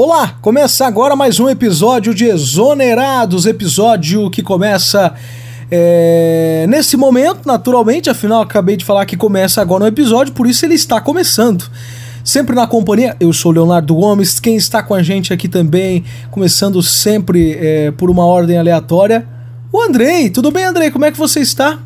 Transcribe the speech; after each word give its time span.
Olá, 0.00 0.38
começa 0.40 0.86
agora 0.86 1.16
mais 1.16 1.40
um 1.40 1.48
episódio 1.48 2.14
de 2.14 2.24
Exonerados, 2.24 3.46
episódio 3.46 4.30
que 4.30 4.44
começa 4.44 5.12
é, 5.68 6.66
nesse 6.68 6.96
momento, 6.96 7.44
naturalmente, 7.44 8.08
afinal 8.08 8.40
acabei 8.40 8.76
de 8.76 8.84
falar 8.84 9.04
que 9.06 9.16
começa 9.16 9.60
agora 9.60 9.82
um 9.82 9.86
episódio, 9.88 10.32
por 10.32 10.46
isso 10.46 10.64
ele 10.64 10.74
está 10.74 11.00
começando. 11.00 11.68
Sempre 12.22 12.54
na 12.54 12.64
companhia, 12.64 13.16
eu 13.18 13.32
sou 13.32 13.50
Leonardo 13.50 13.92
Gomes, 13.92 14.38
quem 14.38 14.54
está 14.54 14.84
com 14.84 14.94
a 14.94 15.02
gente 15.02 15.32
aqui 15.32 15.48
também, 15.48 16.04
começando 16.30 16.80
sempre 16.80 17.58
é, 17.60 17.90
por 17.90 18.08
uma 18.08 18.24
ordem 18.24 18.56
aleatória, 18.56 19.26
o 19.72 19.80
Andrei. 19.80 20.30
Tudo 20.30 20.52
bem, 20.52 20.62
Andrei? 20.62 20.92
Como 20.92 21.06
é 21.06 21.10
que 21.10 21.18
você 21.18 21.40
está? 21.40 21.80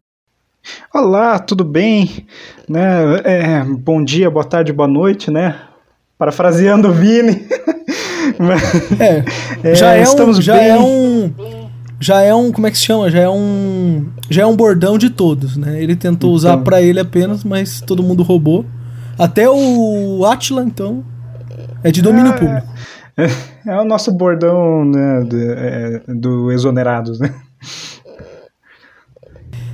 Olá, 0.92 1.38
tudo 1.38 1.64
bem? 1.64 2.26
Né? 2.68 3.22
É, 3.24 3.64
bom 3.64 4.04
dia, 4.04 4.30
boa 4.30 4.44
tarde, 4.44 4.70
boa 4.70 4.86
noite, 4.86 5.30
né? 5.30 5.58
Parafraseando 6.18 6.90
o 6.90 6.92
Vini. 6.92 7.48
É, 8.98 9.70
é, 9.70 9.74
já 9.74 9.92
é 9.94 10.04
um, 10.08 10.40
já 10.40 10.56
bem... 10.56 10.68
é 10.68 10.78
um, 10.78 11.32
já 12.00 12.20
é 12.20 12.34
um, 12.34 12.50
como 12.50 12.66
é 12.66 12.70
que 12.70 12.78
se 12.78 12.84
chama? 12.84 13.10
Já 13.10 13.20
é 13.20 13.28
um, 13.28 14.06
já 14.28 14.42
é 14.42 14.46
um 14.46 14.56
bordão 14.56 14.98
de 14.98 15.10
todos, 15.10 15.56
né? 15.56 15.82
Ele 15.82 15.94
tentou 15.94 16.30
então. 16.30 16.36
usar 16.36 16.58
para 16.58 16.82
ele 16.82 17.00
apenas, 17.00 17.44
mas 17.44 17.80
todo 17.80 18.02
mundo 18.02 18.22
roubou. 18.22 18.64
Até 19.18 19.48
o 19.48 20.24
Atila, 20.26 20.64
então, 20.64 21.04
é 21.84 21.90
de 21.90 22.02
domínio 22.02 22.32
é, 22.32 22.38
público. 22.38 22.66
É, 23.16 23.28
é, 23.66 23.80
o 23.80 23.84
nosso 23.84 24.10
bordão 24.10 24.84
né, 24.84 25.20
do, 25.20 25.36
é, 25.38 26.02
do 26.08 26.50
Exonerados, 26.50 27.20
né? 27.20 27.32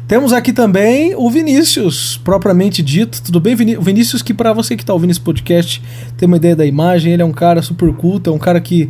Temos 0.08 0.32
aqui 0.32 0.54
também 0.54 1.14
o 1.14 1.28
Vinícius, 1.28 2.18
propriamente 2.24 2.82
dito. 2.82 3.20
Tudo 3.20 3.38
bem, 3.38 3.54
Vinícius? 3.54 4.22
Que 4.22 4.32
para 4.32 4.54
você 4.54 4.74
que 4.74 4.82
está 4.82 4.94
ouvindo 4.94 5.10
esse 5.10 5.20
podcast 5.20 5.82
tem 6.16 6.26
uma 6.26 6.38
ideia 6.38 6.56
da 6.56 6.64
imagem, 6.64 7.12
ele 7.12 7.20
é 7.20 7.24
um 7.26 7.32
cara 7.32 7.60
super 7.60 7.92
culto, 7.92 8.30
é 8.30 8.32
um 8.32 8.38
cara 8.38 8.58
que, 8.58 8.88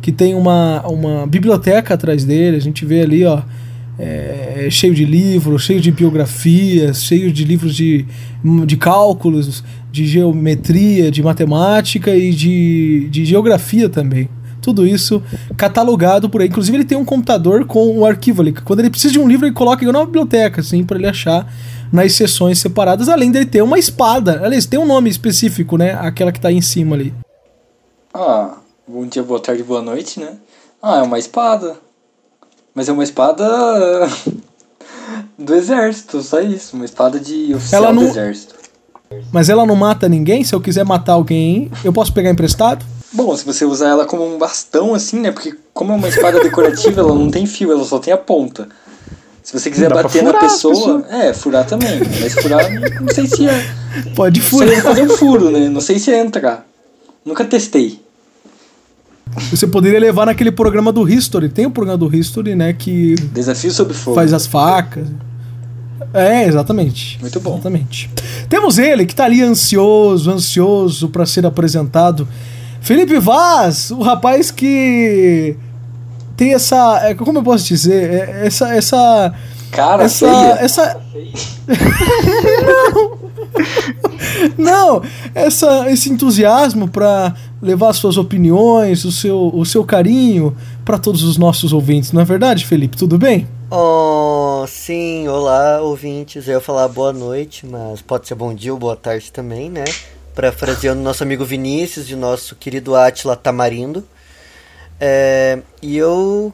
que 0.00 0.10
tem 0.10 0.34
uma, 0.34 0.80
uma 0.88 1.26
biblioteca 1.26 1.92
atrás 1.92 2.24
dele. 2.24 2.56
A 2.56 2.60
gente 2.60 2.82
vê 2.86 3.02
ali, 3.02 3.26
ó, 3.26 3.42
é, 3.98 4.68
cheio 4.70 4.94
de 4.94 5.04
livros, 5.04 5.64
cheio 5.64 5.82
de 5.82 5.90
biografias, 5.90 7.04
cheio 7.04 7.30
de 7.30 7.44
livros 7.44 7.76
de, 7.76 8.06
de 8.64 8.76
cálculos, 8.78 9.62
de 9.92 10.06
geometria, 10.06 11.10
de 11.10 11.22
matemática 11.22 12.16
e 12.16 12.30
de, 12.30 13.06
de 13.10 13.26
geografia 13.26 13.90
também. 13.90 14.30
Tudo 14.64 14.86
isso 14.86 15.22
catalogado 15.58 16.30
por 16.30 16.40
aí. 16.40 16.48
Inclusive, 16.48 16.78
ele 16.78 16.84
tem 16.86 16.96
um 16.96 17.04
computador 17.04 17.66
com 17.66 17.98
um 17.98 18.06
arquivo 18.06 18.40
ali. 18.40 18.52
Quando 18.52 18.80
ele 18.80 18.88
precisa 18.88 19.12
de 19.12 19.18
um 19.18 19.28
livro, 19.28 19.46
ele 19.46 19.54
coloca 19.54 19.84
na 19.92 20.04
biblioteca, 20.06 20.62
assim, 20.62 20.82
para 20.82 20.96
ele 20.96 21.06
achar 21.06 21.46
nas 21.92 22.14
seções 22.14 22.58
separadas, 22.58 23.10
além 23.10 23.30
dele 23.30 23.44
ter 23.44 23.62
uma 23.62 23.78
espada. 23.78 24.40
Aliás, 24.42 24.64
tem 24.64 24.80
um 24.80 24.86
nome 24.86 25.10
específico, 25.10 25.76
né? 25.76 25.92
Aquela 26.00 26.32
que 26.32 26.40
tá 26.40 26.48
aí 26.48 26.56
em 26.56 26.62
cima 26.62 26.96
ali. 26.96 27.12
Ah, 28.14 28.56
bom 28.88 29.06
dia, 29.06 29.22
boa 29.22 29.38
tarde, 29.38 29.62
boa 29.62 29.82
noite, 29.82 30.18
né? 30.18 30.38
Ah, 30.82 31.00
é 31.00 31.02
uma 31.02 31.18
espada. 31.18 31.76
Mas 32.74 32.88
é 32.88 32.92
uma 32.92 33.04
espada 33.04 33.44
do 35.38 35.54
exército, 35.54 36.22
só 36.22 36.40
isso. 36.40 36.74
Uma 36.74 36.86
espada 36.86 37.20
de 37.20 37.54
oficial 37.54 37.92
não... 37.92 38.02
do 38.02 38.08
exército. 38.08 38.54
Mas 39.30 39.48
ela 39.48 39.66
não 39.66 39.76
mata 39.76 40.08
ninguém? 40.08 40.42
Se 40.42 40.54
eu 40.54 40.60
quiser 40.60 40.84
matar 40.84 41.12
alguém, 41.12 41.70
eu 41.84 41.92
posso 41.92 42.12
pegar 42.12 42.30
emprestado? 42.30 42.84
Bom, 43.14 43.36
se 43.36 43.44
você 43.44 43.64
usar 43.64 43.90
ela 43.90 44.04
como 44.04 44.26
um 44.26 44.36
bastão, 44.36 44.92
assim, 44.92 45.20
né? 45.20 45.30
Porque 45.30 45.54
como 45.72 45.92
é 45.92 45.94
uma 45.94 46.08
espada 46.08 46.42
decorativa, 46.42 47.00
ela 47.00 47.14
não 47.14 47.30
tem 47.30 47.46
fio, 47.46 47.70
ela 47.70 47.84
só 47.84 48.00
tem 48.00 48.12
a 48.12 48.18
ponta. 48.18 48.68
Se 49.40 49.52
você 49.52 49.70
quiser 49.70 49.88
Dá 49.88 50.02
bater 50.02 50.22
na 50.22 50.34
pessoa, 50.34 51.06
é, 51.08 51.32
furar 51.32 51.64
também. 51.64 52.00
Mas 52.20 52.32
furar, 52.34 52.68
não 53.00 53.14
sei 53.14 53.26
se 53.26 53.46
é. 53.46 53.64
Pode 54.16 54.40
furar. 54.40 54.68
Você 54.68 54.80
fazer 54.80 55.02
um 55.02 55.10
furo, 55.10 55.50
né? 55.50 55.68
Não 55.68 55.80
sei 55.80 55.98
se 56.00 56.10
é 56.10 56.18
entrar. 56.18 56.66
Nunca 57.24 57.44
testei. 57.44 58.00
Você 59.50 59.66
poderia 59.66 60.00
levar 60.00 60.26
naquele 60.26 60.50
programa 60.50 60.90
do 60.90 61.08
History. 61.08 61.48
Tem 61.48 61.66
o 61.66 61.68
um 61.68 61.72
programa 61.72 61.98
do 61.98 62.14
History, 62.14 62.56
né? 62.56 62.72
Que. 62.72 63.14
Desafio 63.14 63.70
sobre 63.70 63.94
fogo. 63.94 64.16
Faz 64.16 64.32
as 64.32 64.46
facas. 64.46 65.06
É, 66.12 66.46
exatamente. 66.46 67.18
Muito 67.20 67.38
bom. 67.38 67.54
Exatamente. 67.54 68.10
Temos 68.48 68.78
ele 68.78 69.06
que 69.06 69.14
tá 69.14 69.24
ali 69.24 69.42
ansioso, 69.42 70.30
ansioso 70.30 71.08
para 71.08 71.26
ser 71.26 71.46
apresentado 71.46 72.26
Felipe 72.84 73.18
Vaz, 73.18 73.90
o 73.90 74.02
rapaz 74.02 74.50
que 74.50 75.56
tem 76.36 76.52
essa. 76.52 77.00
É, 77.02 77.14
como 77.14 77.38
eu 77.38 77.42
posso 77.42 77.64
dizer? 77.64 78.12
É, 78.12 78.46
essa. 78.46 78.74
essa 78.74 79.34
Cara, 79.72 80.04
essa. 80.04 80.28
Feia. 80.28 80.58
essa... 80.60 81.00
não! 84.58 84.58
não! 84.58 85.02
Essa, 85.34 85.90
esse 85.90 86.10
entusiasmo 86.10 86.86
para 86.86 87.34
levar 87.62 87.94
suas 87.94 88.18
opiniões, 88.18 89.06
o 89.06 89.10
seu, 89.10 89.50
o 89.54 89.64
seu 89.64 89.82
carinho 89.82 90.54
para 90.84 90.98
todos 90.98 91.22
os 91.22 91.38
nossos 91.38 91.72
ouvintes, 91.72 92.12
não 92.12 92.20
é 92.20 92.24
verdade, 92.26 92.66
Felipe? 92.66 92.98
Tudo 92.98 93.16
bem? 93.16 93.48
Oh, 93.70 94.66
sim, 94.68 95.26
olá, 95.26 95.80
ouvintes. 95.80 96.46
Eu 96.46 96.56
ia 96.56 96.60
falar 96.60 96.86
boa 96.88 97.14
noite, 97.14 97.64
mas 97.64 98.02
pode 98.02 98.28
ser 98.28 98.34
bom 98.34 98.52
dia 98.52 98.74
ou 98.74 98.78
boa 98.78 98.94
tarde 98.94 99.32
também, 99.32 99.70
né? 99.70 99.84
Parafraseando 100.34 101.00
nosso 101.00 101.22
amigo 101.22 101.44
Vinícius 101.44 102.10
e 102.10 102.16
nosso 102.16 102.56
querido 102.56 102.94
Atila 102.94 103.36
Tamarindo. 103.36 104.06
É, 105.00 105.58
e 105.80 105.96
eu 105.96 106.52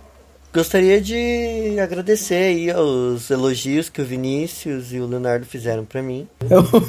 gostaria 0.53 1.01
de 1.01 1.79
agradecer 1.81 2.35
aí 2.35 2.73
os 2.73 3.31
elogios 3.31 3.89
que 3.89 4.03
o 4.03 4.05
Vinícius 4.05 4.93
e 4.93 4.99
o 4.99 5.07
Leonardo 5.07 5.47
fizeram 5.47 5.85
para 5.85 6.03
mim. 6.03 6.29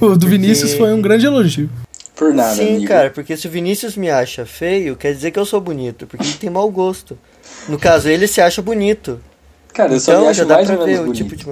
o 0.02 0.16
do 0.16 0.28
Vinícius 0.28 0.74
foi 0.74 0.94
um 0.94 1.02
grande 1.02 1.26
elogio. 1.26 1.70
Por 2.16 2.34
nada, 2.34 2.56
Sim, 2.56 2.76
amigo. 2.76 2.88
cara, 2.88 3.10
porque 3.10 3.36
se 3.36 3.48
o 3.48 3.50
Vinícius 3.50 3.96
me 3.96 4.10
acha 4.10 4.46
feio, 4.46 4.96
quer 4.96 5.14
dizer 5.14 5.32
que 5.32 5.40
eu 5.40 5.46
sou 5.46 5.60
bonito, 5.60 6.06
porque 6.06 6.26
ele 6.26 6.34
tem 6.36 6.50
mau 6.50 6.70
gosto. 6.70 7.18
No 7.68 7.80
caso, 7.80 8.10
ele 8.10 8.28
se 8.28 8.40
acha 8.42 8.62
bonito. 8.62 9.20
Cara, 9.74 9.94
eu 9.94 10.00
só 10.00 10.12
então, 10.12 10.24
me 10.24 10.30
acho 10.30 10.38
já 10.40 10.44
dá 10.44 10.56
mais 10.56 10.68
pra 10.68 10.86
ver 10.86 11.02
o 11.02 11.14
tipo 11.14 11.36
de... 11.36 11.48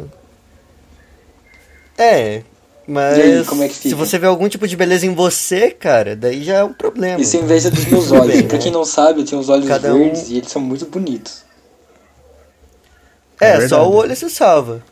É, 1.97 2.43
mas 2.89 3.19
aí, 3.19 3.45
como 3.45 3.61
é 3.61 3.67
que 3.67 3.75
fica? 3.75 3.89
se 3.89 3.93
você 3.93 4.17
vê 4.17 4.25
algum 4.25 4.49
tipo 4.49 4.67
de 4.67 4.75
beleza 4.75 5.05
em 5.05 5.13
você, 5.13 5.69
cara, 5.69 6.15
daí 6.15 6.43
já 6.43 6.55
é 6.55 6.63
um 6.63 6.73
problema. 6.73 7.21
Isso 7.21 7.37
é 7.37 7.39
inveja 7.39 7.69
dos 7.69 7.85
meus 7.85 8.11
olhos. 8.11 8.41
Pra 8.41 8.57
quem 8.57 8.71
não 8.71 8.83
sabe, 8.83 9.21
eu 9.21 9.25
tenho 9.25 9.39
os 9.39 9.47
olhos 9.47 9.67
Cada 9.67 9.93
verdes 9.93 10.27
um... 10.27 10.31
e 10.33 10.37
eles 10.37 10.51
são 10.51 10.59
muito 10.59 10.87
bonitos. 10.87 11.43
É, 13.39 13.51
é 13.51 13.67
só 13.67 13.87
o 13.87 13.93
olho 13.93 14.15
se 14.15 14.29
salva. 14.29 14.81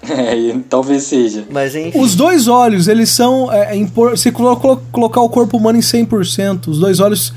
É, 0.00 0.56
talvez 0.70 1.02
seja. 1.02 1.44
Mas 1.50 1.74
enfim. 1.74 1.98
Os 1.98 2.14
dois 2.14 2.46
olhos, 2.46 2.86
eles 2.86 3.10
são. 3.10 3.52
É, 3.52 3.74
impor, 3.74 4.16
se 4.16 4.30
colo 4.30 4.56
colocar 4.92 5.20
o 5.20 5.28
corpo 5.28 5.56
humano 5.56 5.76
em 5.76 5.80
100%, 5.80 6.68
os 6.68 6.78
dois 6.78 7.00
olhos 7.00 7.32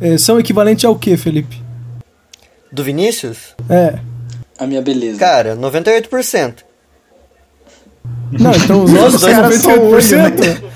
é, 0.00 0.16
são 0.16 0.40
equivalentes 0.40 0.86
ao 0.86 0.96
que, 0.96 1.14
Felipe? 1.18 1.62
Do 2.72 2.82
Vinícius? 2.82 3.54
É. 3.68 3.98
A 4.58 4.66
minha 4.66 4.80
beleza. 4.80 5.18
Cara, 5.18 5.54
98%. 5.56 6.65
Não, 8.32 8.52
então 8.52 8.84
os 8.84 8.92
outros 8.92 9.22
98%. 9.22 10.38
Né? 10.38 10.70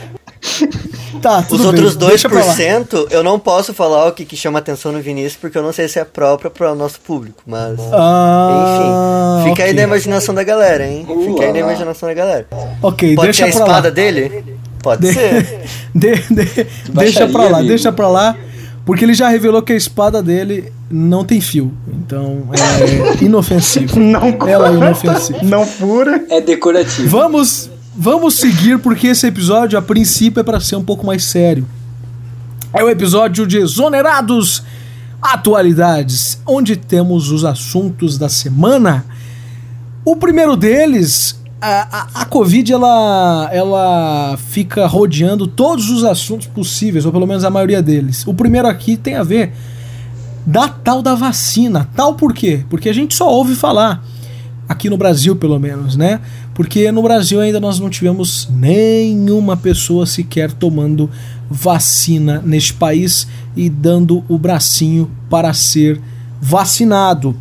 Tá, 1.20 1.44
Os 1.50 1.64
outros 1.64 1.96
bem. 1.96 2.08
2% 2.08 3.08
eu 3.10 3.22
não 3.22 3.38
posso 3.38 3.74
falar 3.74 4.06
o 4.06 4.12
que, 4.12 4.24
que 4.24 4.36
chama 4.36 4.58
atenção 4.58 4.91
no 4.91 5.00
Vinícius 5.00 5.36
porque 5.36 5.58
eu 5.58 5.62
não 5.62 5.72
sei 5.72 5.86
se 5.86 5.98
é 5.98 6.04
próprio 6.04 6.50
para 6.50 6.72
o 6.72 6.74
nosso 6.74 6.98
público, 7.00 7.42
mas 7.46 7.78
ah, 7.92 9.36
enfim, 9.40 9.50
fica 9.50 9.52
okay. 9.52 9.64
aí 9.66 9.74
na 9.74 9.82
imaginação 9.82 10.34
da 10.34 10.42
galera, 10.42 10.86
hein? 10.86 11.06
Fica 11.06 11.44
aí 11.44 11.52
na 11.52 11.58
imaginação 11.58 12.08
da 12.08 12.14
galera. 12.14 12.46
Ok, 12.82 13.14
Pode 13.14 13.26
deixa 13.26 13.38
ser 13.38 13.44
a 13.44 13.48
espada 13.48 13.88
lá. 13.88 13.94
dele? 13.94 14.44
Pode 14.82 15.02
de, 15.02 15.12
ser. 15.12 15.60
De, 15.94 16.14
de, 16.14 16.66
deixa 16.88 17.28
pra 17.28 17.42
lá, 17.42 17.58
amigo. 17.58 17.69
deixa 17.69 17.92
pra 17.92 18.08
lá. 18.08 18.36
Porque 18.84 19.04
ele 19.04 19.14
já 19.14 19.28
revelou 19.28 19.62
que 19.62 19.72
a 19.72 19.76
espada 19.76 20.22
dele 20.22 20.72
não 20.91 21.24
tem 21.24 21.41
fio. 21.41 21.72
Então 21.88 22.48
é 22.52 23.24
inofensivo. 23.24 23.98
Não 24.00 24.36
Ela 24.48 24.70
é 24.70 24.74
inofensiva. 24.74 25.38
Não 25.42 25.66
pura. 25.66 26.24
É 26.28 26.41
decorativo. 26.41 27.08
Vamos, 27.08 27.70
vamos 27.94 28.34
seguir 28.36 28.78
porque 28.78 29.08
esse 29.08 29.26
episódio 29.26 29.78
a 29.78 29.82
princípio 29.82 30.40
é 30.40 30.42
para 30.42 30.58
ser 30.58 30.76
um 30.76 30.84
pouco 30.84 31.06
mais 31.06 31.24
sério. 31.24 31.66
É 32.72 32.82
o 32.82 32.88
episódio 32.88 33.46
de 33.46 33.58
Exonerados 33.58 34.62
Atualidades, 35.20 36.40
onde 36.46 36.76
temos 36.76 37.31
os 37.31 37.44
assuntos 37.44 38.16
da 38.16 38.28
semana. 38.28 39.05
O 40.05 40.16
primeiro 40.16 40.56
deles 40.56 41.39
a, 41.60 42.08
a, 42.22 42.24
Covid 42.24 42.72
ela, 42.72 43.48
ela 43.52 44.38
fica 44.48 44.86
rodeando 44.86 45.46
todos 45.46 45.90
os 45.90 46.04
assuntos 46.04 46.46
possíveis, 46.46 47.04
ou 47.04 47.12
pelo 47.12 47.26
menos 47.26 47.44
a 47.44 47.50
maioria 47.50 47.82
deles. 47.82 48.26
O 48.26 48.32
primeiro 48.32 48.66
aqui 48.66 48.96
tem 48.96 49.14
a 49.14 49.22
ver 49.22 49.52
da 50.46 50.68
tal 50.68 51.02
da 51.02 51.14
vacina. 51.14 51.88
Tal 51.94 52.14
por 52.14 52.32
quê? 52.32 52.64
Porque 52.70 52.88
a 52.88 52.92
gente 52.92 53.14
só 53.14 53.30
ouve 53.30 53.54
falar, 53.54 54.02
aqui 54.68 54.88
no 54.88 54.96
Brasil 54.96 55.36
pelo 55.36 55.58
menos, 55.58 55.96
né? 55.96 56.20
Porque 56.54 56.90
no 56.90 57.02
Brasil 57.02 57.40
ainda 57.40 57.60
nós 57.60 57.78
não 57.78 57.90
tivemos 57.90 58.48
nenhuma 58.50 59.56
pessoa 59.56 60.06
sequer 60.06 60.52
tomando 60.52 61.10
vacina 61.48 62.42
neste 62.44 62.72
país 62.74 63.26
e 63.56 63.68
dando 63.68 64.24
o 64.28 64.38
bracinho 64.38 65.10
para 65.28 65.52
ser 65.52 66.00
vacinado. 66.40 67.36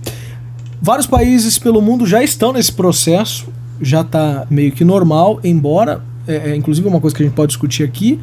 Vários 0.81 1.05
países 1.05 1.57
pelo 1.57 1.81
mundo 1.81 2.05
já 2.05 2.23
estão 2.23 2.53
nesse 2.53 2.71
processo 2.71 3.47
já 3.81 4.01
está 4.01 4.45
meio 4.49 4.71
que 4.71 4.83
normal, 4.83 5.39
embora, 5.43 6.01
é, 6.27 6.51
é, 6.51 6.55
inclusive 6.55 6.87
uma 6.87 6.99
coisa 6.99 7.15
que 7.15 7.23
a 7.23 7.25
gente 7.25 7.35
pode 7.35 7.49
discutir 7.49 7.83
aqui, 7.83 8.19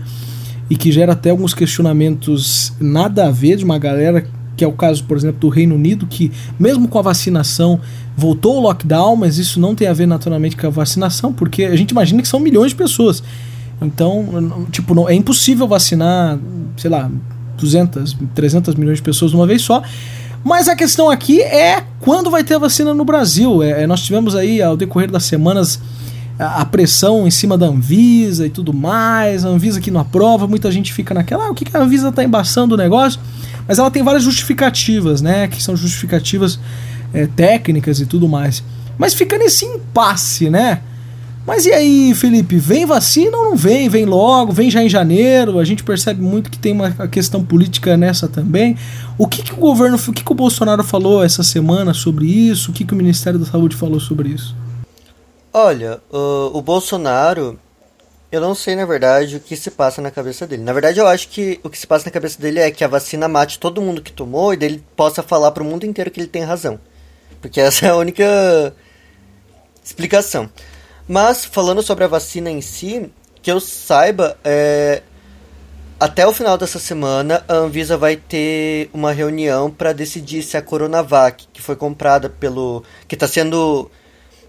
e 0.68 0.76
que 0.76 0.90
gera 0.90 1.12
até 1.12 1.30
alguns 1.30 1.54
questionamentos 1.54 2.72
nada 2.80 3.28
a 3.28 3.30
ver 3.30 3.56
de 3.56 3.64
uma 3.64 3.78
galera 3.78 4.26
que 4.56 4.64
é 4.64 4.66
o 4.66 4.72
caso, 4.72 5.04
por 5.04 5.16
exemplo, 5.16 5.38
do 5.38 5.48
Reino 5.48 5.74
Unido, 5.74 6.06
que 6.06 6.32
mesmo 6.58 6.88
com 6.88 6.98
a 6.98 7.02
vacinação 7.02 7.78
voltou 8.16 8.56
o 8.56 8.60
lockdown, 8.60 9.14
mas 9.14 9.36
isso 9.36 9.60
não 9.60 9.74
tem 9.74 9.86
a 9.86 9.92
ver 9.92 10.06
naturalmente 10.06 10.56
com 10.56 10.66
a 10.66 10.70
vacinação, 10.70 11.32
porque 11.32 11.64
a 11.64 11.76
gente 11.76 11.90
imagina 11.90 12.22
que 12.22 12.28
são 12.28 12.40
milhões 12.40 12.70
de 12.70 12.76
pessoas. 12.76 13.22
Então, 13.80 14.66
tipo, 14.70 14.94
não, 14.94 15.06
é 15.06 15.14
impossível 15.14 15.68
vacinar, 15.68 16.38
sei 16.78 16.90
lá, 16.90 17.10
200, 17.58 18.16
300 18.34 18.74
milhões 18.76 18.96
de 18.96 19.02
pessoas 19.02 19.32
de 19.32 19.36
uma 19.36 19.46
vez 19.46 19.60
só. 19.60 19.82
Mas 20.46 20.68
a 20.68 20.76
questão 20.76 21.10
aqui 21.10 21.42
é 21.42 21.82
quando 21.98 22.30
vai 22.30 22.44
ter 22.44 22.54
a 22.54 22.58
vacina 22.60 22.94
no 22.94 23.04
Brasil. 23.04 23.64
É, 23.64 23.82
é 23.82 23.86
nós 23.88 24.02
tivemos 24.02 24.36
aí, 24.36 24.62
ao 24.62 24.76
decorrer 24.76 25.10
das 25.10 25.24
semanas, 25.24 25.80
a, 26.38 26.60
a 26.60 26.64
pressão 26.64 27.26
em 27.26 27.32
cima 27.32 27.58
da 27.58 27.66
Anvisa 27.66 28.46
e 28.46 28.48
tudo 28.48 28.72
mais. 28.72 29.44
A 29.44 29.48
Anvisa 29.48 29.80
que 29.80 29.90
não 29.90 30.00
aprova, 30.00 30.46
muita 30.46 30.70
gente 30.70 30.92
fica 30.92 31.12
naquela, 31.12 31.46
ah, 31.46 31.50
o 31.50 31.54
que, 31.54 31.64
que 31.64 31.76
a 31.76 31.80
Anvisa 31.80 32.10
está 32.10 32.22
embaçando 32.22 32.76
o 32.76 32.78
negócio? 32.78 33.18
Mas 33.66 33.80
ela 33.80 33.90
tem 33.90 34.04
várias 34.04 34.22
justificativas, 34.22 35.20
né? 35.20 35.48
Que 35.48 35.60
são 35.60 35.76
justificativas 35.76 36.60
é, 37.12 37.26
técnicas 37.26 37.98
e 37.98 38.06
tudo 38.06 38.28
mais. 38.28 38.62
Mas 38.96 39.14
fica 39.14 39.36
nesse 39.36 39.64
impasse, 39.64 40.48
né? 40.48 40.80
Mas 41.46 41.64
e 41.64 41.72
aí, 41.72 42.12
Felipe, 42.12 42.58
vem 42.58 42.84
vacina 42.84 43.36
ou 43.36 43.44
não 43.44 43.56
vem? 43.56 43.88
Vem 43.88 44.04
logo, 44.04 44.52
vem 44.52 44.68
já 44.68 44.82
em 44.82 44.88
janeiro. 44.88 45.60
A 45.60 45.64
gente 45.64 45.84
percebe 45.84 46.20
muito 46.20 46.50
que 46.50 46.58
tem 46.58 46.72
uma 46.72 46.90
questão 47.06 47.44
política 47.44 47.96
nessa 47.96 48.26
também. 48.26 48.76
O 49.16 49.28
que, 49.28 49.42
que 49.44 49.52
o 49.52 49.56
governo, 49.56 49.96
o 49.96 50.12
que, 50.12 50.24
que 50.24 50.32
o 50.32 50.34
Bolsonaro 50.34 50.82
falou 50.82 51.22
essa 51.22 51.44
semana 51.44 51.94
sobre 51.94 52.26
isso? 52.26 52.72
O 52.72 52.74
que, 52.74 52.84
que 52.84 52.92
o 52.92 52.96
Ministério 52.96 53.38
da 53.38 53.46
Saúde 53.46 53.76
falou 53.76 54.00
sobre 54.00 54.30
isso? 54.30 54.56
Olha, 55.52 56.00
o, 56.10 56.58
o 56.58 56.60
Bolsonaro, 56.60 57.56
eu 58.32 58.40
não 58.40 58.52
sei 58.52 58.74
na 58.74 58.84
verdade 58.84 59.36
o 59.36 59.40
que 59.40 59.56
se 59.56 59.70
passa 59.70 60.02
na 60.02 60.10
cabeça 60.10 60.48
dele. 60.48 60.64
Na 60.64 60.72
verdade, 60.72 60.98
eu 60.98 61.06
acho 61.06 61.28
que 61.28 61.60
o 61.62 61.70
que 61.70 61.78
se 61.78 61.86
passa 61.86 62.06
na 62.06 62.10
cabeça 62.10 62.42
dele 62.42 62.58
é 62.58 62.72
que 62.72 62.82
a 62.82 62.88
vacina 62.88 63.28
mate 63.28 63.60
todo 63.60 63.80
mundo 63.80 64.02
que 64.02 64.12
tomou 64.12 64.52
e 64.52 64.56
dele 64.56 64.82
possa 64.96 65.22
falar 65.22 65.52
para 65.52 65.62
o 65.62 65.66
mundo 65.66 65.86
inteiro 65.86 66.10
que 66.10 66.18
ele 66.18 66.26
tem 66.26 66.42
razão. 66.42 66.80
Porque 67.40 67.60
essa 67.60 67.86
é 67.86 67.90
a 67.90 67.96
única 67.96 68.74
explicação. 69.84 70.50
Mas, 71.08 71.44
falando 71.44 71.82
sobre 71.82 72.04
a 72.04 72.08
vacina 72.08 72.50
em 72.50 72.60
si, 72.60 73.10
que 73.40 73.50
eu 73.50 73.60
saiba, 73.60 74.36
é, 74.44 75.02
até 76.00 76.26
o 76.26 76.32
final 76.32 76.58
dessa 76.58 76.78
semana, 76.78 77.44
a 77.48 77.54
Anvisa 77.54 77.96
vai 77.96 78.16
ter 78.16 78.90
uma 78.92 79.12
reunião 79.12 79.70
para 79.70 79.92
decidir 79.92 80.42
se 80.42 80.56
a 80.56 80.62
Coronavac, 80.62 81.46
que 81.52 81.62
foi 81.62 81.76
comprada 81.76 82.28
pelo. 82.28 82.82
que 83.06 83.14
está 83.14 83.28
sendo 83.28 83.90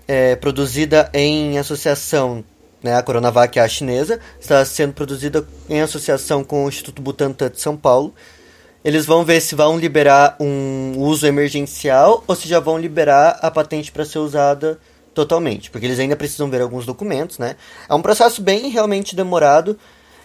é, 0.07 0.35
produzida 0.35 1.09
em 1.13 1.57
associação. 1.59 2.43
Né, 2.81 2.95
a 2.95 3.01
Coronavac 3.01 3.57
é 3.57 3.61
a 3.61 3.67
chinesa, 3.67 4.19
está 4.39 4.63
sendo 4.63 4.93
produzida 4.93 5.47
em 5.69 5.81
associação 5.81 6.43
com 6.43 6.65
o 6.65 6.67
Instituto 6.67 7.01
Butantan 7.01 7.49
de 7.49 7.61
São 7.61 7.77
Paulo. 7.77 8.13
Eles 8.83 9.05
vão 9.05 9.23
ver 9.23 9.41
se 9.41 9.55
vão 9.55 9.77
liberar 9.79 10.35
um 10.39 10.93
uso 10.97 11.25
emergencial 11.25 12.23
ou 12.27 12.35
se 12.35 12.47
já 12.47 12.59
vão 12.59 12.77
liberar 12.77 13.39
a 13.41 13.49
patente 13.49 13.91
para 13.91 14.05
ser 14.05 14.19
usada 14.19 14.79
totalmente, 15.17 15.71
porque 15.71 15.87
eles 15.87 15.97
ainda 15.97 16.15
precisam 16.15 16.47
ver 16.47 16.61
alguns 16.61 16.85
documentos, 16.85 17.39
né? 17.39 17.55
É 17.89 17.95
um 17.95 18.01
processo 18.03 18.39
bem 18.39 18.69
realmente 18.69 19.15
demorado 19.15 19.75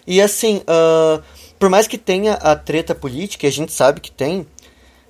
e 0.05 0.21
assim, 0.21 0.57
uh, 0.57 1.23
por 1.57 1.67
mais 1.67 1.87
que 1.87 1.97
tenha 1.97 2.33
a 2.33 2.55
treta 2.55 2.93
política, 2.93 3.47
e 3.47 3.49
a 3.49 3.51
gente 3.51 3.71
sabe 3.71 3.99
que 3.99 4.11
tem, 4.11 4.45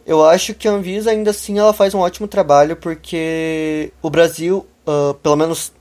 eu 0.06 0.26
acho 0.26 0.54
que 0.54 0.70
a 0.70 0.72
Anvisa 0.72 1.12
ainda 1.12 1.32
assim 1.32 1.60
ela 1.60 1.74
faz 1.74 1.94
um 1.94 2.00
ótimo 2.00 2.30
trabalho 2.30 2.78
porque 2.78 3.92
o 4.02 4.10
Brasil, 4.10 4.66
uh, 4.88 5.14
pelo 5.16 5.36
menos 5.36 5.74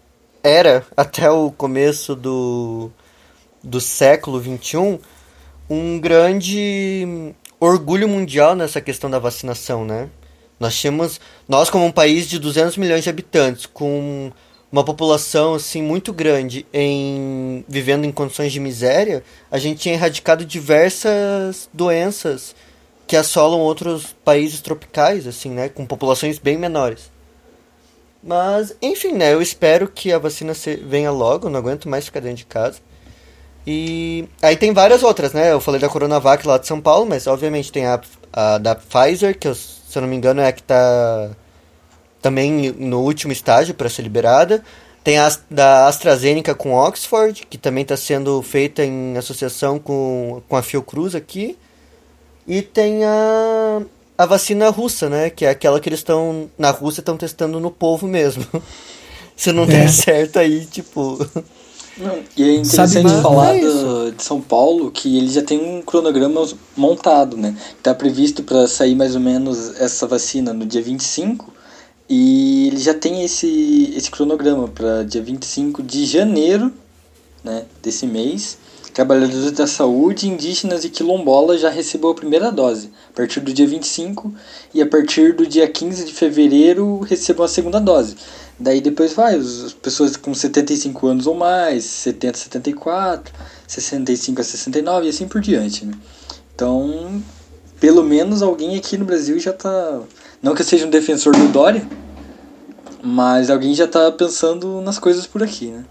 era 0.43 0.85
até 0.97 1.31
o 1.31 1.53
começo 1.53 2.17
do, 2.17 2.91
do 3.63 3.81
século 3.81 4.43
XXI, 4.43 4.99
um 5.71 6.01
grande 6.01 7.33
orgulho 7.61 8.09
mundial 8.09 8.57
nessa 8.57 8.81
questão 8.81 9.09
da 9.09 9.21
vacinação, 9.21 9.85
né? 9.85 10.09
Nós 10.63 10.77
tínhamos, 10.77 11.21
nós 11.49 11.69
como 11.69 11.85
um 11.85 11.91
país 11.91 12.29
de 12.29 12.39
200 12.39 12.77
milhões 12.77 13.03
de 13.03 13.11
habitantes, 13.11 13.67
com 13.67 14.31
uma 14.71 14.85
população 14.85 15.55
assim 15.55 15.83
muito 15.83 16.13
grande 16.13 16.65
em 16.73 17.65
vivendo 17.69 18.05
em 18.05 18.13
condições 18.13 18.53
de 18.53 18.61
miséria, 18.61 19.25
a 19.51 19.59
gente 19.59 19.81
tinha 19.81 19.97
erradicado 19.97 20.45
diversas 20.45 21.69
doenças 21.75 22.55
que 23.09 23.17
assolam 23.17 23.59
outros 23.59 24.15
países 24.25 24.61
tropicais, 24.61 25.27
assim, 25.27 25.51
né, 25.51 25.69
com 25.69 25.85
populações 25.85 26.39
bem 26.39 26.57
menores. 26.57 27.11
Mas, 28.23 28.73
enfim, 28.81 29.15
né, 29.15 29.35
eu 29.35 29.43
espero 29.43 29.89
que 29.89 30.13
a 30.13 30.19
vacina 30.19 30.53
venha 30.85 31.11
logo, 31.11 31.51
não 31.51 31.59
aguento 31.59 31.89
mais 31.89 32.05
ficar 32.05 32.21
dentro 32.21 32.37
de 32.37 32.47
casa. 32.47 32.79
E 33.67 34.29
aí 34.41 34.57
tem 34.57 34.73
várias 34.73 35.03
outras, 35.03 35.33
né? 35.33 35.53
Eu 35.53 35.61
falei 35.61 35.81
da 35.81 35.89
Coronavac 35.89 36.47
lá 36.47 36.57
de 36.57 36.69
São 36.69 36.81
Paulo, 36.81 37.05
mas 37.05 37.27
obviamente 37.27 37.73
tem 37.73 37.85
a, 37.85 38.01
a 38.33 38.59
da 38.59 38.77
Pfizer, 38.77 39.37
que 39.37 39.49
eu 39.49 39.57
se 39.93 39.99
eu 39.99 40.01
não 40.01 40.09
me 40.09 40.17
engano, 40.17 40.41
é 40.41 40.49
a 40.49 40.53
que 40.53 40.63
está 40.63 41.31
também 42.23 42.73
no 42.73 43.01
último 43.01 43.31
estágio 43.31 43.75
para 43.75 43.91
ser 43.91 44.01
liberada. 44.01 44.65
Tem 45.05 45.19
a 45.19 45.31
da 45.51 45.87
AstraZeneca 45.87 46.55
com 46.55 46.73
Oxford, 46.73 47.47
que 47.51 47.59
também 47.59 47.83
está 47.83 47.95
sendo 47.95 48.41
feita 48.41 48.83
em 48.83 49.19
associação 49.19 49.79
com, 49.79 50.41
com 50.49 50.57
a 50.57 50.63
Fiocruz 50.63 51.15
aqui. 51.15 51.59
E 52.49 52.63
tem 52.63 53.05
a, 53.05 53.83
a 54.17 54.25
vacina 54.25 54.71
russa, 54.71 55.11
né? 55.11 55.29
Que 55.29 55.45
é 55.45 55.51
aquela 55.51 55.79
que 55.79 55.91
eles 55.91 55.99
estão. 55.99 56.49
Na 56.57 56.71
Rússia 56.71 57.03
estão 57.03 57.19
testando 57.19 57.61
no 57.61 57.71
povo 57.71 58.07
mesmo. 58.07 58.47
Se 59.37 59.53
não 59.53 59.65
é. 59.65 59.67
der 59.67 59.91
certo 59.91 60.39
aí, 60.39 60.65
tipo. 60.65 61.19
Não, 61.97 62.21
e 62.37 62.43
é 62.43 62.55
interessante 62.55 63.09
Sabe, 63.09 63.23
falar 63.23 63.57
é 63.57 63.61
do, 63.61 64.13
de 64.13 64.23
São 64.23 64.41
Paulo 64.41 64.91
que 64.91 65.19
ele 65.19 65.29
já 65.29 65.43
tem 65.43 65.61
um 65.61 65.83
cronograma 65.83 66.47
montado, 66.77 67.37
né? 67.37 67.55
Está 67.77 67.95
previsto 67.95 68.43
para 68.43 68.67
sair 68.67 68.95
mais 68.95 69.15
ou 69.15 69.21
menos 69.21 69.79
essa 69.79 70.07
vacina 70.07 70.53
no 70.53 70.65
dia 70.65 70.81
25 70.81 71.53
e 72.09 72.69
ele 72.69 72.79
já 72.79 72.95
tem 72.95 73.23
esse, 73.23 73.93
esse 73.97 74.11
cronograma 74.11 74.69
para 74.69 75.03
dia 75.03 75.23
25 75.23 75.83
de 75.83 76.07
janeiro 76.07 76.73
né, 77.45 77.65
desse 77.83 78.07
mês. 78.07 78.59
Trabalhadores 78.93 79.51
da 79.53 79.67
saúde, 79.67 80.29
indígenas 80.29 80.85
e 80.85 80.91
quilombolas 80.91 81.63
já 81.63 81.71
recebeu 81.71 82.11
a 82.11 82.15
primeira 82.15 82.53
dose, 82.53 82.91
a 83.11 83.17
partir 83.17 83.41
do 83.41 83.51
dia 83.51 83.67
25 83.67 84.35
e 84.75 84.83
a 84.83 84.87
partir 84.87 85.35
do 85.35 85.47
dia 85.47 85.67
15 85.67 86.05
de 86.05 86.13
fevereiro 86.13 87.01
recebam 87.01 87.45
a 87.45 87.49
segunda 87.49 87.81
dose. 87.81 88.17
Daí 88.59 88.83
depois 88.83 89.15
vai, 89.15 89.35
as 89.35 89.73
pessoas 89.73 90.15
com 90.15 90.35
75 90.35 91.07
anos 91.07 91.27
ou 91.27 91.35
mais, 91.35 91.85
70 91.85 92.37
a 92.37 92.41
74, 92.41 93.35
65 93.67 94.41
a 94.43 94.45
69 94.45 95.07
e 95.07 95.09
assim 95.09 95.27
por 95.27 95.41
diante, 95.41 95.87
né? 95.87 95.95
Então, 96.55 97.23
pelo 97.81 98.05
menos 98.05 98.43
alguém 98.43 98.77
aqui 98.77 98.99
no 98.99 99.07
Brasil 99.07 99.39
já 99.39 99.55
tá. 99.55 100.03
Não 100.43 100.55
que 100.55 100.61
eu 100.61 100.67
seja 100.67 100.87
um 100.87 100.91
defensor 100.91 101.35
do 101.35 101.49
Dória, 101.49 101.89
mas 103.03 103.49
alguém 103.49 103.75
já 103.75 103.89
tá 103.89 104.13
pensando 104.13 104.83
nas 104.83 104.99
coisas 104.99 105.27
por 105.27 105.43
aqui, 105.43 105.69
né? 105.69 105.85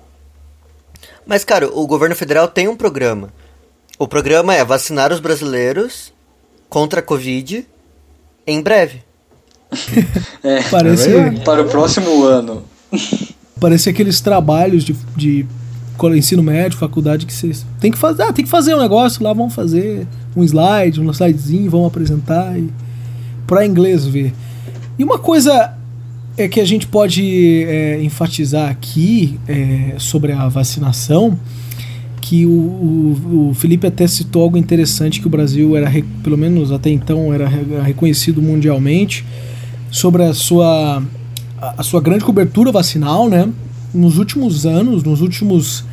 Mas, 1.31 1.45
cara, 1.45 1.69
o 1.73 1.87
governo 1.87 2.13
federal 2.13 2.45
tem 2.45 2.67
um 2.67 2.75
programa. 2.75 3.29
O 3.97 4.05
programa 4.05 4.53
é 4.53 4.65
vacinar 4.65 5.13
os 5.13 5.21
brasileiros 5.21 6.11
contra 6.67 6.99
a 6.99 7.01
Covid 7.01 7.65
em 8.45 8.61
breve. 8.61 9.01
é, 10.43 10.61
Parece... 10.63 11.15
É 11.15 11.31
para 11.45 11.61
o 11.61 11.69
próximo 11.69 12.25
ano. 12.25 12.65
Parece 13.61 13.89
aqueles 13.89 14.19
trabalhos 14.19 14.83
de, 14.83 14.91
de 15.15 15.45
ensino 16.17 16.43
médio, 16.43 16.77
faculdade 16.77 17.25
que 17.25 17.31
vocês 17.33 17.65
tem 17.79 17.91
que 17.91 17.97
fazer, 17.97 18.23
ah, 18.23 18.33
tem 18.33 18.43
que 18.43 18.51
fazer 18.51 18.75
um 18.75 18.81
negócio 18.81 19.23
lá, 19.23 19.31
vamos 19.31 19.55
fazer 19.55 20.05
um 20.35 20.43
slide, 20.43 20.99
um 20.99 21.09
slidezinho, 21.11 21.71
vamos 21.71 21.87
apresentar 21.87 22.59
e 22.59 22.69
para 23.47 23.65
inglês 23.65 24.05
ver. 24.05 24.33
E 24.99 25.03
uma 25.05 25.17
coisa 25.17 25.77
é 26.37 26.47
que 26.47 26.59
a 26.59 26.65
gente 26.65 26.87
pode 26.87 27.63
é, 27.65 28.01
enfatizar 28.01 28.69
aqui 28.69 29.39
é, 29.47 29.95
sobre 29.97 30.31
a 30.31 30.47
vacinação, 30.47 31.37
que 32.21 32.45
o, 32.45 32.51
o, 32.51 33.49
o, 33.49 33.53
Felipe 33.53 33.85
até 33.87 34.07
citou 34.07 34.43
algo 34.43 34.57
interessante 34.57 35.19
que 35.19 35.27
o 35.27 35.29
Brasil 35.29 35.75
era, 35.75 35.91
pelo 36.23 36.37
menos 36.37 36.71
até 36.71 36.89
então, 36.89 37.33
era 37.33 37.47
reconhecido 37.83 38.41
mundialmente 38.41 39.25
sobre 39.89 40.23
a 40.23 40.33
sua, 40.33 41.03
a 41.59 41.83
sua 41.83 41.99
grande 41.99 42.23
cobertura 42.23 42.71
vacinal, 42.71 43.27
né? 43.29 43.49
Nos 43.93 44.17
últimos 44.17 44.65
anos, 44.65 45.03
nos 45.03 45.19
últimos 45.19 45.83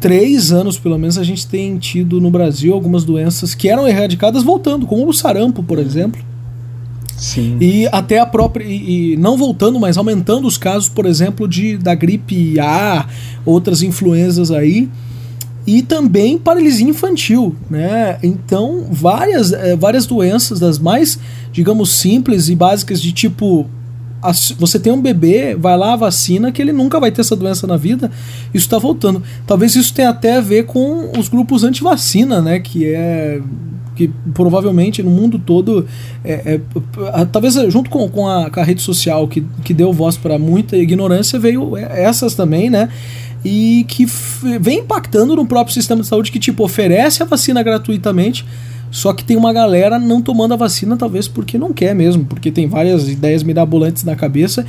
três 0.00 0.50
anos 0.50 0.76
pelo 0.76 0.98
menos, 0.98 1.16
a 1.16 1.22
gente 1.22 1.46
tem 1.46 1.78
tido 1.78 2.20
no 2.20 2.30
Brasil 2.30 2.74
algumas 2.74 3.04
doenças 3.04 3.54
que 3.54 3.68
eram 3.68 3.86
erradicadas 3.86 4.42
voltando, 4.42 4.84
como 4.84 5.08
o 5.08 5.12
sarampo, 5.12 5.62
por 5.62 5.78
exemplo. 5.78 6.31
Sim. 7.22 7.56
E 7.60 7.88
até 7.92 8.18
a 8.18 8.26
própria. 8.26 8.64
E, 8.64 9.12
e, 9.12 9.16
não 9.16 9.36
voltando, 9.36 9.78
mas 9.78 9.96
aumentando 9.96 10.46
os 10.46 10.58
casos, 10.58 10.88
por 10.88 11.06
exemplo, 11.06 11.46
de, 11.46 11.76
da 11.76 11.94
gripe 11.94 12.58
A, 12.58 13.06
outras 13.46 13.82
influenzas 13.82 14.50
aí. 14.50 14.88
E 15.64 15.80
também 15.80 16.36
paralisia 16.36 16.88
infantil, 16.88 17.54
né? 17.70 18.18
Então, 18.20 18.88
várias, 18.90 19.52
é, 19.52 19.76
várias 19.76 20.06
doenças 20.06 20.58
das 20.58 20.76
mais 20.76 21.20
digamos, 21.52 21.92
simples 21.92 22.48
e 22.48 22.56
básicas 22.56 23.00
de 23.00 23.12
tipo 23.12 23.66
você 24.58 24.78
tem 24.78 24.92
um 24.92 25.00
bebê, 25.00 25.56
vai 25.56 25.76
lá, 25.76 25.96
vacina, 25.96 26.52
que 26.52 26.62
ele 26.62 26.72
nunca 26.72 27.00
vai 27.00 27.10
ter 27.10 27.22
essa 27.22 27.34
doença 27.34 27.66
na 27.66 27.76
vida, 27.76 28.10
isso 28.54 28.66
está 28.66 28.78
voltando. 28.78 29.22
Talvez 29.46 29.74
isso 29.74 29.92
tenha 29.92 30.10
até 30.10 30.36
a 30.36 30.40
ver 30.40 30.66
com 30.66 31.10
os 31.18 31.28
grupos 31.28 31.64
anti-vacina, 31.64 32.40
né? 32.40 32.60
Que 32.60 32.86
é. 32.86 33.40
Que 33.94 34.08
provavelmente 34.32 35.02
no 35.02 35.10
mundo 35.10 35.38
todo. 35.38 35.86
É, 36.24 36.54
é, 36.54 37.24
talvez 37.30 37.54
junto 37.70 37.90
com, 37.90 38.08
com, 38.08 38.28
a, 38.28 38.48
com 38.48 38.60
a 38.60 38.64
rede 38.64 38.80
social 38.80 39.26
que, 39.26 39.44
que 39.64 39.74
deu 39.74 39.92
voz 39.92 40.16
para 40.16 40.38
muita 40.38 40.76
ignorância, 40.76 41.38
veio 41.38 41.76
essas 41.76 42.34
também, 42.34 42.70
né? 42.70 42.88
E 43.44 43.84
que 43.88 44.06
vem 44.60 44.78
impactando 44.78 45.34
no 45.34 45.44
próprio 45.44 45.74
sistema 45.74 46.00
de 46.00 46.06
saúde 46.06 46.30
que, 46.30 46.38
tipo, 46.38 46.64
oferece 46.64 47.22
a 47.22 47.26
vacina 47.26 47.60
gratuitamente 47.60 48.46
só 48.92 49.14
que 49.14 49.24
tem 49.24 49.38
uma 49.38 49.54
galera 49.54 49.98
não 49.98 50.20
tomando 50.20 50.52
a 50.52 50.56
vacina, 50.56 50.98
talvez 50.98 51.26
porque 51.26 51.56
não 51.56 51.72
quer 51.72 51.94
mesmo, 51.94 52.26
porque 52.26 52.52
tem 52.52 52.68
várias 52.68 53.08
ideias 53.08 53.42
mirabolantes 53.42 54.04
na 54.04 54.14
cabeça. 54.14 54.66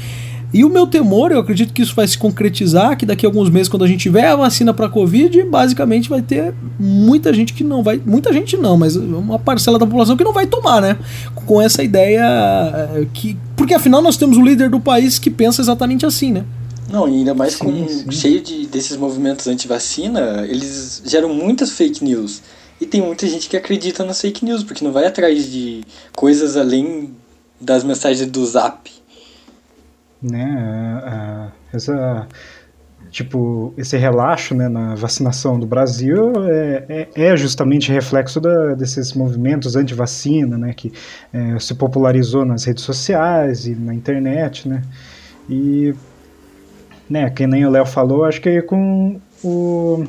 E 0.54 0.64
o 0.64 0.70
meu 0.70 0.88
temor, 0.88 1.32
eu 1.32 1.40
acredito 1.40 1.74
que 1.74 1.82
isso 1.82 1.94
vai 1.94 2.08
se 2.08 2.18
concretizar, 2.18 2.96
que 2.96 3.06
daqui 3.06 3.26
a 3.26 3.30
alguns 3.30 3.50
meses, 3.50 3.68
quando 3.68 3.84
a 3.84 3.88
gente 3.88 4.02
tiver 4.02 4.28
a 4.28 4.36
vacina 4.36 4.74
para 4.74 4.88
Covid, 4.88 5.44
basicamente 5.44 6.08
vai 6.08 6.22
ter 6.22 6.54
muita 6.80 7.34
gente 7.34 7.54
que 7.54 7.64
não 7.66 7.84
vai. 7.84 8.00
Muita 8.06 8.32
gente 8.32 8.56
não, 8.56 8.78
mas 8.78 8.96
uma 8.96 9.38
parcela 9.38 9.78
da 9.78 9.86
população 9.86 10.16
que 10.16 10.24
não 10.24 10.32
vai 10.32 10.48
tomar, 10.48 10.80
né? 10.80 10.98
Com 11.34 11.62
essa 11.62 11.84
ideia 11.84 12.22
eh, 12.24 13.08
que. 13.14 13.36
Porque 13.58 13.74
afinal 13.74 14.02
nós 14.02 14.16
temos 14.16 14.38
o 14.38 14.42
líder 14.42 14.70
do 14.70 14.80
país 14.80 15.20
que 15.20 15.30
pensa 15.30 15.62
exatamente 15.62 16.06
assim, 16.06 16.32
né? 16.32 16.46
Não, 16.90 17.10
e 17.10 17.16
ainda 17.16 17.34
mais 17.34 17.54
sim, 17.54 17.66
com 17.66 17.88
sim. 17.88 18.12
cheio 18.12 18.40
de, 18.40 18.68
desses 18.68 18.96
movimentos 18.96 19.48
anti-vacina, 19.48 20.46
eles 20.48 21.02
geram 21.04 21.34
muitas 21.34 21.72
fake 21.72 22.04
news. 22.04 22.42
E 22.84 22.86
tem 22.86 23.02
muita 23.02 23.26
gente 23.26 23.48
que 23.48 23.56
acredita 23.56 24.04
nas 24.04 24.20
fake 24.20 24.44
news, 24.44 24.62
porque 24.62 24.84
não 24.84 24.92
vai 24.92 25.06
atrás 25.06 25.50
de 25.50 25.86
coisas 26.14 26.58
além 26.58 27.16
das 27.60 27.82
mensagens 27.82 28.30
do 28.30 28.46
zap. 28.46 28.92
Né, 30.22 31.50
essa, 31.72 32.28
tipo, 33.10 33.74
esse 33.78 33.96
relaxo 33.96 34.54
né, 34.54 34.68
na 34.68 34.96
vacinação 34.96 35.58
do 35.58 35.66
Brasil 35.66 36.34
é, 36.46 37.08
é, 37.16 37.24
é 37.28 37.38
justamente 37.38 37.90
reflexo 37.90 38.42
da, 38.42 38.74
desses 38.74 39.14
movimentos 39.14 39.78
anti-vacina, 39.78 40.58
né, 40.58 40.74
que 40.74 40.92
é, 41.32 41.58
se 41.60 41.76
popularizou 41.76 42.44
nas 42.44 42.66
redes 42.66 42.84
sociais 42.84 43.66
e 43.66 43.76
na 43.76 43.94
internet, 43.94 44.68
né, 44.68 44.82
e, 45.50 45.96
né, 47.10 47.30
que 47.30 47.48
nem 47.48 47.66
o 47.66 47.70
Léo 47.70 47.86
falou, 47.86 48.26
acho 48.26 48.42
que 48.42 48.62
com 48.62 49.22
o, 49.42 50.04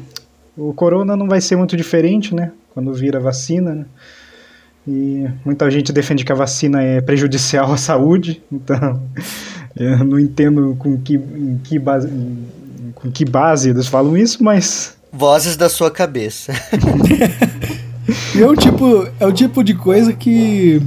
o 0.57 0.75
corona 0.75 1.17
não 1.17 1.29
vai 1.29 1.41
ser 1.41 1.55
muito 1.55 1.77
diferente, 1.77 2.35
né, 2.35 2.51
quando 2.75 2.93
vira 2.93 3.21
vacina, 3.21 3.75
né? 3.75 3.87
E 4.87 5.27
muita 5.45 5.71
gente 5.71 5.93
defende 5.93 6.25
que 6.25 6.33
a 6.33 6.35
vacina 6.35 6.83
é 6.83 7.01
prejudicial 7.01 7.73
à 7.73 7.77
saúde, 7.77 8.43
então 8.53 9.01
eu 9.75 10.05
não 10.05 10.19
entendo 10.19 10.77
com 10.79 10.99
que, 10.99 11.15
em 11.15 11.59
que 11.63 11.79
base, 11.79 12.11
com 12.95 13.11
que 13.11 13.25
base 13.25 13.71
eles 13.71 13.87
falam 13.87 14.17
isso, 14.17 14.45
mas. 14.45 14.95
Vozes 15.11 15.57
da 15.57 15.71
sua 15.71 15.91
cabeça. 15.91 16.53
é, 18.37 18.47
o 18.47 18.55
tipo, 18.55 19.09
é 19.19 19.27
o 19.27 19.33
tipo 19.33 19.65
de 19.65 19.73
coisa 19.73 20.13
que 20.13 20.83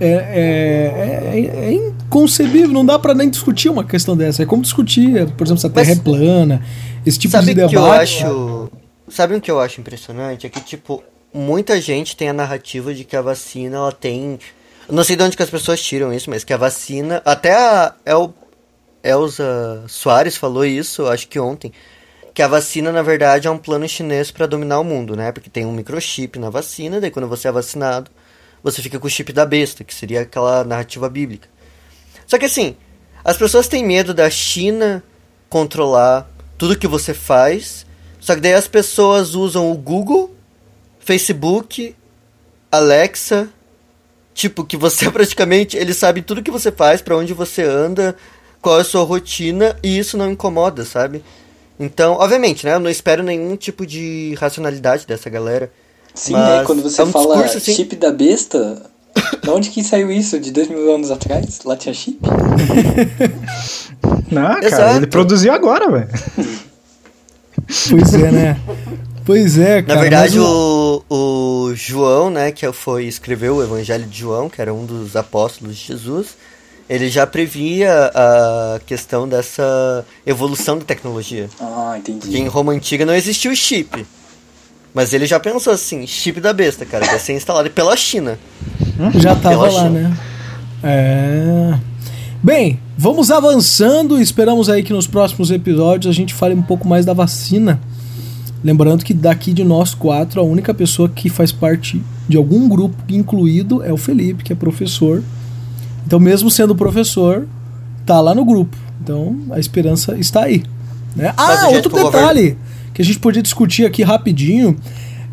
é, 0.00 0.08
é, 0.08 1.38
é, 1.38 1.66
é 1.66 1.72
inconcebível, 1.72 2.70
não 2.70 2.84
dá 2.84 2.98
para 2.98 3.14
nem 3.14 3.30
discutir 3.30 3.68
uma 3.68 3.84
questão 3.84 4.16
dessa. 4.16 4.42
É 4.42 4.46
como 4.46 4.62
discutir, 4.62 5.26
por 5.36 5.46
exemplo, 5.46 5.60
se 5.60 5.66
a 5.66 5.70
Terra 5.70 5.90
mas, 5.90 5.98
é 5.98 6.02
plana, 6.02 6.62
esse 7.06 7.18
tipo 7.18 7.38
de 7.38 7.54
debate. 7.54 7.70
Que 7.70 7.76
eu 7.76 7.92
acho, 7.92 8.70
sabe 9.10 9.34
o 9.34 9.40
que 9.40 9.50
eu 9.50 9.60
acho 9.60 9.80
impressionante? 9.80 10.46
É 10.46 10.50
que, 10.50 10.60
tipo, 10.60 11.02
muita 11.32 11.80
gente 11.80 12.16
tem 12.16 12.28
a 12.28 12.32
narrativa 12.32 12.94
de 12.94 13.04
que 13.04 13.16
a 13.16 13.22
vacina 13.22 13.76
ela 13.76 13.92
tem. 13.92 14.38
não 14.88 15.04
sei 15.04 15.16
de 15.16 15.22
onde 15.22 15.36
que 15.36 15.42
as 15.42 15.50
pessoas 15.50 15.80
tiram 15.80 16.12
isso, 16.12 16.30
mas 16.30 16.44
que 16.44 16.52
a 16.52 16.56
vacina. 16.56 17.22
Até 17.24 17.54
a 17.54 17.94
El, 18.04 18.34
Elza 19.02 19.84
Soares 19.88 20.36
falou 20.36 20.64
isso, 20.64 21.06
acho 21.06 21.28
que 21.28 21.38
ontem. 21.38 21.72
Que 22.32 22.42
a 22.42 22.48
vacina, 22.48 22.92
na 22.92 23.02
verdade, 23.02 23.48
é 23.48 23.50
um 23.50 23.58
plano 23.58 23.88
chinês 23.88 24.30
para 24.30 24.46
dominar 24.46 24.80
o 24.80 24.84
mundo, 24.84 25.16
né? 25.16 25.32
Porque 25.32 25.50
tem 25.50 25.66
um 25.66 25.72
microchip 25.72 26.38
na 26.38 26.50
vacina, 26.50 27.00
daí 27.00 27.10
quando 27.10 27.28
você 27.28 27.48
é 27.48 27.52
vacinado, 27.52 28.10
você 28.62 28.80
fica 28.82 28.98
com 28.98 29.06
o 29.06 29.10
chip 29.10 29.32
da 29.32 29.44
besta, 29.44 29.82
que 29.82 29.94
seria 29.94 30.22
aquela 30.22 30.62
narrativa 30.64 31.08
bíblica. 31.08 31.48
Só 32.26 32.38
que 32.38 32.44
assim, 32.44 32.76
as 33.24 33.36
pessoas 33.36 33.68
têm 33.68 33.84
medo 33.84 34.14
da 34.14 34.30
China 34.30 35.02
controlar 35.48 36.30
tudo 36.56 36.78
que 36.78 36.86
você 36.86 37.12
faz. 37.12 37.84
Só 38.20 38.34
que 38.34 38.40
daí 38.40 38.54
as 38.54 38.68
pessoas 38.68 39.34
usam 39.34 39.72
o 39.72 39.74
Google 39.74 40.30
Facebook, 41.00 41.96
Alexa, 42.70 43.48
tipo, 44.34 44.64
que 44.64 44.76
você 44.76 45.08
praticamente, 45.10 45.76
eles 45.76 45.96
sabem 45.96 46.22
tudo 46.22 46.42
que 46.42 46.50
você 46.50 46.70
faz, 46.70 47.02
para 47.02 47.16
onde 47.16 47.32
você 47.32 47.62
anda, 47.62 48.14
qual 48.60 48.78
é 48.78 48.82
a 48.82 48.84
sua 48.84 49.02
rotina, 49.02 49.76
e 49.82 49.98
isso 49.98 50.16
não 50.16 50.30
incomoda, 50.30 50.84
sabe? 50.84 51.24
Então, 51.78 52.12
obviamente, 52.12 52.66
né, 52.66 52.74
eu 52.74 52.80
não 52.80 52.90
espero 52.90 53.22
nenhum 53.22 53.56
tipo 53.56 53.86
de 53.86 54.34
racionalidade 54.38 55.06
dessa 55.06 55.30
galera. 55.30 55.72
Sim, 56.14 56.34
né, 56.34 56.62
quando 56.66 56.82
você 56.82 57.00
é 57.00 57.04
um 57.04 57.10
fala 57.10 57.36
discurso, 57.36 57.56
assim... 57.58 57.74
chip 57.74 57.96
da 57.96 58.12
besta, 58.12 58.82
de 59.42 59.50
onde 59.50 59.70
que 59.70 59.82
saiu 59.82 60.12
isso? 60.12 60.38
De 60.38 60.50
dois 60.52 60.68
mil 60.68 60.94
anos 60.94 61.10
atrás? 61.10 61.60
Lá 61.64 61.76
tinha 61.76 61.94
chip? 61.94 62.20
não, 64.30 64.42
cara, 64.42 64.66
Exato. 64.66 64.96
ele 64.96 65.06
produziu 65.06 65.52
agora, 65.52 65.90
velho. 65.90 66.08
Pois 67.90 68.14
é, 68.14 68.30
né? 68.30 68.60
Pois 69.24 69.58
é, 69.58 69.82
cara. 69.82 69.94
Na 69.94 70.00
verdade, 70.00 70.38
o... 70.40 71.04
o, 71.08 71.72
João, 71.74 72.30
né, 72.30 72.50
que 72.50 72.70
foi 72.72 73.04
escreveu 73.04 73.56
o 73.56 73.62
Evangelho 73.62 74.04
de 74.04 74.18
João, 74.18 74.48
que 74.48 74.60
era 74.60 74.74
um 74.74 74.84
dos 74.84 75.14
apóstolos 75.14 75.76
de 75.76 75.86
Jesus, 75.86 76.36
ele 76.88 77.08
já 77.08 77.26
previa 77.26 78.10
a 78.12 78.80
questão 78.84 79.28
dessa 79.28 80.04
evolução 80.26 80.78
da 80.78 80.84
tecnologia. 80.84 81.48
Ah, 81.60 81.94
entendi. 81.96 82.20
Porque 82.20 82.38
em 82.38 82.48
Roma 82.48 82.72
Antiga 82.72 83.06
não 83.06 83.14
existia 83.14 83.50
o 83.50 83.54
chip. 83.54 84.04
Mas 84.92 85.12
ele 85.12 85.26
já 85.26 85.38
pensou 85.38 85.72
assim, 85.72 86.04
chip 86.06 86.40
da 86.40 86.52
besta, 86.52 86.84
cara, 86.84 87.06
vai 87.06 87.18
ser 87.20 87.34
instalado 87.34 87.70
pela 87.70 87.96
China. 87.96 88.36
Já 89.14 89.36
tava 89.36 89.68
pela 89.68 89.70
lá, 89.70 89.82
China. 89.82 90.08
né? 90.08 90.18
É. 90.82 91.89
Bem, 92.42 92.78
vamos 92.96 93.30
avançando. 93.30 94.20
Esperamos 94.20 94.68
aí 94.68 94.82
que 94.82 94.92
nos 94.92 95.06
próximos 95.06 95.50
episódios 95.50 96.10
a 96.10 96.16
gente 96.16 96.32
fale 96.34 96.54
um 96.54 96.62
pouco 96.62 96.88
mais 96.88 97.04
da 97.04 97.12
vacina 97.12 97.80
Lembrando 98.62 99.04
que 99.04 99.14
daqui 99.14 99.52
de 99.52 99.64
nós 99.64 99.94
quatro, 99.94 100.40
a 100.40 100.44
única 100.44 100.74
pessoa 100.74 101.08
que 101.08 101.30
faz 101.30 101.50
parte 101.50 102.00
de 102.28 102.36
algum 102.36 102.68
grupo 102.68 102.96
incluído 103.08 103.82
é 103.82 103.92
o 103.92 103.96
Felipe, 103.96 104.44
que 104.44 104.52
é 104.52 104.56
professor. 104.56 105.22
Então, 106.06 106.20
mesmo 106.20 106.50
sendo 106.50 106.76
professor, 106.76 107.48
tá 108.04 108.20
lá 108.20 108.34
no 108.34 108.44
grupo. 108.44 108.76
Então, 109.02 109.38
a 109.50 109.58
esperança 109.58 110.16
está 110.18 110.44
aí. 110.44 110.62
Né? 111.16 111.32
Ah, 111.36 111.68
outro 111.68 111.92
detalhe 111.92 112.56
que 112.92 113.00
a 113.00 113.04
gente 113.04 113.18
podia 113.18 113.42
discutir 113.42 113.86
aqui 113.86 114.02
rapidinho 114.02 114.76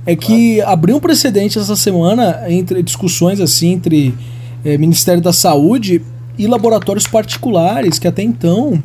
é 0.06 0.16
que 0.16 0.62
abriu 0.62 0.96
um 0.96 1.00
precedente 1.00 1.60
essa 1.60 1.76
semana 1.76 2.46
entre 2.48 2.82
discussões 2.82 3.42
assim 3.42 3.74
entre 3.74 4.16
é, 4.64 4.78
Ministério 4.78 5.22
da 5.22 5.34
Saúde 5.34 6.02
e 6.38 6.48
laboratórios 6.48 7.08
particulares 7.08 7.98
que 7.98 8.08
até 8.08 8.22
então 8.22 8.82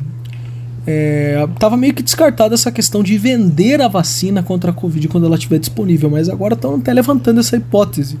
é, 0.85 1.47
tava 1.59 1.77
meio 1.77 1.93
que 1.93 2.03
descartada 2.03 2.53
essa 2.55 2.71
questão 2.71 3.01
de 3.01 3.17
vender 3.17 3.81
a 3.81 3.87
vacina 3.87 4.43
contra 4.43 4.71
a 4.71 4.73
Covid 4.73 5.07
quando 5.07 5.25
ela 5.25 5.35
estiver 5.35 5.59
disponível, 5.59 6.09
mas 6.09 6.27
agora 6.27 6.55
estão 6.55 6.75
até 6.75 6.91
levantando 6.91 7.39
essa 7.39 7.55
hipótese. 7.55 8.17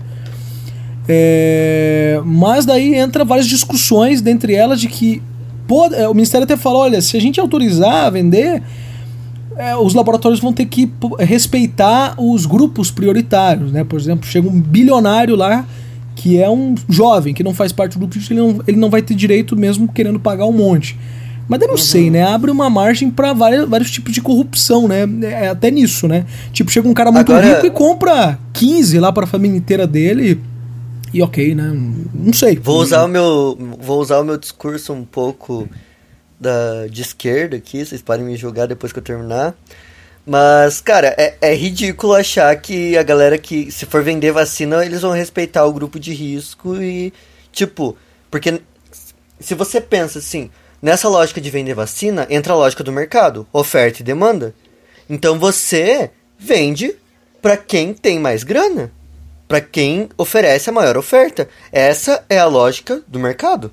É, 1.07 2.21
mas 2.23 2.65
daí 2.65 2.95
entra 2.95 3.25
várias 3.25 3.47
discussões, 3.47 4.21
dentre 4.21 4.53
elas 4.55 4.79
de 4.79 4.87
que 4.87 5.21
pô, 5.67 5.87
é, 5.87 6.07
o 6.07 6.13
Ministério 6.13 6.45
até 6.45 6.55
falou: 6.55 6.81
olha, 6.81 7.01
se 7.01 7.17
a 7.17 7.19
gente 7.19 7.39
autorizar 7.39 8.05
a 8.05 8.09
vender, 8.09 8.63
é, 9.57 9.75
os 9.75 9.93
laboratórios 9.93 10.39
vão 10.39 10.53
ter 10.53 10.65
que 10.65 10.91
respeitar 11.19 12.15
os 12.17 12.45
grupos 12.45 12.89
prioritários. 12.89 13.73
Né? 13.73 13.83
Por 13.83 13.99
exemplo, 13.99 14.25
chega 14.25 14.47
um 14.47 14.61
bilionário 14.61 15.35
lá 15.35 15.65
que 16.23 16.41
é 16.41 16.49
um 16.49 16.73
jovem, 16.87 17.33
que 17.33 17.43
não 17.43 17.53
faz 17.53 17.73
parte 17.73 17.99
do 17.99 18.07
grupo, 18.07 18.17
ele 18.29 18.39
não, 18.39 18.61
ele 18.65 18.77
não 18.77 18.89
vai 18.89 19.01
ter 19.01 19.13
direito 19.13 19.57
mesmo 19.57 19.91
querendo 19.91 20.17
pagar 20.17 20.45
um 20.45 20.53
monte. 20.53 20.97
Mas 21.49 21.59
eu 21.59 21.67
não 21.67 21.73
uhum. 21.73 21.77
sei, 21.77 22.09
né? 22.09 22.23
Abre 22.23 22.49
uma 22.49 22.69
margem 22.69 23.11
para 23.11 23.33
vários, 23.33 23.67
vários 23.67 23.91
tipos 23.91 24.13
de 24.13 24.21
corrupção, 24.21 24.87
né? 24.87 24.99
É, 25.23 25.49
até 25.49 25.69
nisso, 25.69 26.07
né? 26.07 26.25
Tipo, 26.53 26.71
chega 26.71 26.87
um 26.87 26.93
cara 26.93 27.11
muito 27.11 27.29
Agora... 27.29 27.55
rico 27.55 27.65
e 27.65 27.69
compra 27.69 28.39
15 28.53 28.99
lá 28.99 29.11
para 29.11 29.25
a 29.25 29.27
família 29.27 29.57
inteira 29.57 29.85
dele. 29.85 30.39
E 31.13 31.21
ok, 31.21 31.53
né? 31.53 31.77
Não 32.13 32.31
sei. 32.31 32.55
Vou 32.55 32.81
usar 32.81 33.03
o 33.03 33.09
meu, 33.09 33.57
vou 33.81 33.99
usar 33.99 34.21
o 34.21 34.23
meu 34.23 34.37
discurso 34.37 34.93
um 34.93 35.03
pouco 35.03 35.67
da, 36.39 36.87
de 36.89 37.01
esquerda 37.01 37.57
aqui, 37.57 37.85
vocês 37.85 38.01
podem 38.01 38.25
me 38.25 38.37
julgar 38.37 38.65
depois 38.65 38.93
que 38.93 38.99
eu 38.99 39.03
terminar. 39.03 39.53
Mas, 40.25 40.79
cara, 40.79 41.13
é, 41.17 41.35
é 41.41 41.53
ridículo 41.53 42.13
achar 42.13 42.55
que 42.55 42.97
a 42.97 43.03
galera 43.03 43.37
que, 43.37 43.71
se 43.71 43.85
for 43.85 44.03
vender 44.03 44.31
vacina, 44.31 44.85
eles 44.85 45.01
vão 45.01 45.11
respeitar 45.11 45.65
o 45.65 45.73
grupo 45.73 45.99
de 45.99 46.13
risco 46.13 46.81
e, 46.81 47.13
tipo, 47.51 47.97
porque 48.31 48.61
se 49.39 49.53
você 49.53 49.81
pensa 49.81 50.19
assim, 50.19 50.49
Nessa 50.83 51.07
lógica 51.07 51.39
de 51.39 51.49
vender 51.49 51.73
vacina, 51.73 52.27
entra 52.29 52.51
a 52.51 52.57
lógica 52.57 52.83
do 52.83 52.91
mercado, 52.91 53.47
oferta 53.53 54.01
e 54.01 54.03
demanda. 54.03 54.53
Então 55.09 55.39
você 55.39 56.11
vende 56.37 56.93
para 57.41 57.55
quem 57.55 57.93
tem 57.93 58.19
mais 58.19 58.43
grana, 58.43 58.91
para 59.47 59.61
quem 59.61 60.09
oferece 60.17 60.69
a 60.69 60.73
maior 60.73 60.97
oferta. 60.97 61.47
Essa 61.71 62.25
é 62.27 62.37
a 62.37 62.47
lógica 62.47 63.01
do 63.07 63.17
mercado. 63.17 63.71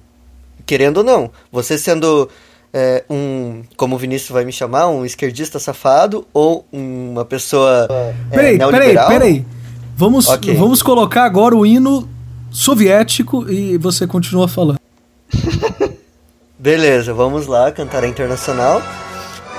querendo 0.65 0.99
ou 0.99 1.03
não, 1.03 1.33
você 1.51 1.77
sendo 1.77 2.31
é, 2.73 3.05
um, 3.11 3.63
como 3.77 3.97
o 3.97 3.99
Vinícius 3.99 4.31
vai 4.31 4.45
me 4.45 4.53
chamar, 4.53 4.89
um 4.89 5.05
esquerdista 5.05 5.59
safado 5.59 6.27
ou 6.33 6.67
uma 6.73 7.25
pessoa 7.25 7.87
é, 7.91 8.15
peraí. 8.31 8.59
Peraí, 8.59 8.95
peraí, 9.09 9.47
Vamos, 9.97 10.29
okay. 10.29 10.55
vamos 10.55 10.83
colocar 10.83 11.25
agora 11.25 11.55
o 11.55 11.67
hino 11.67 12.09
soviético 12.51 13.51
e 13.51 13.77
você 13.77 14.07
continua 14.07 14.49
falando. 14.49 14.79
Beleza, 16.59 17.13
vamos 17.13 17.47
lá, 17.47 17.71
cantar 17.71 18.05
a 18.05 18.09
internacional. 18.09 18.83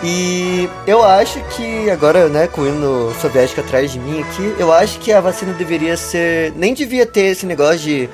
E 0.03 0.67
eu 0.87 1.03
acho 1.03 1.39
que 1.55 1.89
agora, 1.91 2.27
né, 2.27 2.47
com 2.47 2.61
o 2.61 2.67
hino 2.67 3.13
soviético 3.21 3.61
atrás 3.61 3.91
de 3.91 3.99
mim 3.99 4.19
aqui, 4.21 4.55
eu 4.57 4.73
acho 4.73 4.99
que 4.99 5.11
a 5.11 5.21
vacina 5.21 5.53
deveria 5.53 5.95
ser. 5.95 6.51
Nem 6.55 6.73
devia 6.73 7.05
ter 7.05 7.27
esse 7.27 7.45
negócio 7.45 7.79
de 7.79 8.09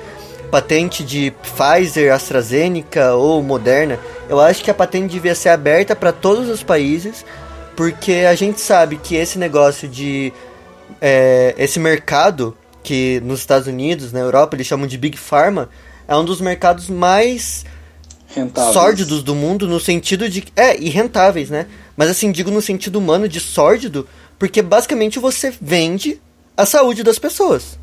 patente 0.48 1.04
de 1.04 1.32
Pfizer, 1.42 2.12
AstraZeneca 2.12 3.14
ou 3.14 3.42
Moderna. 3.42 3.98
Eu 4.28 4.40
acho 4.40 4.62
que 4.62 4.70
a 4.70 4.74
patente 4.74 5.12
devia 5.12 5.34
ser 5.34 5.50
aberta 5.50 5.94
para 5.94 6.12
todos 6.12 6.48
os 6.48 6.62
países, 6.62 7.24
porque 7.76 8.26
a 8.28 8.34
gente 8.34 8.60
sabe 8.60 8.96
que 8.96 9.14
esse 9.14 9.38
negócio 9.38 9.88
de. 9.88 10.32
É, 11.00 11.54
esse 11.58 11.78
mercado 11.78 12.56
que 12.82 13.20
nos 13.24 13.40
Estados 13.40 13.68
Unidos, 13.68 14.12
na 14.12 14.20
Europa, 14.20 14.56
eles 14.56 14.66
chamam 14.66 14.86
de 14.86 14.96
Big 14.96 15.16
Pharma, 15.16 15.68
é 16.08 16.16
um 16.16 16.24
dos 16.24 16.40
mercados 16.40 16.88
mais 16.88 17.64
rentáveis. 18.34 18.72
sórdidos 18.72 19.22
do 19.22 19.34
mundo 19.34 19.68
no 19.68 19.78
sentido 19.78 20.28
de. 20.28 20.44
É, 20.56 20.78
e 20.78 20.88
rentáveis, 20.88 21.50
né? 21.50 21.66
Mas 21.96 22.08
assim, 22.10 22.32
digo 22.32 22.50
no 22.50 22.62
sentido 22.62 22.98
humano 22.98 23.28
de 23.28 23.40
sórdido, 23.40 24.08
porque 24.38 24.62
basicamente 24.62 25.18
você 25.18 25.52
vende 25.60 26.20
a 26.56 26.64
saúde 26.64 27.02
das 27.02 27.18
pessoas. 27.18 27.78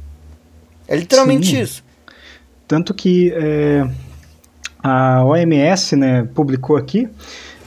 É 0.88 0.96
literalmente 0.96 1.48
Sim. 1.48 1.62
isso. 1.62 1.85
Tanto 2.68 2.94
que 2.94 3.32
é, 3.36 3.88
a 4.82 5.24
OMS 5.24 5.96
né, 5.96 6.28
publicou 6.34 6.78
aqui 6.78 7.08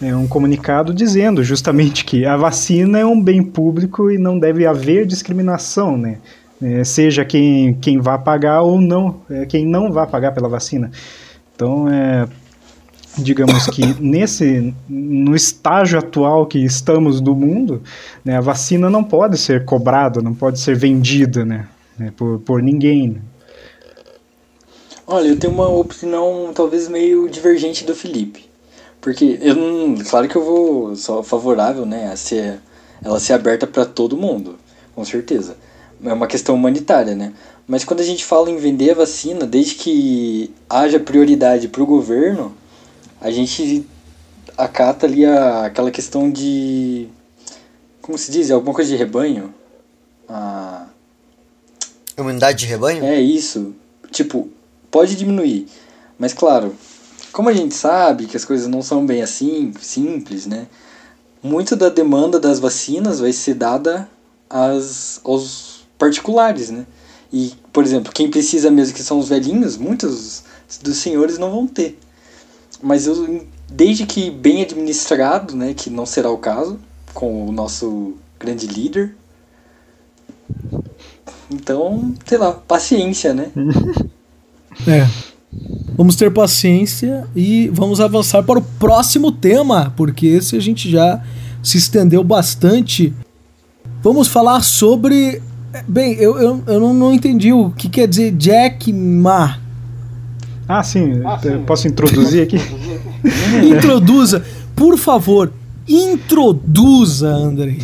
é, 0.01 0.15
um 0.15 0.27
comunicado 0.27 0.95
dizendo 0.95 1.43
justamente 1.43 2.05
que 2.05 2.25
a 2.25 2.37
vacina 2.37 2.99
é 2.99 3.05
um 3.05 3.21
bem 3.21 3.43
público 3.43 4.11
e 4.11 4.19
não 4.19 4.39
deve 4.39 4.67
haver 4.67 5.07
discriminação, 5.07 5.97
né? 5.97 6.19
É, 6.61 6.83
seja 6.83 7.25
quem, 7.25 7.75
quem 7.75 8.01
vá 8.01 8.19
pagar 8.19 8.63
ou 8.63 8.81
não, 8.81 9.21
é, 9.31 9.47
quem 9.47 9.65
não 9.65 9.93
vá 9.93 10.07
pagar 10.07 10.33
pela 10.33 10.49
vacina. 10.49 10.91
Então, 11.55 11.89
é, 11.89 12.27
digamos 13.17 13.67
que 13.67 13.95
nesse 14.01 14.75
no 14.89 15.35
estágio 15.35 15.99
atual 15.99 16.47
que 16.47 16.59
estamos 16.59 17.21
do 17.21 17.35
mundo, 17.35 17.83
né, 18.25 18.37
a 18.37 18.41
vacina 18.41 18.91
não 18.91 19.05
pode 19.05 19.39
ser 19.39 19.65
cobrada, 19.65 20.21
não 20.21 20.35
pode 20.35 20.59
ser 20.59 20.77
vendida, 20.77 21.45
né, 21.45 21.67
né 21.99 22.13
por, 22.17 22.41
por 22.41 22.63
ninguém. 22.63 23.21
Olha, 25.11 25.29
eu 25.29 25.39
tenho 25.39 25.55
uma 25.55 25.67
opinião 25.67 26.53
talvez 26.55 26.87
meio 26.87 27.31
divergente 27.31 27.83
do 27.83 27.95
Felipe, 27.95 28.45
porque 29.01 29.39
eu 29.41 29.55
não, 29.55 30.05
claro 30.05 30.29
que 30.29 30.37
eu 30.37 30.45
vou 30.45 30.95
só 30.97 31.23
favorável, 31.23 31.87
né, 31.87 32.13
a 32.13 32.17
ser 32.17 32.61
ela 33.03 33.19
ser 33.19 33.33
aberta 33.33 33.67
para 33.67 33.87
todo 33.87 34.19
mundo, 34.19 34.59
com 34.95 35.03
certeza. 35.07 35.57
É 36.05 36.13
uma 36.13 36.27
questão 36.27 36.55
humanitária, 36.55 37.15
né? 37.15 37.33
Mas 37.67 37.85
quando 37.85 38.01
a 38.01 38.05
gente 38.05 38.23
fala 38.23 38.51
em 38.51 38.59
vender 38.59 38.91
a 38.91 38.95
vacina, 38.97 39.47
desde 39.47 39.77
que 39.77 40.55
haja 40.69 41.01
prioridade 41.01 41.69
para 41.69 41.83
o 41.83 41.87
governo, 41.87 42.55
a 43.19 43.31
gente 43.31 43.87
acata 44.59 45.07
ali 45.07 45.25
a, 45.25 45.65
aquela 45.65 45.91
questão 45.91 46.31
de. 46.31 47.09
Como 48.03 48.19
se 48.19 48.31
diz? 48.31 48.51
Alguma 48.51 48.75
coisa 48.75 48.91
de 48.91 48.97
rebanho? 48.97 49.55
A. 50.29 50.87
Imunidade 52.19 52.59
de 52.59 52.67
rebanho? 52.67 53.03
É 53.05 53.19
isso. 53.19 53.75
Tipo, 54.11 54.51
pode 54.91 55.17
diminuir. 55.17 55.67
Mas 56.19 56.33
claro, 56.33 56.75
como 57.33 57.49
a 57.49 57.53
gente 57.53 57.75
sabe 57.75 58.27
que 58.27 58.37
as 58.37 58.45
coisas 58.45 58.67
não 58.67 58.83
são 58.83 59.05
bem 59.07 59.23
assim, 59.23 59.73
simples, 59.81 60.47
né? 60.47 60.67
Muito 61.43 61.77
da 61.77 61.89
demanda 61.89 62.41
das 62.41 62.59
vacinas 62.59 63.21
vai 63.21 63.33
ser 63.33 63.55
dada 63.55 64.09
às, 64.51 65.21
aos 65.25 65.87
particulares, 65.97 66.71
né? 66.71 66.87
E, 67.33 67.53
por 67.73 67.85
exemplo, 67.85 68.13
quem 68.13 68.31
precisa 68.31 68.71
mesmo, 68.71 68.95
que 68.95 69.03
são 69.03 69.19
os 69.19 69.29
velhinhos, 69.29 69.77
muitos 69.77 70.43
dos 70.83 70.97
senhores 70.97 71.39
não 71.39 71.51
vão 71.51 71.67
ter. 71.67 71.99
Mas 72.83 73.07
eu, 73.07 73.47
desde 73.71 74.07
que 74.07 74.31
bem 74.31 74.63
administrado, 74.63 75.55
né, 75.55 75.75
que 75.75 75.91
não 75.91 76.07
será 76.07 76.31
o 76.31 76.39
caso, 76.39 76.79
com 77.13 77.47
o 77.47 77.53
nosso 77.53 78.15
grande 78.39 78.67
líder. 78.67 79.15
Então, 81.51 82.15
sei 82.25 82.39
lá, 82.39 82.53
paciência, 82.53 83.35
né? 83.35 83.51
é. 84.87 85.07
Vamos 85.97 86.15
ter 86.15 86.31
paciência 86.31 87.27
e 87.35 87.69
vamos 87.73 88.01
avançar 88.01 88.43
para 88.43 88.59
o 88.59 88.63
próximo 88.63 89.33
tema, 89.33 89.93
porque 89.97 90.27
esse 90.27 90.57
a 90.57 90.61
gente 90.61 90.91
já 90.91 91.21
se 91.63 91.79
estendeu 91.79 92.23
bastante. 92.23 93.13
Vamos 94.03 94.29
falar 94.29 94.63
sobre. 94.63 95.43
Bem, 95.87 96.15
eu, 96.15 96.39
eu, 96.39 96.63
eu 96.67 96.81
não, 96.81 96.95
não 96.95 97.13
entendi 97.13 97.53
o 97.53 97.71
que 97.71 97.89
quer 97.89 98.07
dizer 98.07 98.33
Jack 98.33 98.93
Ma. 98.93 99.59
Ah, 100.69 100.83
sim. 100.83 101.21
Ah, 101.25 101.39
sim. 101.39 101.63
Posso 101.67 101.89
introduzir 101.89 102.43
aqui? 102.43 102.59
introduza, 103.65 104.45
por 104.77 104.99
favor, 104.99 105.53
introduza, 105.89 107.29
André. 107.29 107.79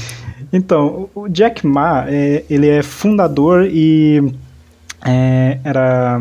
Então, 0.52 1.08
o 1.14 1.28
Jack 1.28 1.66
Ma, 1.66 2.04
é, 2.06 2.44
ele 2.48 2.68
é 2.68 2.82
fundador 2.82 3.66
e 3.66 4.22
é, 5.04 5.58
era 5.62 6.20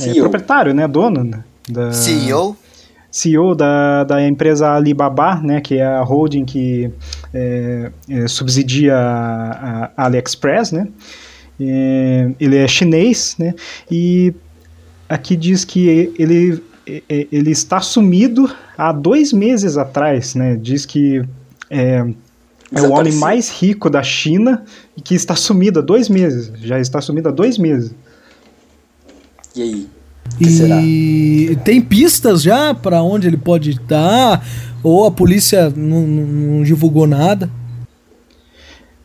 é, 0.00 0.14
proprietário, 0.14 0.74
né, 0.74 0.88
dono 0.88 1.44
da 1.68 1.92
CEO. 1.92 2.56
CEO 3.10 3.54
da, 3.54 4.04
da 4.04 4.26
empresa 4.26 4.72
Alibaba, 4.72 5.36
né, 5.36 5.60
que 5.60 5.76
é 5.76 5.86
a 5.86 6.02
holding 6.02 6.44
que 6.44 6.90
é, 7.32 7.90
é, 8.10 8.28
subsidia 8.28 8.96
a, 8.96 9.90
a 9.96 10.06
AliExpress, 10.06 10.72
né. 10.72 10.88
É, 11.58 12.30
ele 12.38 12.56
é 12.56 12.68
chinês, 12.68 13.36
né, 13.38 13.54
e 13.90 14.34
aqui 15.08 15.36
diz 15.36 15.64
que 15.64 16.12
ele, 16.18 16.62
ele 17.08 17.50
está 17.50 17.80
sumido 17.80 18.50
há 18.76 18.92
dois 18.92 19.32
meses 19.32 19.78
atrás, 19.78 20.34
né? 20.34 20.56
Diz 20.56 20.84
que 20.84 21.22
é, 21.70 22.04
é 22.72 22.82
o 22.82 22.90
homem 22.92 23.14
mais 23.14 23.48
rico 23.48 23.88
da 23.88 24.02
China 24.02 24.64
e 24.96 25.00
que 25.00 25.14
está 25.14 25.34
sumido 25.34 25.78
há 25.78 25.82
dois 25.82 26.08
meses. 26.08 26.52
Já 26.60 26.80
está 26.80 27.00
sumido 27.00 27.28
há 27.28 27.32
dois 27.32 27.58
meses. 27.58 27.94
E 29.56 29.62
aí? 29.62 29.88
e 30.40 30.50
será? 30.50 30.76
tem 31.64 31.80
pistas 31.80 32.42
já 32.42 32.74
para 32.74 33.02
onde 33.02 33.26
ele 33.26 33.36
pode 33.36 33.70
estar? 33.70 34.46
Ou 34.82 35.06
a 35.06 35.10
polícia 35.10 35.70
não, 35.70 36.02
não 36.02 36.62
divulgou 36.62 37.06
nada? 37.06 37.50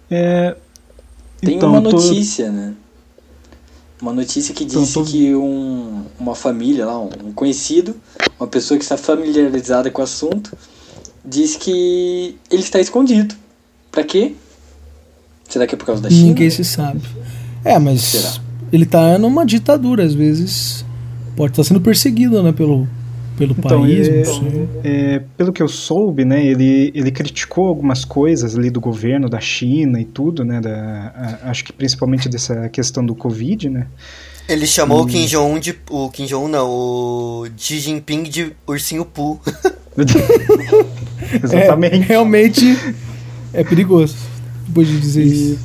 É, 0.09 0.55
tem 1.39 1.55
então, 1.55 1.69
uma 1.69 1.79
notícia, 1.79 2.47
tô... 2.47 2.51
né? 2.51 2.73
Uma 4.01 4.13
notícia 4.13 4.53
que 4.53 4.65
disse 4.65 4.77
então, 4.77 5.03
tô... 5.05 5.09
que 5.09 5.33
um, 5.33 6.03
uma 6.19 6.35
família 6.35 6.85
lá, 6.85 6.99
um 6.99 7.31
conhecido, 7.33 7.95
uma 8.39 8.47
pessoa 8.47 8.77
que 8.77 8.83
está 8.83 8.97
familiarizada 8.97 9.89
com 9.89 10.01
o 10.01 10.03
assunto, 10.03 10.57
disse 11.23 11.57
que 11.57 12.35
ele 12.49 12.61
está 12.61 12.79
escondido. 12.79 13.35
Para 13.91 14.03
quê? 14.03 14.35
Será 15.47 15.65
que 15.65 15.75
é 15.75 15.77
por 15.77 15.85
causa 15.85 16.01
da 16.01 16.09
China? 16.09 16.27
Ninguém 16.27 16.49
se 16.49 16.65
sabe. 16.65 17.01
É, 17.63 17.77
mas 17.79 18.01
Será? 18.01 18.50
Ele 18.71 18.83
está 18.83 19.17
numa 19.17 19.45
ditadura, 19.45 20.03
às 20.03 20.13
vezes 20.13 20.85
pode 21.35 21.53
estar 21.53 21.63
tá 21.63 21.67
sendo 21.67 21.81
perseguido, 21.81 22.41
né, 22.43 22.51
pelo 22.51 22.87
pelo 23.37 23.55
então, 23.57 23.81
país. 23.81 24.07
É, 24.07 24.23
é, 24.83 25.21
pelo 25.35 25.51
que 25.51 25.63
eu 25.63 25.67
soube, 25.67 26.23
né, 26.23 26.45
ele, 26.45 26.91
ele 26.93 27.11
criticou 27.11 27.67
algumas 27.67 28.05
coisas 28.05 28.57
ali 28.57 28.69
do 28.69 28.79
governo 28.79 29.27
da 29.27 29.39
China 29.39 29.99
e 29.99 30.05
tudo, 30.05 30.45
né, 30.45 30.61
da, 30.61 31.39
a, 31.43 31.49
acho 31.49 31.63
que 31.63 31.73
principalmente 31.73 32.29
dessa 32.29 32.69
questão 32.69 33.05
do 33.05 33.15
Covid, 33.15 33.69
né. 33.69 33.87
Ele 34.47 34.67
chamou 34.67 34.99
e... 34.99 35.01
o 35.03 35.05
Kim 35.07 35.25
Jong-un 35.25 35.59
de. 35.59 35.75
O 35.89 36.09
Kim 36.09 36.25
Jong-un 36.25 36.49
não, 36.49 36.69
o 36.69 37.47
Xi 37.55 37.79
Jinping 37.79 38.23
de 38.23 38.51
ursinho 38.67 39.05
Poo. 39.05 39.39
Exatamente. 41.43 41.95
É, 41.95 41.99
realmente 41.99 42.77
é 43.53 43.63
perigoso 43.63 44.15
depois 44.67 44.87
de 44.87 44.99
dizer 44.99 45.23
e... 45.23 45.27
isso 45.27 45.59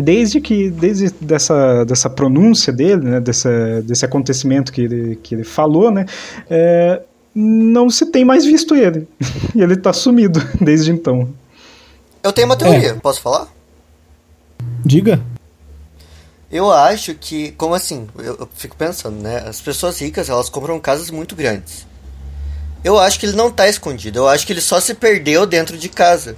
desde 0.00 0.40
que 0.40 0.70
desde 0.70 1.10
dessa, 1.20 1.84
dessa 1.84 2.10
pronúncia 2.10 2.72
dele, 2.72 3.04
né, 3.04 3.20
dessa, 3.20 3.82
desse 3.82 4.04
acontecimento 4.04 4.72
que 4.72 4.82
ele, 4.82 5.16
que 5.16 5.34
ele 5.34 5.44
falou, 5.44 5.90
né, 5.90 6.06
é, 6.48 7.02
não 7.34 7.88
se 7.90 8.06
tem 8.06 8.24
mais 8.24 8.44
visto 8.44 8.74
ele. 8.74 9.08
e 9.54 9.62
ele 9.62 9.74
está 9.74 9.92
sumido 9.92 10.40
desde 10.60 10.90
então. 10.90 11.28
Eu 12.22 12.32
tenho 12.32 12.46
uma 12.46 12.56
teoria, 12.56 12.90
é. 12.90 12.94
posso 12.94 13.20
falar? 13.20 13.48
Diga. 14.84 15.20
Eu 16.50 16.70
acho 16.70 17.14
que, 17.14 17.52
como 17.52 17.74
assim, 17.74 18.08
eu, 18.18 18.36
eu, 18.40 18.48
fico 18.54 18.76
pensando, 18.76 19.22
né? 19.22 19.38
As 19.46 19.60
pessoas 19.60 20.00
ricas, 20.00 20.28
elas 20.28 20.48
compram 20.48 20.78
casas 20.80 21.10
muito 21.10 21.36
grandes. 21.36 21.86
Eu 22.82 22.98
acho 22.98 23.20
que 23.20 23.26
ele 23.26 23.36
não 23.36 23.48
está 23.48 23.68
escondido, 23.68 24.18
eu 24.18 24.28
acho 24.28 24.46
que 24.46 24.52
ele 24.52 24.60
só 24.60 24.80
se 24.80 24.94
perdeu 24.94 25.46
dentro 25.46 25.78
de 25.78 25.88
casa. 25.88 26.36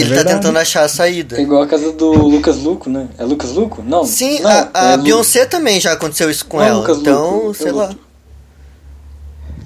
Ele 0.00 0.14
é 0.14 0.22
tá 0.22 0.30
tentando 0.34 0.58
achar 0.58 0.84
a 0.84 0.88
saída. 0.88 1.38
É 1.38 1.42
igual 1.42 1.62
a 1.62 1.66
casa 1.66 1.92
do 1.92 2.12
Lucas 2.12 2.58
Luco, 2.58 2.88
né? 2.88 3.08
É 3.18 3.24
Lucas 3.24 3.52
Luco? 3.52 3.82
Não. 3.86 4.04
Sim, 4.04 4.40
não, 4.40 4.50
a, 4.50 4.70
a 4.74 4.90
é 4.92 4.96
Beyoncé 4.98 5.42
Lu... 5.42 5.48
também 5.48 5.80
já 5.80 5.92
aconteceu 5.92 6.30
isso 6.30 6.44
com 6.46 6.58
não, 6.58 6.64
ela. 6.64 6.78
Lucas 6.78 6.98
então, 6.98 7.34
Luco, 7.36 7.54
sei 7.54 7.72
lá. 7.72 7.90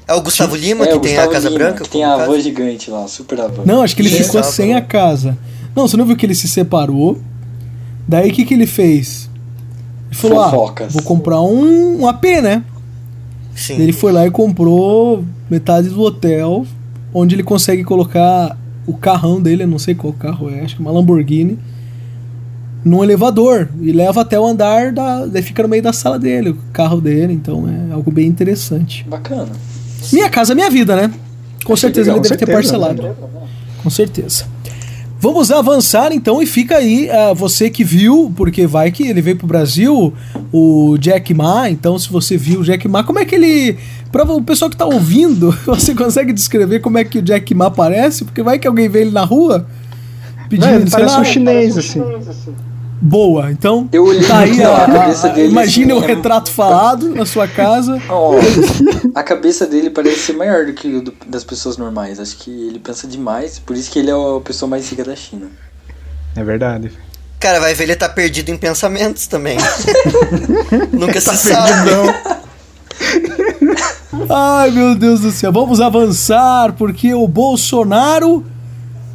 É 0.07 0.15
o 0.15 0.21
Gustavo 0.21 0.57
Lima, 0.57 0.85
é, 0.85 0.93
que 0.93 0.99
tem 0.99 1.19
a 1.19 1.29
Casa 1.29 1.49
Lima, 1.49 1.59
Branca? 1.59 1.85
tem 1.85 2.05
a 2.05 2.15
avó 2.15 2.39
gigante 2.39 2.91
lá, 2.91 3.07
super 3.07 3.41
avó. 3.41 3.63
Não, 3.65 3.83
acho 3.83 3.95
que 3.95 4.03
ele 4.03 4.11
ficou 4.11 4.43
sem 4.43 4.75
a 4.75 4.81
casa. 4.81 5.39
Não, 5.75 5.87
você 5.87 5.97
não 5.97 6.05
viu 6.05 6.17
que 6.17 6.27
ele 6.27 6.35
se 6.35 6.49
separou? 6.49 7.19
Daí 8.07 8.31
o 8.31 8.33
que, 8.33 8.45
que 8.45 8.55
ele 8.55 8.67
fez? 8.67 9.31
Ele 10.11 10.15
falou: 10.15 10.45
Fofocas. 10.45 10.89
Ah, 10.89 10.93
vou 10.93 11.03
comprar 11.03 11.41
um, 11.41 12.03
um 12.03 12.09
AP, 12.09 12.25
né? 12.43 12.65
Sim. 13.55 13.81
Ele 13.81 13.93
foi 13.93 14.13
lá 14.13 14.27
e 14.27 14.31
comprou 14.31 15.25
metade 15.49 15.89
do 15.89 16.01
hotel, 16.01 16.67
onde 17.15 17.35
ele 17.35 17.43
consegue 17.43 17.85
colocar 17.85 18.57
o 18.87 18.95
carrão 18.95 19.41
dele, 19.41 19.63
eu 19.63 19.69
não 19.69 19.79
sei 19.79 19.95
qual 19.95 20.13
carro 20.13 20.51
é, 20.51 20.61
acho 20.61 20.77
que 20.77 20.83
é 20.83 20.85
uma 20.85 20.93
Lamborghini, 20.93 21.59
num 22.85 23.03
elevador 23.03 23.69
e 23.81 23.93
leva 23.93 24.23
até 24.23 24.39
o 24.39 24.45
andar 24.45 24.93
da. 24.93 25.27
Daí 25.27 25.43
fica 25.43 25.63
no 25.63 25.69
meio 25.69 25.83
da 25.83 25.93
sala 25.93 26.19
dele, 26.19 26.51
o 26.51 26.59
carro 26.73 27.01
dele, 27.01 27.33
então 27.33 27.69
é 27.69 27.93
algo 27.93 28.11
bem 28.11 28.27
interessante. 28.27 29.05
Bacana. 29.09 29.53
Minha 30.13 30.29
casa, 30.29 30.55
minha 30.55 30.69
vida, 30.69 30.97
né? 30.97 31.13
Com 31.65 31.77
certeza 31.77 32.11
legal, 32.11 32.17
ele 32.17 32.23
deve 32.23 32.29
certeza, 32.29 32.47
ter 32.47 32.53
parcelado. 32.53 33.03
Né? 33.03 33.15
Com 33.83 33.91
certeza. 33.91 34.47
Vamos 35.23 35.53
avançar 35.53 36.11
então 36.11 36.43
e 36.43 36.47
fica 36.47 36.79
aí 36.79 37.09
uh, 37.09 37.33
você 37.33 37.71
que 37.71 37.85
viu, 37.85 38.33
porque 38.35 38.67
vai 38.67 38.91
que 38.91 39.07
ele 39.07 39.23
veio 39.23 39.37
pro 39.37 39.47
Brasil, 39.47 40.13
o 40.53 40.99
Jack 40.99 41.33
Ma. 41.33 41.71
Então, 41.71 41.97
se 41.97 42.11
você 42.11 42.37
viu 42.37 42.59
o 42.59 42.65
Jack 42.65 42.89
Ma, 42.89 43.05
como 43.05 43.21
é 43.21 43.25
que 43.25 43.37
ele. 43.37 43.77
Para 44.13 44.25
o 44.25 44.43
pessoal 44.43 44.71
que 44.71 44.77
tá 44.77 44.85
ouvindo, 44.85 45.51
você 45.67 45.95
consegue 45.95 46.33
descrever 46.33 46.81
como 46.81 46.99
é 46.99 47.05
que 47.05 47.19
o 47.19 47.23
Jack 47.23 47.55
Ma 47.55 47.67
aparece? 47.67 48.25
Porque 48.25 48.43
vai 48.43 48.59
que 48.59 48.69
alguém 48.69 48.89
vê 48.89 49.01
ele 49.01 49.11
na 49.11 49.25
rua 49.25 49.67
pedindo. 50.49 50.67
Não, 50.67 50.77
ele 50.77 50.91
parece 50.91 51.15
lá, 51.15 51.21
um 51.21 51.25
chinês, 51.25 51.79
assim. 51.79 52.01
Um 52.01 52.05
chinês, 52.05 52.29
assim 52.29 52.55
boa. 53.03 53.51
Então, 53.51 53.89
eu 53.93 54.05
olhei 54.05 54.27
tá 54.27 54.39
aí 54.39 54.63
a, 54.63 54.85
a, 54.85 54.87
cabeça 54.87 55.29
dele. 55.31 55.59
Assim, 55.59 55.91
o 55.91 55.99
retrato 55.99 56.51
falado 56.51 57.15
na 57.15 57.27
sua 57.27 57.49
casa. 57.49 58.01
Oh, 58.13 58.35
a 59.15 59.23
cabeça 59.23 59.67
dele 59.67 59.89
parece 59.89 60.19
ser 60.19 60.33
maior 60.35 60.67
do 60.67 60.75
que 60.75 60.97
o 60.97 61.03
do, 61.03 61.15
das 61.27 61.43
pessoas 61.43 61.79
normais. 61.79 62.21
Acho 62.21 62.37
que 62.37 62.51
ele 62.51 62.79
pensa 62.79 63.07
demais, 63.07 63.59
por 63.59 63.75
isso 63.75 63.91
que 63.91 63.99
ele 63.99 64.11
é 64.11 64.13
a 64.13 64.41
pessoa 64.41 64.69
mais 64.69 64.89
rica 64.91 65.03
da 65.03 65.17
China. 65.17 65.47
É 66.37 66.45
verdade. 66.45 66.93
Cara, 67.41 67.59
vai 67.59 67.75
ver 67.75 67.85
ele 67.85 67.97
tá 67.97 68.09
perdido 68.09 68.51
em 68.51 68.57
pensamentos 68.57 69.27
também. 69.27 69.57
Nunca 70.93 71.15
tá 71.15 71.35
se 71.35 71.49
sabe. 71.49 71.91
Não. 71.91 72.32
Ai, 74.29 74.71
meu 74.71 74.95
Deus 74.95 75.21
do 75.21 75.31
céu. 75.31 75.51
Vamos 75.51 75.81
avançar, 75.81 76.75
porque 76.75 77.15
o 77.15 77.27
Bolsonaro 77.27 78.45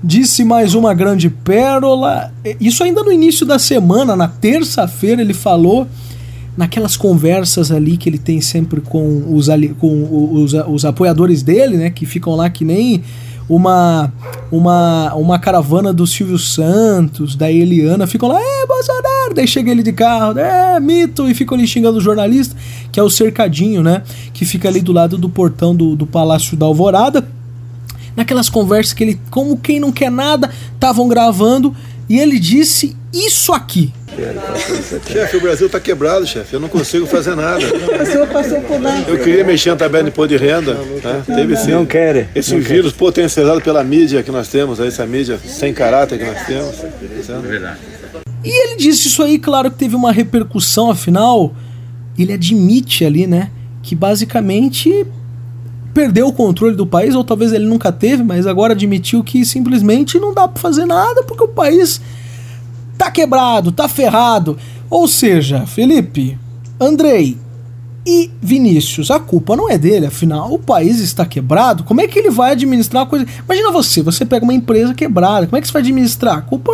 disse 0.04 0.44
mais 0.44 0.74
uma 0.74 0.94
grande 0.94 1.30
pérola. 1.30 2.34
Isso 2.60 2.84
ainda 2.84 3.04
no 3.04 3.12
início 3.12 3.46
da 3.46 3.60
semana, 3.60 4.16
na 4.16 4.28
terça-feira, 4.28 5.22
ele 5.22 5.36
falou 5.36 5.88
naquelas 6.56 6.98
conversas 6.98 7.72
ali 7.72 7.96
que 7.96 8.10
ele 8.10 8.18
tem 8.18 8.42
sempre 8.42 8.82
com 8.82 9.36
os, 9.36 9.48
com 9.78 10.34
os, 10.34 10.54
os 10.54 10.84
apoiadores 10.84 11.44
dele, 11.44 11.78
né? 11.78 11.90
Que 11.92 12.06
ficam 12.06 12.36
lá 12.36 12.50
que 12.50 12.66
nem 12.66 13.04
uma 13.50 14.12
uma, 14.52 15.14
uma 15.16 15.40
caravana 15.40 15.92
do 15.92 16.08
Silvio 16.08 16.38
Santos, 16.38 17.36
da 17.36 17.52
Eliana, 17.52 18.08
ficam 18.08 18.30
lá, 18.30 18.40
é 18.40 18.66
Bolsonaro, 18.66 19.34
daí 19.36 19.48
chega 19.48 19.72
ele 19.72 19.84
de 19.84 19.92
carro, 19.92 20.40
é 20.40 20.80
mito, 20.80 21.30
e 21.30 21.34
ficam 21.34 21.58
ali 21.58 21.68
xingando 21.68 21.98
o 21.98 22.02
jornalista, 22.02 22.56
que 22.92 23.00
é 23.00 23.04
o 23.04 23.10
cercadinho, 23.10 23.84
né? 23.84 24.04
Que 24.34 24.46
fica 24.46 24.70
ali 24.70 24.82
do 24.82 24.94
lado 24.94 25.18
do 25.18 25.30
portão 25.30 25.76
do, 25.76 25.96
do 25.96 26.08
Palácio 26.08 26.56
da 26.56 26.66
Alvorada. 26.66 27.28
Naquelas 28.16 28.50
conversas 28.50 28.94
que 28.94 29.04
ele, 29.04 29.20
como 29.30 29.58
quem 29.58 29.80
não 29.80 29.92
quer 29.92 30.10
nada, 30.10 30.50
estavam 30.74 31.08
gravando 31.08 31.76
e 32.10 32.18
ele 32.20 32.40
disse 32.40 32.96
isso 33.14 33.54
aqui. 33.54 33.94
Chefe, 35.08 35.38
o 35.38 35.42
Brasil 35.42 35.68
está 35.68 35.80
quebrado, 35.80 36.26
chefe. 36.26 36.54
Eu 36.54 36.60
não 36.60 36.68
consigo 36.68 37.06
fazer 37.06 37.36
nada. 37.36 37.64
Eu 39.08 39.20
queria 39.20 39.44
mexer 39.44 39.70
na 39.70 39.76
tabela 39.76 40.04
de 40.04 40.10
imposto 40.10 40.30
de 40.30 40.38
renda. 40.38 40.76
Tá? 41.02 41.22
Teve 41.26 41.56
sim. 41.56 41.72
Não 41.72 41.86
quer. 41.86 42.30
Esse 42.34 42.56
não 42.56 42.62
vírus 42.62 42.92
quer. 42.92 42.98
potencializado 42.98 43.62
pela 43.62 43.84
mídia 43.84 44.24
que 44.24 44.32
nós 44.32 44.48
temos, 44.48 44.80
essa 44.80 45.06
mídia 45.06 45.40
sem 45.46 45.74
caráter 45.74 46.18
que 46.18 46.26
nós 46.26 46.46
temos. 46.46 46.76
É 46.84 47.48
verdade. 47.48 47.80
E 48.44 48.50
ele 48.50 48.78
disse 48.78 49.08
isso 49.08 49.22
aí, 49.24 49.38
claro 49.38 49.70
que 49.70 49.78
teve 49.78 49.96
uma 49.96 50.12
repercussão, 50.12 50.90
afinal, 50.90 51.54
ele 52.18 52.34
admite 52.34 53.06
ali, 53.06 53.28
né? 53.28 53.52
Que 53.84 53.96
basicamente 53.96 55.06
perdeu 55.94 56.28
o 56.28 56.34
controle 56.34 56.76
do 56.76 56.86
país, 56.86 57.16
ou 57.16 57.24
talvez 57.24 57.52
ele 57.52 57.66
nunca 57.66 57.92
teve, 57.92 58.24
mas 58.24 58.46
agora 58.46 58.74
admitiu 58.74 59.24
que 59.24 59.44
simplesmente 59.44 60.20
não 60.20 60.34
dá 60.34 60.48
para 60.48 60.62
fazer 60.62 60.86
nada 60.86 61.24
porque 61.24 61.44
o 61.44 61.48
país 61.48 62.00
tá 62.98 63.12
quebrado, 63.12 63.72
tá 63.72 63.88
ferrado. 63.88 64.58
Ou 64.90 65.08
seja, 65.08 65.66
Felipe, 65.66 66.38
Andrei 66.80 67.38
e 68.06 68.32
Vinícius, 68.42 69.12
a 69.12 69.20
culpa 69.20 69.56
não 69.56 69.70
é 69.70 69.78
dele, 69.78 70.06
afinal 70.06 70.54
o 70.54 70.60
país 70.60 71.00
está 71.00 71.26
quebrado. 71.26 71.84
Como 71.84 72.00
é 72.00 72.08
que 72.08 72.18
ele 72.18 72.30
vai 72.30 72.52
administrar 72.52 73.04
a 73.04 73.06
coisa? 73.06 73.26
Imagina 73.44 73.72
você, 73.72 74.02
você 74.02 74.26
pega 74.26 74.46
uma 74.46 74.54
empresa 74.54 74.94
quebrada, 74.94 75.46
como 75.46 75.58
é 75.58 75.62
que 75.62 75.68
você 75.68 75.74
vai 75.74 75.82
administrar? 75.82 76.38
A 76.38 76.42
culpa 76.42 76.72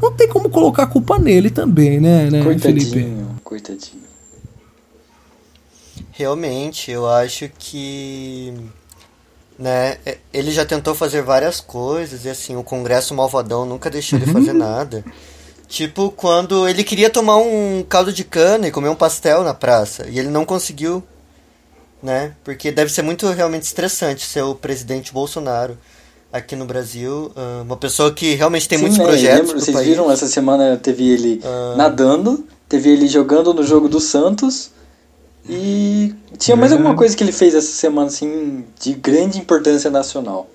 não 0.00 0.12
tem 0.12 0.28
como 0.28 0.50
colocar 0.50 0.82
a 0.82 0.86
culpa 0.86 1.18
nele 1.18 1.50
também, 1.50 2.00
né, 2.00 2.28
né 2.28 2.42
coitadinho, 2.42 2.90
Felipe? 2.90 3.24
Coitadinho. 3.44 4.02
Realmente, 6.10 6.90
eu 6.90 7.08
acho 7.08 7.48
que 7.58 8.52
né, 9.56 9.98
é, 10.04 10.18
ele 10.32 10.50
já 10.50 10.64
tentou 10.64 10.94
fazer 10.94 11.22
várias 11.22 11.60
coisas 11.60 12.24
e 12.24 12.28
assim, 12.28 12.56
o 12.56 12.64
Congresso 12.64 13.14
Malvadão 13.14 13.64
nunca 13.64 13.88
deixou 13.88 14.18
uhum. 14.18 14.24
ele 14.24 14.32
fazer 14.32 14.52
nada. 14.52 15.04
Tipo, 15.72 16.10
quando 16.10 16.68
ele 16.68 16.84
queria 16.84 17.08
tomar 17.08 17.38
um 17.38 17.82
caldo 17.88 18.12
de 18.12 18.24
cana 18.24 18.68
e 18.68 18.70
comer 18.70 18.90
um 18.90 18.94
pastel 18.94 19.42
na 19.42 19.54
praça 19.54 20.06
e 20.06 20.18
ele 20.18 20.28
não 20.28 20.44
conseguiu, 20.44 21.02
né? 22.02 22.34
Porque 22.44 22.70
deve 22.70 22.92
ser 22.92 23.00
muito 23.00 23.26
realmente 23.30 23.62
estressante 23.62 24.26
ser 24.26 24.42
o 24.42 24.54
presidente 24.54 25.14
Bolsonaro 25.14 25.78
aqui 26.30 26.54
no 26.54 26.66
Brasil, 26.66 27.32
ah, 27.34 27.62
uma 27.62 27.78
pessoa 27.78 28.12
que 28.12 28.34
realmente 28.34 28.68
tem 28.68 28.76
Sim, 28.76 28.82
muitos 28.82 28.98
né, 28.98 29.04
projetos. 29.06 29.48
Lembro, 29.48 29.60
vocês 29.60 29.74
país. 29.74 29.88
viram 29.88 30.12
essa 30.12 30.26
semana 30.26 30.76
teve 30.76 31.08
ele 31.08 31.40
uh... 31.42 31.74
nadando, 31.74 32.46
teve 32.68 32.90
ele 32.90 33.08
jogando 33.08 33.54
no 33.54 33.62
jogo 33.62 33.88
do 33.88 33.98
Santos 33.98 34.72
e 35.48 36.14
tinha 36.36 36.54
mais 36.54 36.70
alguma 36.70 36.94
coisa 36.94 37.16
que 37.16 37.24
ele 37.24 37.32
fez 37.32 37.54
essa 37.54 37.72
semana, 37.72 38.08
assim, 38.08 38.66
de 38.78 38.92
grande 38.92 39.38
importância 39.38 39.90
nacional. 39.90 40.50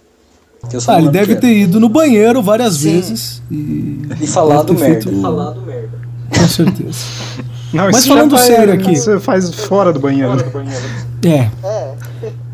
Ah, 0.88 1.00
ele 1.00 1.10
deve 1.10 1.36
ter 1.36 1.56
ido 1.56 1.80
no 1.80 1.90
banheiro 1.90 2.42
várias 2.42 2.76
Sim. 2.76 2.92
vezes 2.92 3.42
e, 3.50 4.02
e 4.22 4.28
falado 4.28 4.74
merda. 4.74 5.02
Feito... 5.02 5.22
Falado 5.22 5.62
merda. 5.62 5.98
Com 6.30 6.48
certeza. 6.48 7.00
Não, 7.74 7.90
Mas 7.92 8.08
falando 8.08 8.38
sério 8.38 8.74
aqui. 8.74 8.96
Você 8.96 9.20
faz 9.20 9.54
fora 9.54 9.92
do 9.92 10.00
banheiro. 10.00 10.30
Fora 10.30 10.44
do 10.44 10.50
banheiro. 10.52 10.86
É. 11.26 11.50
é. 11.64 11.94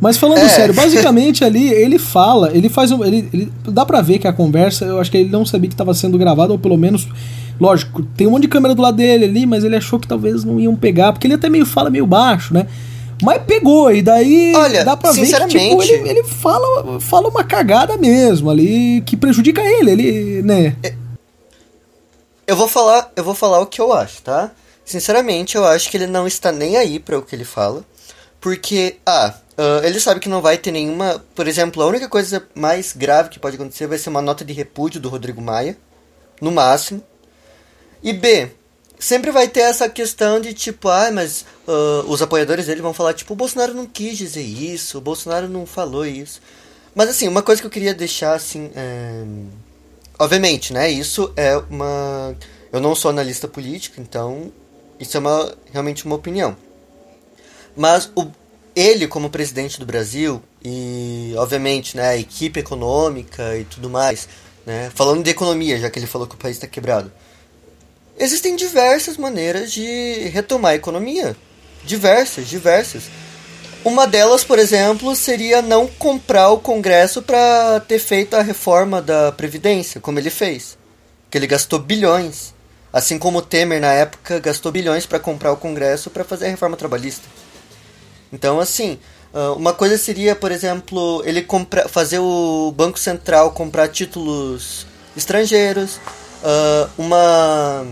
Mas 0.02 0.18
falando 0.18 0.40
é. 0.40 0.50
sério, 0.50 0.74
basicamente 0.74 1.44
ali 1.46 1.70
ele 1.70 2.00
fala, 2.00 2.50
ele 2.52 2.68
faz 2.68 2.92
um. 2.92 3.04
Ele, 3.04 3.30
ele, 3.32 3.54
dá 3.68 3.86
pra 3.86 4.02
ver 4.02 4.18
que 4.18 4.28
a 4.28 4.34
conversa, 4.34 4.86
eu 4.86 5.00
acho 5.00 5.12
que 5.12 5.18
ele 5.18 5.30
não 5.30 5.46
sabia 5.46 5.70
que 5.70 5.76
estava 5.76 5.94
sendo 5.94 6.18
gravado, 6.18 6.52
ou 6.52 6.60
pelo 6.60 6.78
menos 6.78 7.08
Lógico, 7.60 8.04
tem 8.18 8.28
um 8.28 8.32
monte 8.32 8.44
de 8.44 8.48
câmera 8.48 8.74
do 8.74 8.82
lado 8.82 8.98
dele 8.98 9.26
ali, 9.26 9.46
mas 9.46 9.64
ele 9.64 9.76
achou 9.76 10.00
que 10.00 10.08
talvez 10.08 10.44
não 10.44 10.60
iam 10.60 10.76
pegar, 10.76 11.14
porque 11.14 11.28
ele 11.28 11.36
até 11.36 11.50
meio 11.50 11.66
fala 11.66 11.90
meio 11.90 12.06
baixo, 12.06 12.54
né? 12.54 12.68
Mas 13.22 13.44
pegou, 13.44 13.92
e 13.92 14.02
daí 14.02 14.54
Olha, 14.56 14.84
dá 14.84 14.98
pra 14.98 15.12
ver 15.12 15.26
que 15.26 15.48
tipo, 15.48 15.84
ele, 15.84 16.10
ele 16.10 16.24
fala, 16.24 17.00
fala 17.00 17.30
uma 17.30 17.44
cagada 17.44 17.98
mesmo 17.98 18.50
ali, 18.50 19.02
que 19.02 19.16
prejudica 19.16 19.62
ele, 19.62 19.92
ele, 19.92 20.42
né? 20.42 20.76
É, 20.84 20.94
eu 22.46 22.56
vou 22.56 22.68
falar, 22.68 23.12
eu 23.16 23.24
vou 23.24 23.34
falar 23.34 23.60
o 23.60 23.66
que 23.66 23.80
eu 23.80 23.94
acho, 23.94 24.22
tá? 24.22 24.52
Sinceramente, 24.86 25.56
eu 25.56 25.66
acho 25.66 25.90
que 25.90 25.96
ele 25.96 26.08
não 26.08 26.28
está 26.28 26.52
nem 26.52 26.76
aí 26.76 27.00
para 27.00 27.18
o 27.18 27.22
que 27.22 27.36
ele 27.36 27.46
fala. 27.46 27.86
Porque, 28.42 28.98
ah, 29.06 29.34
uh, 29.58 29.86
ele 29.86 30.00
sabe 30.00 30.20
que 30.20 30.28
não 30.28 30.42
vai 30.42 30.58
ter 30.58 30.72
nenhuma. 30.72 31.24
Por 31.34 31.48
exemplo, 31.48 31.82
a 31.82 31.88
única 31.88 32.10
coisa 32.10 32.46
mais 32.54 32.92
grave 32.92 33.30
que 33.30 33.40
pode 33.40 33.56
acontecer 33.56 33.88
vai 33.88 33.98
ser 33.98 34.10
uma 34.10 34.22
nota 34.22 34.44
de 34.44 34.52
repúdio 34.52 35.00
do 35.00 35.08
Rodrigo 35.08 35.42
Maia. 35.42 35.78
No 36.42 36.52
máximo. 36.52 37.02
E 38.04 38.12
B, 38.12 38.52
sempre 39.04 39.32
vai 39.32 39.48
ter 39.48 39.62
essa 39.62 39.90
questão 39.90 40.40
de 40.40 40.54
tipo, 40.54 40.88
ah, 40.88 41.12
mas 41.12 41.46
uh, 41.68 42.08
os 42.08 42.22
apoiadores 42.22 42.68
dele 42.68 42.82
vão 42.82 42.94
falar, 42.94 43.14
tipo, 43.14 43.34
o 43.34 43.36
Bolsonaro 43.36 43.74
não 43.74 43.86
quis 43.86 44.18
dizer 44.18 44.42
isso, 44.42 44.98
o 44.98 45.02
Bolsonaro 45.02 45.50
não 45.50 45.66
falou 45.66 46.06
isso. 46.06 46.42
Mas 46.96 47.10
assim, 47.10 47.28
uma 47.28 47.42
coisa 47.42 47.62
que 47.62 47.68
eu 47.68 47.72
queria 47.72 47.94
deixar 47.94 48.34
assim. 48.34 48.72
É... 48.76 49.24
Obviamente, 50.20 50.72
né? 50.72 50.90
Isso 50.90 51.34
é 51.36 51.58
uma. 51.58 52.36
Eu 52.72 52.80
não 52.80 52.96
sou 52.96 53.10
analista 53.10 53.48
político, 53.48 54.00
então 54.00 54.52
isso 55.00 55.18
é 55.18 55.20
uma, 55.20 55.54
realmente 55.72 56.06
uma 56.06 56.16
opinião. 56.16 56.56
Mas 57.76 58.12
o, 58.16 58.28
ele, 58.76 59.08
como 59.08 59.30
presidente 59.30 59.80
do 59.80 59.86
Brasil, 59.86 60.42
e 60.64 61.34
obviamente 61.38 61.98
né, 61.98 62.10
a 62.10 62.18
equipe 62.18 62.60
econômica 62.60 63.58
e 63.58 63.66
tudo 63.66 63.90
mais, 63.90 64.30
né, 64.66 64.92
falando 64.94 65.24
de 65.24 65.30
economia, 65.32 65.80
já 65.80 65.90
que 65.90 66.00
ele 66.00 66.08
falou 66.08 66.28
que 66.28 66.36
o 66.36 66.38
país 66.38 66.56
está 66.56 66.68
quebrado, 66.68 67.12
Existem 68.24 68.56
diversas 68.56 69.18
maneiras 69.18 69.70
de 69.70 70.30
retomar 70.34 70.72
a 70.72 70.76
economia. 70.76 71.36
Diversas, 71.84 72.48
diversas. 72.48 73.04
Uma 73.84 74.08
delas, 74.08 74.46
por 74.46 74.58
exemplo, 74.58 75.14
seria 75.14 75.62
não 75.62 75.88
comprar 75.88 76.50
o 76.52 76.60
Congresso 76.60 77.22
para 77.22 77.82
ter 77.82 78.00
feito 78.00 78.34
a 78.38 78.42
reforma 78.42 79.02
da 79.02 79.34
Previdência, 79.34 80.00
como 80.00 80.20
ele 80.20 80.30
fez. 80.30 80.78
Que 81.30 81.38
ele 81.38 81.48
gastou 81.48 81.80
bilhões. 81.80 82.54
Assim 82.94 83.20
como 83.20 83.40
o 83.40 83.42
Temer, 83.42 83.82
na 83.82 83.92
época, 83.92 84.40
gastou 84.40 84.72
bilhões 84.72 85.06
para 85.06 85.20
comprar 85.20 85.52
o 85.52 85.58
Congresso 85.58 86.10
para 86.10 86.24
fazer 86.24 86.46
a 86.46 86.50
reforma 86.50 86.78
trabalhista. 86.78 87.28
Então, 88.32 88.58
assim, 88.58 88.98
Uh, 89.34 89.56
uma 89.56 89.74
coisa 89.74 89.98
seria, 89.98 90.36
por 90.36 90.52
exemplo, 90.52 91.24
ele 91.26 91.44
fazer 91.90 92.20
o 92.20 92.72
Banco 92.78 93.00
Central 93.00 93.50
comprar 93.50 93.88
títulos 93.88 94.86
estrangeiros, 95.18 96.00
uh, 96.44 96.90
uma, 96.98 97.84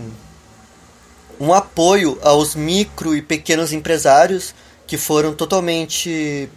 um 1.42 1.52
apoio 1.52 2.16
aos 2.22 2.54
micro 2.54 3.16
e 3.16 3.20
pequenos 3.20 3.72
empresários 3.72 4.54
que 4.86 4.96
foram 4.96 5.34
totalmente, 5.34 6.48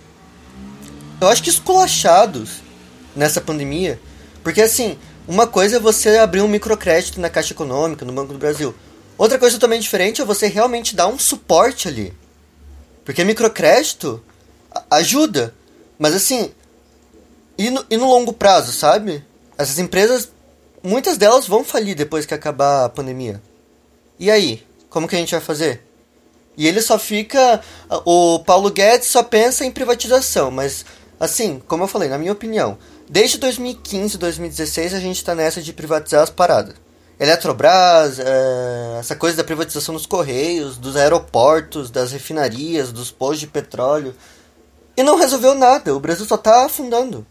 eu 1.19 1.27
acho 1.27 1.41
que 1.41 1.49
esculachados 1.49 2.61
nessa 3.15 3.41
pandemia. 3.41 3.99
Porque 4.43 4.61
assim, 4.61 4.95
uma 5.27 5.47
coisa 5.47 5.77
é 5.77 5.79
você 5.79 6.19
abrir 6.19 6.41
um 6.41 6.47
microcrédito 6.47 7.19
na 7.19 7.31
Caixa 7.31 7.51
Econômica, 7.51 8.05
no 8.05 8.13
Banco 8.13 8.31
do 8.31 8.37
Brasil. 8.37 8.75
Outra 9.17 9.39
coisa 9.39 9.55
totalmente 9.55 9.81
diferente 9.81 10.21
é 10.21 10.25
você 10.25 10.45
realmente 10.45 10.95
dar 10.95 11.07
um 11.07 11.17
suporte 11.17 11.87
ali. 11.87 12.13
Porque 13.03 13.23
microcrédito 13.23 14.23
ajuda. 14.91 15.51
Mas 15.97 16.13
assim, 16.13 16.51
e 17.57 17.71
no, 17.71 17.83
e 17.89 17.97
no 17.97 18.07
longo 18.07 18.33
prazo, 18.33 18.71
sabe? 18.71 19.25
Essas 19.57 19.79
empresas, 19.79 20.31
muitas 20.83 21.17
delas 21.17 21.47
vão 21.47 21.63
falir 21.63 21.95
depois 21.95 22.27
que 22.27 22.35
acabar 22.35 22.85
a 22.85 22.89
pandemia. 22.89 23.41
E 24.19 24.29
aí? 24.29 24.63
Como 24.95 25.09
que 25.09 25.15
a 25.17 25.19
gente 25.19 25.31
vai 25.31 25.41
fazer? 25.41 25.85
E 26.55 26.65
ele 26.65 26.81
só 26.81 26.97
fica. 26.97 27.59
O 28.05 28.39
Paulo 28.39 28.71
Guedes 28.71 29.09
só 29.09 29.21
pensa 29.21 29.65
em 29.65 29.69
privatização, 29.69 30.49
mas, 30.49 30.85
assim, 31.19 31.61
como 31.67 31.83
eu 31.83 31.87
falei, 31.89 32.07
na 32.07 32.17
minha 32.17 32.31
opinião, 32.31 32.77
desde 33.09 33.37
2015, 33.37 34.17
2016 34.17 34.93
a 34.93 34.99
gente 35.01 35.17
está 35.17 35.35
nessa 35.35 35.61
de 35.61 35.73
privatizar 35.73 36.23
as 36.23 36.29
paradas. 36.29 36.75
Eletrobras, 37.19 38.19
é, 38.19 38.95
essa 38.97 39.17
coisa 39.17 39.35
da 39.35 39.43
privatização 39.43 39.93
dos 39.93 40.05
correios, 40.05 40.77
dos 40.77 40.95
aeroportos, 40.95 41.91
das 41.91 42.13
refinarias, 42.13 42.93
dos 42.93 43.11
postos 43.11 43.41
de 43.41 43.47
petróleo. 43.47 44.15
E 44.95 45.03
não 45.03 45.17
resolveu 45.17 45.53
nada, 45.55 45.93
o 45.93 45.99
Brasil 45.99 46.25
só 46.25 46.35
está 46.35 46.63
afundando. 46.63 47.27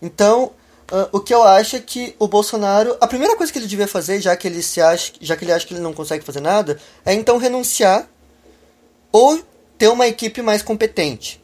Então, 0.00 0.52
uh, 0.92 1.08
o 1.10 1.20
que 1.20 1.32
eu 1.32 1.42
acho 1.42 1.76
é 1.76 1.80
que 1.80 2.14
o 2.18 2.28
Bolsonaro, 2.28 2.96
a 3.00 3.06
primeira 3.06 3.36
coisa 3.36 3.52
que 3.52 3.58
ele 3.58 3.66
devia 3.66 3.88
fazer, 3.88 4.20
já 4.20 4.36
que 4.36 4.46
ele 4.46 4.62
se 4.62 4.80
acha, 4.80 5.12
já 5.20 5.34
que 5.36 5.44
ele 5.44 5.52
acha 5.52 5.66
que 5.66 5.72
ele 5.72 5.80
não 5.80 5.92
consegue 5.92 6.24
fazer 6.24 6.40
nada, 6.40 6.78
é 7.04 7.14
então 7.14 7.38
renunciar 7.38 8.08
ou 9.10 9.42
ter 9.78 9.88
uma 9.88 10.06
equipe 10.06 10.42
mais 10.42 10.62
competente. 10.62 11.42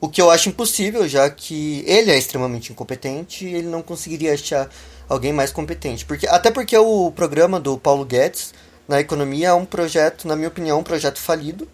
O 0.00 0.08
que 0.08 0.20
eu 0.20 0.30
acho 0.30 0.48
impossível, 0.48 1.06
já 1.06 1.30
que 1.30 1.84
ele 1.86 2.10
é 2.10 2.18
extremamente 2.18 2.72
incompetente 2.72 3.46
e 3.46 3.54
ele 3.54 3.68
não 3.68 3.80
conseguiria 3.82 4.34
achar 4.34 4.68
alguém 5.08 5.32
mais 5.32 5.50
competente. 5.50 6.04
Porque, 6.04 6.26
até 6.26 6.50
porque 6.50 6.76
o 6.76 7.10
programa 7.12 7.60
do 7.60 7.78
Paulo 7.78 8.04
Guedes 8.04 8.52
na 8.86 9.00
economia 9.00 9.48
é 9.48 9.54
um 9.54 9.64
projeto, 9.64 10.28
na 10.28 10.36
minha 10.36 10.48
opinião, 10.48 10.80
um 10.80 10.82
projeto 10.82 11.18
falido 11.18 11.66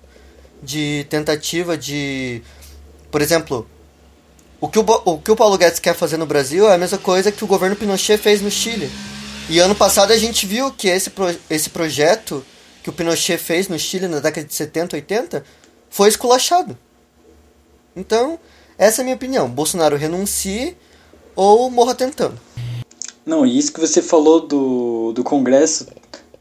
de 0.62 1.07
tentativa 1.09 1.76
de. 1.76 2.42
Por 3.11 3.20
exemplo, 3.20 3.66
o 4.61 4.68
que 4.68 4.79
o, 4.79 4.85
o 5.05 5.18
que 5.18 5.31
o 5.31 5.37
Paulo 5.37 5.57
Guedes 5.57 5.79
quer 5.79 5.94
fazer 5.94 6.16
no 6.16 6.27
Brasil 6.27 6.68
é 6.68 6.75
a 6.75 6.79
mesma 6.79 6.99
coisa 6.99 7.33
que 7.33 7.42
o 7.42 7.46
governo 7.46 7.77
Pinochet 7.77 8.18
fez 8.18 8.42
no 8.42 8.51
Chile. 8.51 8.90
E 9.49 9.59
ano 9.59 9.75
passado 9.75 10.12
a 10.12 10.16
gente 10.16 10.46
viu 10.46 10.70
que 10.70 10.88
esse, 10.88 11.11
pro, 11.11 11.35
esse 11.49 11.70
projeto 11.70 12.44
que 12.83 12.90
o 12.90 12.92
Pinochet 12.92 13.38
fez 13.38 13.68
no 13.68 13.79
Chile 13.79 14.07
na 14.07 14.20
década 14.20 14.46
de 14.46 14.55
70, 14.55 14.96
80 14.96 15.44
foi 15.88 16.09
esculachado. 16.09 16.79
Então, 17.96 18.38
essa 18.79 19.01
é 19.01 19.03
a 19.03 19.05
minha 19.05 19.16
opinião. 19.16 19.49
Bolsonaro 19.49 19.96
renuncie 19.96 20.77
ou 21.35 21.70
morra 21.70 21.94
tentando. 21.94 22.38
Não, 23.25 23.46
e 23.46 23.59
isso 23.59 23.73
que 23.73 23.81
você 23.81 24.01
falou 24.01 24.40
do, 24.46 25.12
do 25.12 25.25
Congresso, 25.25 25.87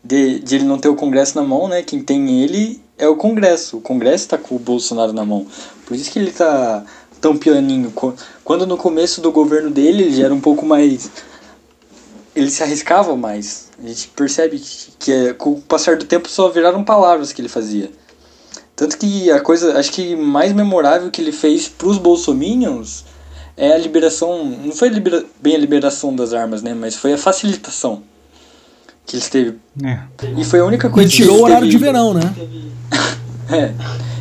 de, 0.03 0.39
de 0.39 0.55
ele 0.55 0.65
não 0.65 0.77
ter 0.77 0.89
o 0.89 0.95
Congresso 0.95 1.35
na 1.35 1.41
mão, 1.43 1.67
né? 1.67 1.81
Quem 1.81 2.01
tem 2.01 2.41
ele 2.41 2.81
é 2.97 3.07
o 3.07 3.15
Congresso. 3.15 3.77
O 3.77 3.81
Congresso 3.81 4.25
está 4.25 4.37
com 4.37 4.55
o 4.55 4.59
Bolsonaro 4.59 5.13
na 5.13 5.25
mão. 5.25 5.47
Por 5.85 5.95
isso 5.95 6.11
que 6.11 6.19
ele 6.19 6.31
tá 6.31 6.85
tão 7.19 7.37
pianinho. 7.37 7.93
Quando 8.43 8.65
no 8.65 8.77
começo 8.77 9.21
do 9.21 9.31
governo 9.31 9.69
dele 9.69 10.03
ele 10.03 10.15
já 10.15 10.25
era 10.25 10.33
um 10.33 10.41
pouco 10.41 10.65
mais. 10.65 11.09
Ele 12.35 12.49
se 12.49 12.63
arriscava 12.63 13.15
mais. 13.15 13.69
A 13.83 13.87
gente 13.87 14.07
percebe 14.09 14.59
que, 14.59 14.91
que 14.99 15.11
é, 15.11 15.33
com 15.33 15.51
o 15.51 15.61
passar 15.61 15.97
do 15.97 16.05
tempo 16.05 16.29
só 16.29 16.49
viraram 16.49 16.83
palavras 16.83 17.33
que 17.33 17.41
ele 17.41 17.49
fazia. 17.49 17.91
Tanto 18.75 18.97
que 18.97 19.29
a 19.29 19.41
coisa, 19.41 19.77
acho 19.77 19.91
que 19.91 20.15
mais 20.15 20.53
memorável 20.53 21.11
que 21.11 21.21
ele 21.21 21.33
fez 21.33 21.67
pros 21.67 21.97
bolsominions 21.97 23.03
é 23.57 23.73
a 23.73 23.77
liberação, 23.77 24.45
não 24.45 24.71
foi 24.71 24.87
libera, 24.87 25.25
bem 25.41 25.53
a 25.53 25.59
liberação 25.59 26.15
das 26.15 26.33
armas, 26.33 26.61
né, 26.61 26.73
mas 26.73 26.95
foi 26.95 27.11
a 27.11 27.17
facilitação 27.17 28.01
que 29.05 29.17
ele 29.17 29.25
teve. 29.25 29.57
É. 29.83 29.99
E 30.37 30.45
foi 30.45 30.59
a 30.59 30.65
única 30.65 30.89
coisa 30.89 31.09
e 31.09 31.11
tirou 31.11 31.35
que 31.35 31.41
o 31.41 31.43
horário 31.43 31.67
teve... 31.67 31.77
de 31.77 31.83
verão, 31.83 32.13
né? 32.13 32.33
é. 33.51 33.73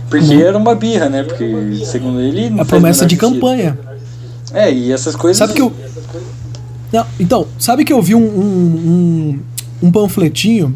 Porque 0.08 0.34
era 0.34 0.56
uma 0.56 0.74
birra, 0.74 1.08
né? 1.08 1.22
Porque 1.22 1.84
segundo 1.84 2.20
ele 2.20 2.58
a 2.58 2.64
promessa 2.64 3.04
de 3.04 3.14
sentido. 3.14 3.32
campanha. 3.34 3.78
É, 4.52 4.72
e 4.72 4.90
essas 4.92 5.14
coisas 5.14 5.36
Sabe 5.36 5.52
que 5.52 5.60
eu 5.60 5.72
não, 6.92 7.06
então, 7.20 7.46
sabe 7.58 7.84
que 7.84 7.92
eu 7.92 8.00
vi 8.00 8.14
um, 8.14 8.20
um, 8.20 9.40
um, 9.82 9.86
um 9.88 9.92
panfletinho 9.92 10.74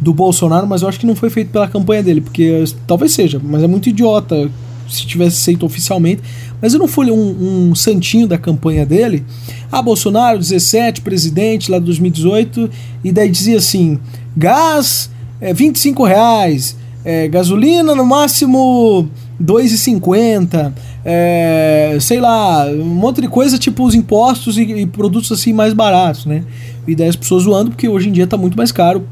do 0.00 0.12
Bolsonaro, 0.12 0.66
mas 0.66 0.82
eu 0.82 0.88
acho 0.88 1.00
que 1.00 1.06
não 1.06 1.16
foi 1.16 1.30
feito 1.30 1.50
pela 1.50 1.66
campanha 1.66 2.02
dele, 2.02 2.20
porque 2.20 2.64
talvez 2.86 3.12
seja, 3.12 3.40
mas 3.42 3.62
é 3.62 3.66
muito 3.66 3.88
idiota 3.88 4.50
se 4.88 5.06
tivesse 5.06 5.44
feito 5.44 5.66
oficialmente. 5.66 6.22
Mas 6.60 6.72
eu 6.72 6.78
não 6.78 6.86
fui 6.86 7.10
um, 7.10 7.70
um 7.70 7.74
santinho 7.74 8.28
da 8.28 8.38
campanha 8.38 8.86
dele. 8.86 9.24
Ah, 9.72 9.82
Bolsonaro, 9.82 10.38
17, 10.38 11.00
presidente 11.00 11.70
lá 11.70 11.78
de 11.78 11.86
2018, 11.86 12.70
e 13.02 13.10
daí 13.10 13.28
dizia 13.28 13.58
assim: 13.58 13.98
gás 14.36 15.10
é 15.40 15.52
25 15.52 16.04
reais, 16.04 16.76
é, 17.04 17.28
gasolina 17.28 17.94
no 17.94 18.04
máximo 18.04 19.08
2,50, 19.42 20.72
é, 21.04 21.96
sei 22.00 22.20
lá, 22.20 22.66
um 22.66 22.84
monte 22.84 23.20
de 23.20 23.28
coisa 23.28 23.58
tipo 23.58 23.84
os 23.84 23.94
impostos 23.94 24.56
e, 24.56 24.62
e, 24.62 24.86
produtos 24.86 25.30
assim 25.32 25.52
mais 25.52 25.72
baratos, 25.72 26.26
né? 26.26 26.44
E 26.86 26.94
daí 26.94 27.08
as 27.08 27.16
pessoas 27.16 27.44
zoando 27.44 27.70
porque 27.70 27.88
hoje 27.88 28.08
em 28.08 28.12
dia 28.12 28.26
tá 28.26 28.36
muito 28.36 28.56
mais 28.56 28.72
caro 28.72 29.04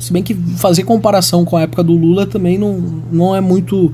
se 0.00 0.12
bem 0.12 0.22
que 0.22 0.34
fazer 0.34 0.82
comparação 0.84 1.44
com 1.44 1.56
a 1.56 1.62
época 1.62 1.84
do 1.84 1.92
Lula 1.92 2.26
também 2.26 2.56
não, 2.56 3.02
não 3.12 3.36
é 3.36 3.40
muito 3.40 3.92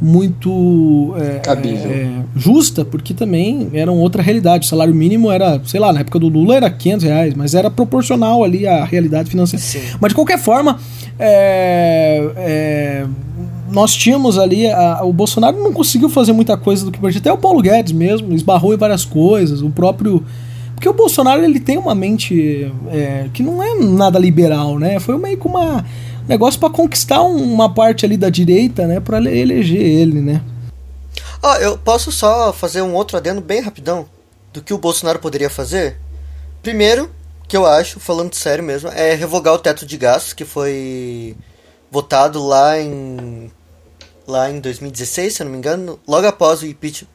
muito 0.00 1.14
é, 1.16 1.40
é, 1.46 2.10
justa, 2.36 2.84
porque 2.84 3.12
também 3.12 3.68
era 3.72 3.90
outra 3.90 4.22
realidade. 4.22 4.66
O 4.66 4.68
salário 4.68 4.94
mínimo 4.94 5.30
era, 5.30 5.60
sei 5.64 5.80
lá, 5.80 5.92
na 5.92 6.00
época 6.00 6.18
do 6.18 6.28
Lula 6.28 6.56
era 6.56 6.70
500 6.70 7.04
reais, 7.04 7.34
mas 7.34 7.54
era 7.54 7.70
proporcional 7.70 8.44
ali 8.44 8.66
à 8.66 8.84
realidade 8.84 9.30
financeira. 9.30 9.64
Sim. 9.64 9.80
Mas 10.00 10.10
de 10.10 10.14
qualquer 10.14 10.38
forma, 10.38 10.78
é, 11.18 12.30
é 12.36 13.06
nós 13.70 13.94
tínhamos 13.94 14.38
ali. 14.38 14.66
A, 14.66 15.04
o 15.04 15.12
Bolsonaro 15.12 15.62
não 15.62 15.72
conseguiu 15.72 16.08
fazer 16.08 16.32
muita 16.32 16.56
coisa 16.56 16.84
do 16.84 16.90
que 16.90 16.98
podia. 16.98 17.20
Até 17.20 17.32
o 17.32 17.38
Paulo 17.38 17.60
Guedes 17.60 17.92
mesmo 17.92 18.34
esbarrou 18.34 18.72
em 18.72 18.76
várias 18.76 19.04
coisas. 19.04 19.62
O 19.62 19.70
próprio 19.70 20.24
porque 20.78 20.88
o 20.88 20.92
Bolsonaro 20.92 21.42
ele 21.42 21.58
tem 21.58 21.76
uma 21.76 21.92
mente 21.92 22.70
é, 22.92 23.26
que 23.32 23.42
não 23.42 23.60
é 23.60 23.74
nada 23.80 24.16
liberal, 24.16 24.78
né? 24.78 25.00
Foi 25.00 25.18
meio 25.18 25.36
que 25.36 25.44
uma 25.44 25.84
negócio 26.26 26.58
para 26.58 26.70
conquistar 26.70 27.22
uma 27.22 27.72
parte 27.72 28.04
ali 28.04 28.16
da 28.16 28.28
direita, 28.28 28.86
né? 28.86 29.00
Para 29.00 29.18
eleger 29.18 29.80
ele, 29.80 30.20
né? 30.20 30.42
Ah, 31.42 31.58
eu 31.60 31.78
posso 31.78 32.10
só 32.10 32.52
fazer 32.52 32.82
um 32.82 32.94
outro 32.94 33.16
adendo 33.16 33.40
bem 33.40 33.60
rapidão 33.60 34.08
do 34.52 34.62
que 34.62 34.74
o 34.74 34.78
Bolsonaro 34.78 35.18
poderia 35.18 35.50
fazer? 35.50 35.96
Primeiro, 36.62 37.10
que 37.46 37.56
eu 37.56 37.64
acho, 37.64 38.00
falando 38.00 38.34
sério 38.34 38.64
mesmo, 38.64 38.88
é 38.90 39.14
revogar 39.14 39.54
o 39.54 39.58
teto 39.58 39.86
de 39.86 39.96
gastos 39.96 40.32
que 40.32 40.44
foi 40.44 41.36
votado 41.90 42.44
lá 42.44 42.78
em 42.78 43.50
lá 44.26 44.50
em 44.50 44.60
2016, 44.60 45.34
se 45.34 45.42
eu 45.42 45.46
não 45.46 45.52
me 45.52 45.58
engano, 45.58 45.98
logo 46.06 46.26
após 46.26 46.60
o 46.60 46.66
impeachment. 46.66 47.08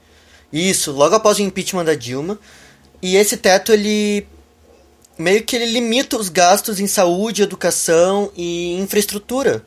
Isso, 0.52 0.92
logo 0.92 1.14
após 1.14 1.38
o 1.38 1.44
impeachment 1.44 1.86
da 1.86 1.94
Dilma. 1.94 2.40
E 3.02 3.16
esse 3.16 3.38
teto, 3.38 3.72
ele 3.72 4.26
meio 5.18 5.44
que 5.44 5.56
ele 5.56 5.66
limita 5.66 6.18
os 6.18 6.30
gastos 6.30 6.80
em 6.80 6.88
saúde, 6.88 7.44
educação 7.44 8.32
e 8.36 8.80
infraestrutura. 8.80 9.64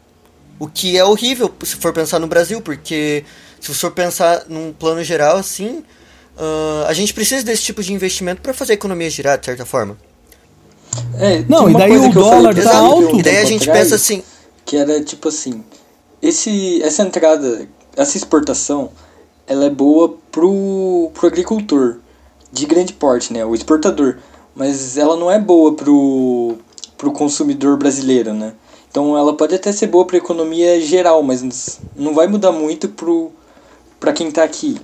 O 0.59 0.67
que 0.67 0.97
é 0.97 1.05
horrível 1.05 1.53
se 1.63 1.77
for 1.77 1.93
pensar 1.93 2.19
no 2.19 2.27
Brasil, 2.27 2.61
porque 2.61 3.25
se 3.61 3.75
for 3.75 3.91
pensar 3.91 4.45
num 4.49 4.73
plano 4.73 5.05
geral 5.05 5.37
assim, 5.37 5.85
uh, 6.37 6.87
a 6.87 6.93
gente 6.93 7.13
precisa 7.13 7.45
desse 7.45 7.63
tipo 7.63 7.83
de 7.83 7.93
investimento 7.93 8.41
para 8.41 8.55
fazer 8.55 8.73
a 8.73 8.75
economia 8.75 9.11
girar, 9.11 9.39
de 9.39 9.47
certa 9.47 9.67
forma. 9.67 9.97
É, 11.19 11.45
não, 11.49 11.69
e 11.69 11.75
daí 11.75 11.97
o 11.97 12.11
dólar 12.11 12.55
tá 12.55 12.61
Exato. 12.61 12.77
alto. 12.77 13.17
E 13.17 13.23
daí 13.23 13.39
a 13.39 13.45
gente 13.45 13.71
pensa 13.71 13.95
assim. 13.95 14.23
Que 14.65 14.77
era 14.77 15.03
tipo 15.03 15.29
assim: 15.29 15.63
esse, 16.23 16.83
essa 16.83 17.03
entrada, 17.03 17.69
essa 17.97 18.17
exportação, 18.17 18.91
ela 19.47 19.67
é 19.67 19.71
boa 19.71 20.17
pro, 20.31 21.11
pro 21.15 21.27
agricultor 21.27 21.99
de 22.53 22.67
grande 22.67 22.93
porte, 22.93 23.33
né? 23.33 23.45
O 23.45 23.55
exportador. 23.55 24.19
Mas 24.57 24.97
ela 24.97 25.17
não 25.17 25.31
é 25.31 25.39
boa 25.39 25.75
pro, 25.75 26.57
pro 26.97 27.13
consumidor 27.13 27.77
brasileiro, 27.77 28.33
né? 28.33 28.55
Então 28.91 29.17
ela 29.17 29.37
pode 29.37 29.55
até 29.55 29.71
ser 29.71 29.89
boa 29.89 30.07
para 30.07 30.17
a 30.17 30.19
economia 30.19 30.81
geral, 30.81 31.23
mas 31.23 31.79
não 31.95 32.15
vai 32.15 32.27
mudar 32.27 32.51
muito 32.51 32.89
para 34.01 34.13
quem 34.15 34.29
está 34.29 34.43
aqui. 34.43 34.81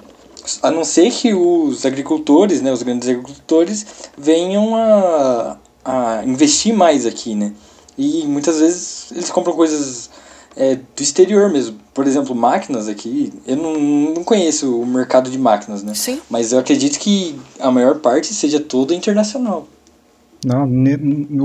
A 0.63 0.71
não 0.71 0.85
ser 0.85 1.11
que 1.11 1.33
os 1.33 1.87
agricultores, 1.87 2.61
né, 2.61 2.71
os 2.71 2.83
grandes 2.83 3.09
agricultores, 3.09 3.87
venham 4.19 4.77
a, 4.77 5.57
a 5.83 6.25
investir 6.27 6.75
mais 6.75 7.07
aqui, 7.07 7.35
né? 7.35 7.55
E 7.97 8.27
muitas 8.27 8.61
vezes 8.61 9.11
eles 9.13 9.31
compram 9.31 9.55
coisas 9.55 10.11
é, 10.57 10.77
do 10.77 11.03
exterior 11.03 11.51
mesmo. 11.51 11.77
Por 11.95 12.07
exemplo, 12.07 12.35
máquinas 12.35 12.89
aqui, 12.89 13.33
eu 13.47 13.57
não, 13.57 13.79
não 14.15 14.25
conheço 14.25 14.81
o 14.81 14.87
mercado 14.87 15.31
de 15.31 15.39
máquinas, 15.39 15.83
né? 15.83 15.95
Sim. 15.95 16.21
Mas 16.31 16.53
eu 16.53 16.59
acredito 16.59 16.99
que 16.99 17.39
a 17.61 17.71
maior 17.71 17.97
parte 17.97 18.33
seja 18.33 18.59
toda 18.61 18.95
internacional. 18.95 19.69
Não, 20.45 20.67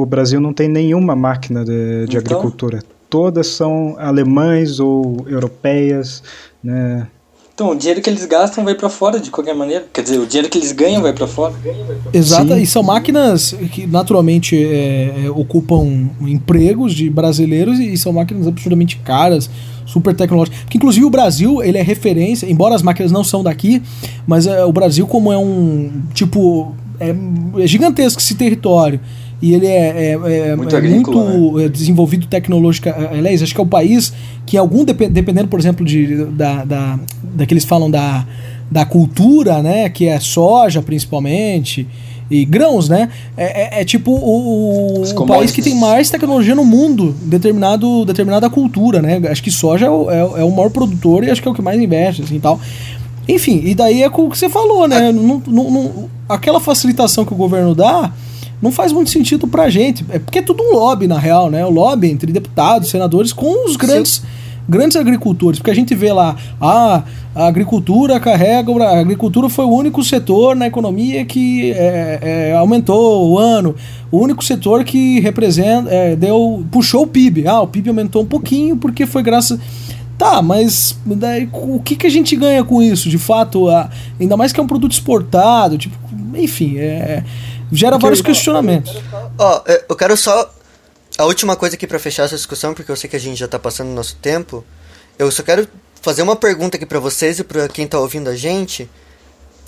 o 0.02 0.06
Brasil 0.06 0.40
não 0.40 0.54
tem 0.54 0.68
nenhuma 0.68 1.16
máquina 1.16 1.64
de, 1.64 2.08
de 2.08 2.18
então, 2.18 2.38
agricultura. 2.38 2.84
Todas 3.10 3.48
são 3.48 3.96
alemães 3.98 4.80
ou 4.80 5.26
europeias, 5.28 6.24
né? 6.64 7.08
Então, 7.58 7.72
o 7.72 7.76
dinheiro 7.76 8.04
que 8.04 8.08
eles 8.08 8.24
gastam 8.26 8.64
vai 8.64 8.76
para 8.76 8.88
fora 8.88 9.20
de 9.20 9.32
qualquer 9.32 9.56
maneira. 9.56 9.84
Quer 9.92 10.04
dizer, 10.04 10.20
o 10.20 10.28
dinheiro 10.28 10.48
que 10.48 10.60
eles 10.60 10.72
ganham 10.72 11.02
vai 11.02 11.12
para 11.12 11.26
fora. 11.26 11.56
Exato, 12.14 12.54
Sim. 12.54 12.62
e 12.62 12.68
são 12.68 12.84
máquinas 12.84 13.52
que 13.72 13.88
naturalmente 13.88 14.56
é, 14.56 15.24
é, 15.26 15.30
ocupam 15.32 16.08
empregos 16.22 16.94
de 16.94 17.10
brasileiros 17.10 17.80
e 17.80 17.98
são 17.98 18.14
máquinas 18.14 18.46
absurdamente 18.46 18.98
caras, 18.98 19.50
super 19.88 20.16
tecnológicas. 20.16 20.66
Que 20.70 20.78
inclusive 20.78 21.04
o 21.04 21.10
Brasil, 21.10 21.64
ele 21.64 21.80
é 21.80 21.82
referência, 21.82 22.46
embora 22.48 22.76
as 22.76 22.84
máquinas 22.84 23.12
não 23.12 23.24
são 23.24 23.42
daqui, 23.42 23.82
mas 24.28 24.46
é, 24.46 24.64
o 24.64 24.72
Brasil 24.72 25.08
como 25.08 25.34
é 25.34 25.38
um 25.40 26.04
tipo 26.14 26.76
é, 27.00 27.10
é 27.64 27.66
gigantesco 27.66 28.22
esse 28.22 28.36
território 28.36 29.00
e 29.42 29.54
ele 29.54 29.68
é, 29.68 29.70
é, 29.70 30.12
é 30.12 30.56
muito, 30.56 30.76
é 30.76 30.82
muito 30.82 31.58
né? 31.58 31.70
desenvolvido 31.70 32.26
tecnologicamente. 32.28 33.14
Aliás, 33.14 33.44
acho 33.44 33.54
que 33.54 33.62
é 33.62 33.64
o 33.64 33.68
país 33.68 34.12
que 34.46 34.58
algum, 34.58 34.84
dependendo, 34.84 35.48
por 35.48 35.60
exemplo, 35.60 35.86
de, 35.86 36.26
da, 36.26 36.66
da, 36.66 37.00
da 37.36 37.46
que 37.46 37.54
eles 37.54 37.66
falam 37.66 37.90
da, 37.90 38.26
da 38.70 38.86
cultura, 38.86 39.62
né, 39.62 39.90
que 39.90 40.08
é 40.08 40.20
soja 40.20 40.82
principalmente, 40.82 41.88
e 42.30 42.44
grãos, 42.44 42.90
né? 42.90 43.10
É, 43.38 43.78
é, 43.78 43.82
é 43.82 43.86
tipo 43.86 44.12
o, 44.12 45.04
o 45.04 45.26
país 45.26 45.52
que 45.52 45.62
tem 45.62 45.76
mais 45.76 46.10
tecnologia 46.10 46.54
no 46.54 46.66
mundo, 46.66 47.16
determinado, 47.22 48.04
determinada 48.04 48.50
cultura, 48.50 49.02
né? 49.02 49.22
Acho 49.30 49.42
que 49.42 49.52
soja 49.52 49.86
é 49.86 49.90
o, 49.90 50.12
é, 50.12 50.20
é 50.42 50.44
o 50.44 50.52
maior 50.52 50.70
produtor 50.70 51.24
e 51.24 51.32
acho 51.32 51.42
que 51.42 51.48
é 51.48 51.52
o 51.52 51.54
que 51.54 51.62
mais 51.62 51.80
investe, 51.82 52.24
assim, 52.24 52.38
tal. 52.38 52.60
Enfim, 53.30 53.62
e 53.64 53.74
daí 53.74 54.04
é 54.04 54.08
o 54.08 54.30
que 54.30 54.38
você 54.38 54.50
falou, 54.50 54.88
né? 54.88 55.12
Não, 55.12 55.42
não, 55.48 55.72
não, 55.72 56.10
aquela 56.28 56.60
facilitação 56.60 57.24
que 57.24 57.34
o 57.34 57.38
governo 57.38 57.74
dá 57.74 58.12
não 58.62 58.72
faz 58.72 58.92
muito 58.92 59.10
sentido 59.10 59.48
pra 59.48 59.70
gente. 59.70 60.06
É 60.10 60.20
porque 60.20 60.40
é 60.40 60.42
tudo 60.42 60.64
um 60.64 60.74
lobby, 60.74 61.08
na 61.08 61.20
real, 61.20 61.50
né? 61.50 61.66
O 61.66 61.70
lobby 61.70 62.10
entre 62.10 62.32
deputados, 62.32 62.90
senadores 62.90 63.34
com 63.34 63.66
os 63.66 63.76
grandes. 63.76 64.22
Grandes 64.70 64.98
agricultores, 64.98 65.60
porque 65.60 65.72
a 65.72 65.74
gente 65.74 65.96
vê 65.96 66.12
lá, 66.12 66.36
ah, 66.60 67.02
a 67.34 67.48
agricultura 67.48 68.20
carrega, 68.20 68.70
a 68.84 69.00
agricultura 69.00 69.48
foi 69.48 69.64
o 69.64 69.70
único 69.70 70.04
setor 70.04 70.58
na 70.58 70.68
economia 70.68 71.24
que 71.24 71.72
é, 71.72 72.50
é, 72.52 72.54
aumentou 72.54 73.30
o 73.30 73.40
ano, 73.40 73.74
o 74.12 74.18
único 74.20 74.44
setor 74.44 74.84
que 74.84 75.22
representa, 75.22 75.90
é, 75.90 76.18
deu, 76.18 76.66
puxou 76.70 77.04
o 77.04 77.08
PIB. 77.08 77.48
Ah, 77.48 77.62
o 77.62 77.68
PIB 77.68 77.88
aumentou 77.88 78.24
um 78.24 78.26
pouquinho 78.26 78.76
porque 78.76 79.06
foi 79.06 79.24
graças 79.24 79.58
Tá, 80.18 80.42
mas 80.42 80.98
daí, 81.06 81.48
o 81.54 81.80
que, 81.80 81.96
que 81.96 82.08
a 82.08 82.10
gente 82.10 82.36
ganha 82.36 82.64
com 82.64 82.82
isso, 82.82 83.08
de 83.08 83.20
fato? 83.20 83.70
A, 83.70 83.88
ainda 84.20 84.36
mais 84.36 84.52
que 84.52 84.60
é 84.60 84.64
um 84.64 84.68
produto 84.68 84.92
exportado, 84.92 85.78
tipo, 85.78 85.96
enfim, 86.34 86.78
é, 86.78 87.24
gera 87.72 87.94
porque 87.94 88.04
vários 88.04 88.22
questionamentos. 88.22 88.94
Ó, 89.38 89.64
oh, 89.66 89.72
eu 89.90 89.96
quero 89.96 90.16
só. 90.18 90.54
A 91.18 91.26
última 91.26 91.56
coisa 91.56 91.76
aqui 91.76 91.88
para 91.88 91.98
fechar 91.98 92.24
essa 92.24 92.36
discussão, 92.36 92.74
porque 92.74 92.92
eu 92.92 92.96
sei 92.96 93.10
que 93.10 93.16
a 93.16 93.20
gente 93.20 93.40
já 93.40 93.48
tá 93.48 93.58
passando 93.58 93.90
o 93.90 93.94
nosso 93.94 94.16
tempo. 94.18 94.64
Eu 95.18 95.32
só 95.32 95.42
quero 95.42 95.68
fazer 96.02 96.22
uma 96.22 96.36
pergunta 96.36 96.78
aqui 96.78 96.86
para 96.86 97.00
vocês 97.00 97.40
e 97.40 97.44
para 97.44 97.68
quem 97.68 97.88
tá 97.88 98.00
ouvindo 98.00 98.30
a 98.30 98.36
gente. 98.36 98.90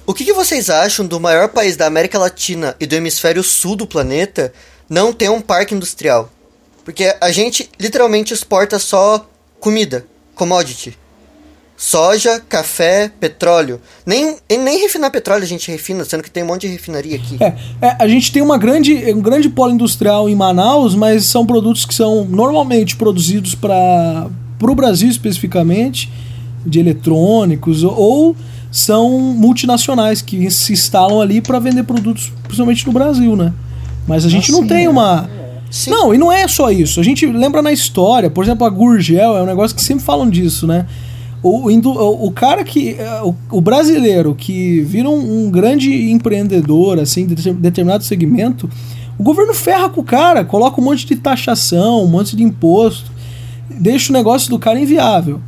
O 0.05 0.13
que, 0.13 0.25
que 0.25 0.33
vocês 0.33 0.69
acham 0.69 1.05
do 1.05 1.19
maior 1.19 1.49
país 1.49 1.75
da 1.75 1.85
América 1.85 2.17
Latina 2.17 2.75
e 2.79 2.85
do 2.85 2.95
hemisfério 2.95 3.43
sul 3.43 3.75
do 3.75 3.87
planeta 3.87 4.53
não 4.89 5.13
ter 5.13 5.29
um 5.29 5.41
parque 5.41 5.73
industrial? 5.73 6.29
Porque 6.83 7.15
a 7.19 7.31
gente 7.31 7.69
literalmente 7.79 8.33
exporta 8.33 8.79
só 8.79 9.27
comida 9.59 10.05
commodity. 10.35 10.97
Soja, 11.81 12.41
café, 12.49 13.09
petróleo. 13.21 13.79
Nem, 14.05 14.35
nem 14.49 14.81
refinar 14.81 15.09
petróleo 15.09 15.43
a 15.43 15.47
gente 15.47 15.71
refina, 15.71 16.03
sendo 16.03 16.21
que 16.21 16.29
tem 16.29 16.43
um 16.43 16.47
monte 16.47 16.67
de 16.67 16.73
refinaria 16.73 17.15
aqui. 17.15 17.37
É, 17.41 17.55
é 17.81 17.95
a 17.97 18.05
gente 18.05 18.33
tem 18.33 18.41
uma 18.41 18.57
grande, 18.57 18.93
um 19.13 19.21
grande 19.21 19.47
polo 19.47 19.71
industrial 19.71 20.27
em 20.27 20.35
Manaus, 20.35 20.93
mas 20.93 21.23
são 21.23 21.45
produtos 21.45 21.85
que 21.85 21.95
são 21.95 22.25
normalmente 22.25 22.97
produzidos 22.97 23.55
para 23.55 24.27
o 24.61 24.75
Brasil 24.75 25.07
especificamente, 25.07 26.11
de 26.65 26.81
eletrônicos, 26.81 27.81
ou 27.85 28.35
são 28.69 29.17
multinacionais 29.17 30.21
que 30.21 30.51
se 30.51 30.73
instalam 30.73 31.21
ali 31.21 31.39
para 31.39 31.59
vender 31.59 31.83
produtos, 31.83 32.33
principalmente 32.43 32.85
no 32.85 32.91
Brasil, 32.91 33.37
né? 33.37 33.53
Mas 34.05 34.25
a 34.25 34.29
gente 34.29 34.51
não 34.51 34.67
tem 34.67 34.83
é. 34.83 34.89
uma 34.89 35.29
Sim. 35.71 35.91
Não, 35.91 36.13
e 36.13 36.17
não 36.17 36.29
é 36.29 36.45
só 36.45 36.71
isso. 36.71 36.99
A 36.99 37.03
gente 37.03 37.25
lembra 37.25 37.61
na 37.61 37.71
história, 37.71 38.29
por 38.29 38.43
exemplo, 38.43 38.67
a 38.67 38.69
Gurgel 38.69 39.37
é 39.37 39.43
um 39.43 39.45
negócio 39.45 39.73
que 39.73 39.83
sempre 39.83 40.03
falam 40.03 40.29
disso, 40.29 40.67
né? 40.67 40.85
O, 41.41 41.69
o, 42.27 42.31
cara 42.31 42.63
que. 42.63 42.95
É, 42.95 43.21
o, 43.21 43.33
o, 43.49 43.61
brasileiro 43.61 44.35
que 44.35 44.81
vira 44.81 45.09
um, 45.09 45.45
um, 45.45 45.51
grande 45.51 46.11
empreendedor, 46.11 46.99
assim, 46.99 47.25
de 47.25 47.53
determinado 47.53 48.03
segmento, 48.03 48.69
o 49.17 49.23
governo 49.23 49.53
ferra 49.53 49.89
com 49.89 50.01
o 50.01 50.03
cara, 50.03 50.43
coloca 50.43 50.81
um 50.81 50.83
monte 50.83 51.05
de 51.05 51.15
taxação, 51.15 52.03
um 52.03 52.07
monte 52.07 52.35
de 52.35 52.43
imposto, 52.43 53.11
deixa 53.69 54.11
o 54.11 54.15
negócio 54.15 54.49
do 54.49 54.59
cara 54.59 54.79
inviável. 54.79 55.39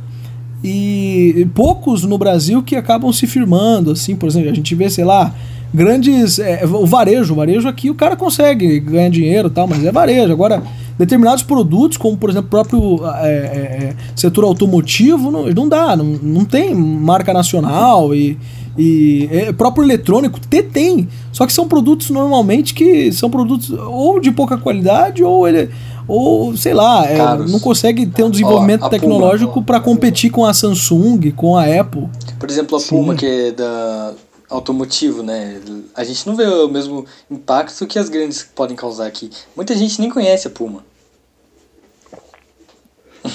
E 0.64 1.46
poucos 1.54 2.04
no 2.04 2.16
Brasil 2.16 2.62
que 2.62 2.76
acabam 2.76 3.12
se 3.12 3.26
firmando, 3.26 3.90
assim, 3.90 4.14
por 4.14 4.28
exemplo, 4.28 4.50
a 4.50 4.54
gente 4.54 4.74
vê, 4.74 4.88
sei 4.88 5.04
lá, 5.04 5.34
grandes. 5.74 6.38
É, 6.38 6.64
o 6.64 6.86
varejo, 6.86 7.32
o 7.32 7.36
varejo 7.36 7.68
aqui 7.68 7.90
o 7.90 7.94
cara 7.94 8.16
consegue 8.16 8.80
ganhar 8.80 9.10
dinheiro 9.10 9.50
tal, 9.50 9.66
mas 9.66 9.84
é 9.84 9.90
varejo. 9.90 10.32
Agora, 10.32 10.62
determinados 10.98 11.42
produtos, 11.42 11.96
como 11.96 12.16
por 12.16 12.30
exemplo 12.30 12.46
o 12.46 12.50
próprio 12.50 13.06
é, 13.16 13.28
é, 13.28 13.34
é, 13.34 13.96
setor 14.16 14.44
automotivo, 14.44 15.30
não, 15.30 15.46
não 15.46 15.68
dá, 15.68 15.96
não, 15.96 16.04
não 16.04 16.44
tem 16.44 16.74
marca 16.74 17.32
nacional 17.32 18.14
e. 18.14 18.38
E 18.74 19.28
é, 19.30 19.52
próprio 19.52 19.84
eletrônico 19.84 20.40
tem, 20.40 21.06
só 21.30 21.44
que 21.44 21.52
são 21.52 21.68
produtos 21.68 22.08
normalmente 22.08 22.72
que 22.72 23.12
são 23.12 23.28
produtos 23.28 23.68
ou 23.70 24.18
de 24.18 24.30
pouca 24.30 24.56
qualidade 24.56 25.22
ou 25.22 25.46
ele 25.46 25.68
ou 26.08 26.56
sei 26.56 26.74
lá, 26.74 27.06
é, 27.06 27.18
não 27.48 27.60
consegue 27.60 28.06
ter 28.06 28.24
um 28.24 28.30
desenvolvimento 28.30 28.84
Ó, 28.84 28.88
tecnológico 28.88 29.62
para 29.62 29.78
competir 29.78 30.30
com 30.30 30.44
a 30.44 30.52
Samsung, 30.52 31.30
com 31.32 31.56
a 31.56 31.64
Apple. 31.64 32.08
Por 32.38 32.50
exemplo, 32.50 32.76
a 32.76 32.80
Sim. 32.80 32.88
Puma 32.88 33.14
que 33.14 33.26
é 33.26 33.52
da 33.52 34.12
automotivo, 34.52 35.22
né? 35.22 35.60
A 35.94 36.04
gente 36.04 36.26
não 36.26 36.36
vê 36.36 36.44
o 36.44 36.68
mesmo 36.68 37.06
impacto 37.30 37.86
que 37.86 37.98
as 37.98 38.08
grandes 38.08 38.42
podem 38.42 38.76
causar 38.76 39.06
aqui. 39.06 39.30
Muita 39.56 39.74
gente 39.76 40.00
nem 40.00 40.10
conhece 40.10 40.46
a 40.46 40.50
Puma. 40.50 40.84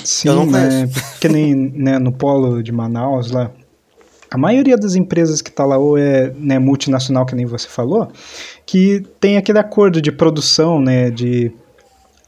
Sim, 0.03 0.30
não 0.30 0.45
né, 0.45 0.89
que 1.19 1.30
nem 1.30 1.56
né, 1.56 1.97
no 1.97 2.12
polo 2.12 2.62
de 2.62 2.71
Manaus 2.71 3.32
lá, 3.32 3.51
a 4.30 4.38
maioria 4.38 4.77
das 4.77 4.95
empresas 4.95 5.41
que 5.41 5.49
está 5.49 5.65
lá 5.65 5.77
ou 5.77 5.97
é 5.97 6.34
né, 6.38 6.60
multinacional, 6.60 7.25
que 7.25 7.36
nem 7.36 7.45
você 7.45 7.67
falou, 7.67 8.12
que 8.65 9.06
tem 9.19 9.38
aquele 9.38 9.60
acordo 9.60 10.01
de 10.01 10.12
produção, 10.12 10.82
né, 10.82 11.10
de 11.10 11.51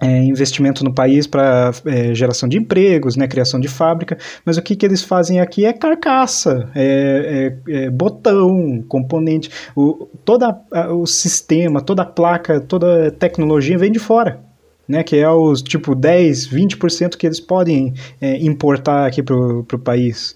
é, 0.01 0.23
investimento 0.23 0.83
no 0.83 0.93
país 0.93 1.27
para 1.27 1.71
é, 1.85 2.13
geração 2.13 2.47
de 2.47 2.57
empregos, 2.57 3.15
né, 3.15 3.27
criação 3.27 3.59
de 3.59 3.67
fábrica, 3.67 4.17
mas 4.45 4.57
o 4.57 4.61
que, 4.61 4.75
que 4.75 4.85
eles 4.85 5.03
fazem 5.03 5.39
aqui 5.39 5.65
é 5.65 5.73
carcaça, 5.73 6.69
é, 6.75 7.53
é, 7.67 7.85
é 7.85 7.89
botão, 7.89 8.83
componente, 8.87 9.49
o, 9.75 10.07
toda 10.23 10.59
a, 10.71 10.93
o 10.93 11.05
sistema, 11.05 11.81
toda 11.81 12.03
a 12.03 12.05
placa, 12.05 12.59
toda 12.59 13.07
a 13.07 13.11
tecnologia 13.11 13.77
vem 13.77 13.91
de 13.91 13.99
fora 13.99 14.48
né, 14.89 15.03
que 15.03 15.15
é 15.15 15.29
os 15.29 15.61
tipo 15.61 15.93
10, 15.93 16.47
20% 16.47 17.15
que 17.15 17.27
eles 17.27 17.39
podem 17.39 17.93
é, 18.19 18.43
importar 18.43 19.05
aqui 19.05 19.21
pro, 19.21 19.63
pro 19.65 19.77
país. 19.77 20.35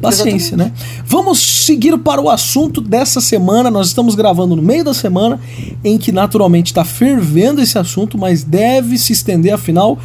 Paciência, 0.00 0.56
né? 0.56 0.72
Vamos 1.04 1.40
seguir 1.40 1.98
para 1.98 2.20
o 2.20 2.30
assunto 2.30 2.80
dessa 2.80 3.20
semana. 3.20 3.72
Nós 3.72 3.88
estamos 3.88 4.14
gravando 4.14 4.54
no 4.54 4.62
meio 4.62 4.84
da 4.84 4.94
semana, 4.94 5.40
em 5.82 5.98
que 5.98 6.12
naturalmente 6.12 6.66
está 6.66 6.84
fervendo 6.84 7.60
esse 7.60 7.76
assunto, 7.76 8.16
mas 8.16 8.44
deve 8.44 8.96
se 8.96 9.12
estender, 9.12 9.52
afinal. 9.52 9.98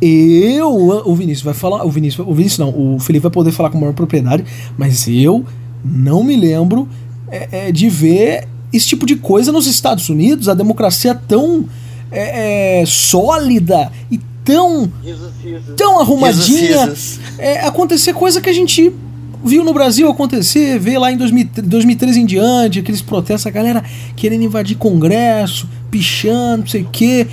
Eu, 0.00 0.72
o 1.04 1.14
Vinícius 1.14 1.44
vai 1.44 1.54
falar, 1.54 1.84
o 1.84 1.90
Vinícius, 1.90 2.26
o 2.26 2.32
Vinícius 2.32 2.58
não, 2.58 2.94
o 2.94 2.98
Felipe 2.98 3.24
vai 3.24 3.30
poder 3.30 3.52
falar 3.52 3.68
com 3.68 3.78
maior 3.78 3.92
propriedade, 3.92 4.42
mas 4.76 5.06
eu 5.06 5.44
não 5.84 6.24
me 6.24 6.34
lembro 6.34 6.88
é, 7.28 7.68
é, 7.68 7.72
de 7.72 7.90
ver 7.90 8.48
esse 8.72 8.86
tipo 8.86 9.04
de 9.04 9.16
coisa 9.16 9.52
nos 9.52 9.66
Estados 9.66 10.08
Unidos, 10.08 10.48
a 10.48 10.54
democracia 10.54 11.14
tão 11.14 11.68
é, 12.12 12.82
é, 12.82 12.86
sólida 12.86 13.90
e 14.10 14.20
tão, 14.44 14.90
tão 15.76 15.98
arrumadinha. 15.98 16.92
É, 17.38 17.60
acontecer 17.60 18.12
coisa 18.12 18.40
que 18.40 18.50
a 18.50 18.52
gente 18.52 18.92
viu 19.44 19.64
no 19.64 19.72
Brasil 19.72 20.08
acontecer, 20.08 20.78
vê 20.78 20.96
lá 20.98 21.10
em 21.10 21.16
2013 21.16 22.20
em 22.20 22.26
diante, 22.26 22.78
aqueles 22.78 23.02
protestos, 23.02 23.46
a 23.46 23.50
galera 23.50 23.82
querendo 24.14 24.42
invadir 24.42 24.76
Congresso, 24.76 25.68
pichando, 25.90 26.58
não 26.58 26.66
sei 26.66 26.82
o 26.82 26.88
quê. 26.92 27.26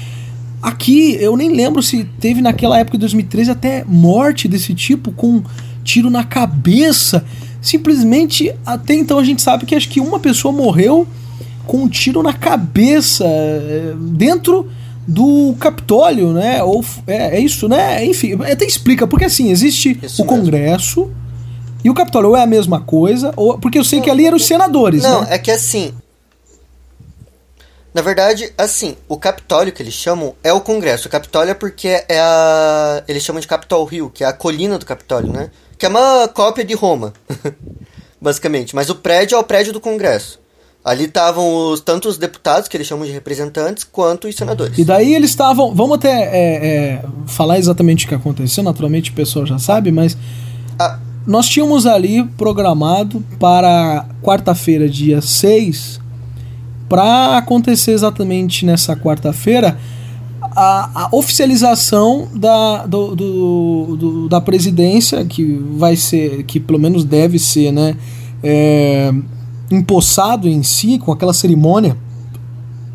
Aqui, 0.61 1.15
eu 1.19 1.38
nem 1.38 1.49
lembro 1.53 1.82
se 1.84 2.03
teve 2.19 2.41
naquela 2.41 2.80
época 2.80 2.97
de 2.97 3.01
2013 3.01 3.51
até 3.51 3.84
morte 3.86 4.47
desse 4.47 4.73
tipo, 4.73 5.11
com 5.11 5.43
tiro 5.84 6.09
na 6.09 6.23
cabeça. 6.23 7.23
Simplesmente, 7.61 8.53
até 8.65 8.93
então 8.93 9.19
a 9.19 9.23
gente 9.23 9.41
sabe 9.41 9.65
que 9.65 9.75
acho 9.75 9.89
que 9.89 10.01
uma 10.01 10.19
pessoa 10.19 10.51
morreu 10.51 11.07
com 11.70 11.84
um 11.84 11.88
tiro 11.88 12.24
na 12.24 12.34
cabeça, 12.34 13.24
eh, 13.24 13.93
dentro 13.95 14.67
do 15.07 15.55
Capitólio, 15.59 16.34
né? 16.34 16.63
Ou 16.63 16.84
é, 17.05 17.38
é 17.38 17.39
isso, 17.39 17.70
né? 17.70 18.03
Enfim, 18.03 18.34
até 18.51 18.65
explica 18.65 19.05
porque 19.05 19.26
assim 19.26 19.51
existe 19.51 19.99
isso 20.01 20.24
o 20.24 20.26
Congresso 20.26 21.01
mesmo. 21.01 21.15
e 21.84 21.89
o 21.91 21.93
Capitólio 21.93 22.30
ou 22.30 22.36
é 22.36 22.41
a 22.41 22.47
mesma 22.47 22.82
coisa 22.82 23.32
ou 23.36 23.59
porque 23.59 23.78
eu 23.78 23.84
sei 23.84 23.99
não, 23.99 24.03
que 24.03 24.09
ali 24.09 24.26
eram 24.26 24.38
os 24.38 24.47
senadores. 24.47 25.03
Não, 25.03 25.22
né? 25.22 25.28
é 25.30 25.38
que 25.38 25.51
assim. 25.51 25.93
Na 27.93 28.01
verdade, 28.01 28.51
assim, 28.57 28.97
o 29.07 29.15
Capitólio 29.15 29.72
que 29.72 29.84
eles 29.84 29.93
chamam 29.93 30.34
é 30.43 30.51
o 30.51 30.61
Congresso. 30.61 31.07
O 31.07 31.11
Capitólio 31.11 31.51
é 31.51 31.55
porque 31.55 32.03
é 32.09 32.20
a. 32.20 33.03
Eles 33.07 33.22
chamam 33.22 33.39
de 33.39 33.47
Capitol 33.47 33.88
Hill, 33.91 34.09
que 34.09 34.24
é 34.24 34.28
a 34.28 34.34
colina 34.34 34.80
do 34.80 34.88
Capitólio, 34.88 35.32
né? 35.32 35.51
Que 35.78 35.86
é 35.86 35.89
uma 35.89 36.28
cópia 36.30 36.65
de 36.65 36.74
Roma, 36.74 37.13
basicamente. 38.20 38.76
Mas 38.76 38.89
o 38.89 38.95
prédio 38.95 39.36
é 39.36 39.39
o 39.39 39.43
prédio 39.43 39.72
do 39.72 39.80
Congresso. 39.80 40.39
Ali 40.89 41.03
estavam 41.03 41.71
os, 41.71 41.81
tanto 41.81 42.09
os 42.09 42.17
deputados, 42.17 42.67
que 42.67 42.75
eles 42.75 42.87
chamam 42.87 43.05
de 43.05 43.11
representantes, 43.11 43.83
quanto 43.83 44.27
os 44.27 44.35
senadores. 44.35 44.75
E 44.75 44.83
daí 44.83 45.13
eles 45.13 45.29
estavam. 45.29 45.71
Vamos 45.75 45.97
até 45.97 46.09
é, 46.09 46.65
é, 46.65 47.05
falar 47.27 47.59
exatamente 47.59 48.05
o 48.05 48.09
que 48.09 48.15
aconteceu, 48.15 48.63
naturalmente 48.63 49.11
o 49.11 49.13
pessoal 49.13 49.45
já 49.45 49.59
sabe, 49.59 49.91
mas. 49.91 50.17
Ah. 50.79 50.97
Nós 51.27 51.47
tínhamos 51.47 51.85
ali 51.85 52.23
programado 52.23 53.23
para 53.37 54.07
quarta-feira, 54.23 54.89
dia 54.89 55.21
6, 55.21 55.99
para 56.87 57.37
acontecer 57.37 57.91
exatamente 57.91 58.65
nessa 58.65 58.95
quarta-feira 58.95 59.77
a, 60.41 61.03
a, 61.03 61.09
oficialização 61.11 62.27
da, 62.33 62.87
do, 62.87 63.15
do, 63.15 63.95
do, 63.95 64.29
da 64.29 64.41
presidência, 64.41 65.23
que 65.23 65.53
vai 65.77 65.95
ser, 65.95 66.41
que 66.45 66.59
pelo 66.59 66.79
menos 66.79 67.03
deve 67.03 67.37
ser, 67.37 67.71
né? 67.71 67.95
É, 68.41 69.13
empossado 69.72 70.47
em 70.47 70.63
si, 70.63 70.97
com 70.97 71.11
aquela 71.11 71.34
cerimônia 71.34 71.97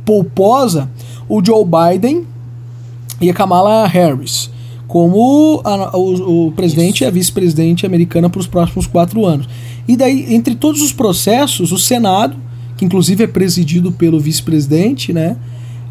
polposa, 0.05 0.91
o 1.29 1.45
Joe 1.45 1.65
Biden 1.65 2.27
e 3.21 3.31
a 3.31 3.35
Kamala 3.35 3.87
Harris 3.87 4.51
como 4.87 5.61
a, 5.65 5.97
o, 5.97 6.47
o, 6.47 6.53
presidente 6.53 6.97
Isso. 6.97 7.05
e 7.05 7.07
a 7.07 7.11
vice-presidente 7.11 7.85
americana 7.87 8.31
para 8.31 8.39
os 8.39 8.47
próximos 8.47 8.87
quatro 8.87 9.27
anos. 9.27 9.49
E 9.89 9.97
daí, 9.97 10.33
entre 10.33 10.55
todos 10.55 10.81
os 10.83 10.93
processos, 10.93 11.73
o 11.73 11.79
Senado, 11.79 12.37
que 12.77 12.85
inclusive 12.85 13.25
é 13.25 13.27
presidido 13.27 13.91
pelo 13.91 14.21
vice-presidente, 14.21 15.13
né? 15.13 15.37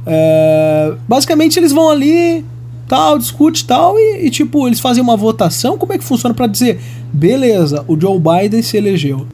É, 0.05 0.93
basicamente 1.07 1.59
eles 1.59 1.71
vão 1.71 1.89
ali, 1.89 2.45
tal, 2.87 3.17
discute 3.17 3.65
tal, 3.65 3.97
e, 3.97 4.25
e, 4.25 4.29
tipo, 4.29 4.67
eles 4.67 4.79
fazem 4.79 5.03
uma 5.03 5.17
votação. 5.17 5.77
Como 5.77 5.91
é 5.91 5.97
que 5.97 6.03
funciona 6.03 6.33
para 6.33 6.47
dizer, 6.47 6.79
beleza, 7.11 7.83
o 7.87 7.99
Joe 7.99 8.19
Biden 8.19 8.61
se 8.61 8.77
elegeu? 8.77 9.27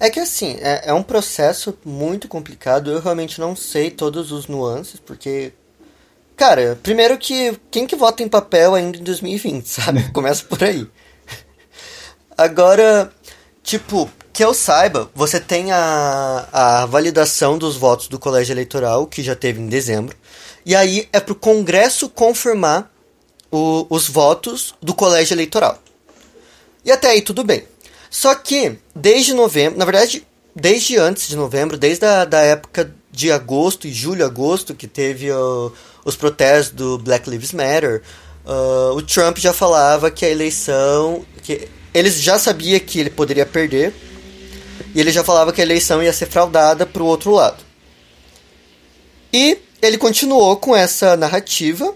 É 0.00 0.08
que 0.08 0.20
assim, 0.20 0.56
é, 0.60 0.82
é, 0.86 0.92
um 0.92 1.02
processo 1.02 1.76
muito 1.84 2.28
complicado. 2.28 2.90
Eu 2.90 3.00
realmente 3.00 3.40
não 3.40 3.56
sei 3.56 3.90
todos 3.90 4.30
os 4.30 4.46
nuances, 4.46 5.00
porque. 5.00 5.52
Cara, 6.36 6.78
primeiro 6.82 7.18
que 7.18 7.58
quem 7.70 7.84
que 7.86 7.96
vota 7.96 8.22
em 8.22 8.28
papel 8.28 8.74
ainda 8.74 8.96
em 8.96 9.02
2020, 9.02 9.66
sabe? 9.68 10.12
Começa 10.12 10.44
por 10.44 10.62
aí. 10.62 10.86
Agora, 12.36 13.12
tipo, 13.62 14.08
que 14.32 14.44
eu 14.44 14.54
saiba, 14.54 15.10
você 15.12 15.40
tem 15.40 15.72
a, 15.72 16.48
a 16.52 16.86
validação 16.86 17.58
dos 17.58 17.76
votos 17.76 18.06
do 18.06 18.20
colégio 18.20 18.52
eleitoral, 18.52 19.04
que 19.04 19.20
já 19.20 19.34
teve 19.34 19.60
em 19.60 19.66
dezembro. 19.66 20.16
E 20.64 20.76
aí 20.76 21.08
é 21.12 21.18
pro 21.18 21.34
Congresso 21.34 22.08
confirmar 22.08 22.88
o, 23.50 23.84
os 23.90 24.08
votos 24.08 24.74
do 24.80 24.94
colégio 24.94 25.34
eleitoral. 25.34 25.82
E 26.84 26.92
até 26.92 27.08
aí 27.08 27.20
tudo 27.20 27.42
bem. 27.42 27.66
Só 28.10 28.34
que, 28.34 28.78
desde 28.94 29.34
novembro, 29.34 29.78
na 29.78 29.84
verdade, 29.84 30.26
desde 30.54 30.96
antes 30.96 31.28
de 31.28 31.36
novembro, 31.36 31.76
desde 31.76 32.04
a 32.04 32.24
da 32.24 32.40
época 32.40 32.92
de 33.10 33.30
agosto 33.32 33.86
e 33.86 33.92
julho, 33.92 34.24
agosto, 34.24 34.74
que 34.74 34.86
teve 34.86 35.28
os 36.04 36.16
protestos 36.16 36.74
do 36.74 36.98
Black 36.98 37.28
Lives 37.28 37.52
Matter, 37.52 38.02
uh, 38.46 38.94
o 38.94 39.02
Trump 39.02 39.38
já 39.38 39.52
falava 39.52 40.10
que 40.10 40.24
a 40.24 40.30
eleição. 40.30 41.24
que 41.42 41.68
Eles 41.92 42.20
já 42.20 42.38
sabia 42.38 42.80
que 42.80 42.98
ele 43.00 43.10
poderia 43.10 43.46
perder. 43.46 43.94
E 44.94 45.00
ele 45.00 45.12
já 45.12 45.22
falava 45.22 45.52
que 45.52 45.60
a 45.60 45.64
eleição 45.64 46.02
ia 46.02 46.12
ser 46.12 46.26
fraudada 46.26 46.86
para 46.86 47.02
o 47.02 47.06
outro 47.06 47.30
lado. 47.30 47.62
E 49.32 49.58
ele 49.82 49.98
continuou 49.98 50.56
com 50.56 50.74
essa 50.74 51.16
narrativa, 51.16 51.94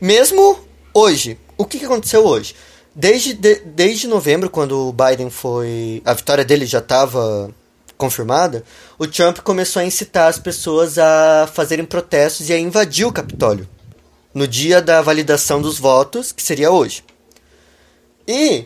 mesmo 0.00 0.58
hoje. 0.94 1.38
O 1.56 1.64
que, 1.64 1.78
que 1.78 1.84
aconteceu 1.84 2.24
hoje? 2.24 2.54
Desde, 2.94 3.34
de, 3.34 3.56
desde 3.56 4.08
novembro, 4.08 4.50
quando 4.50 4.88
o 4.88 4.92
Biden 4.92 5.30
foi. 5.30 6.02
A 6.04 6.12
vitória 6.12 6.44
dele 6.44 6.66
já 6.66 6.78
estava 6.78 7.50
confirmada, 7.96 8.64
o 8.98 9.06
Trump 9.06 9.38
começou 9.40 9.80
a 9.80 9.84
incitar 9.84 10.28
as 10.28 10.38
pessoas 10.38 10.98
a 10.98 11.48
fazerem 11.52 11.84
protestos 11.84 12.48
e 12.48 12.52
a 12.52 12.58
invadir 12.58 13.06
o 13.06 13.12
Capitólio. 13.12 13.68
No 14.32 14.48
dia 14.48 14.80
da 14.80 15.02
validação 15.02 15.60
dos 15.60 15.78
votos, 15.78 16.32
que 16.32 16.42
seria 16.42 16.70
hoje. 16.70 17.04
E 18.26 18.64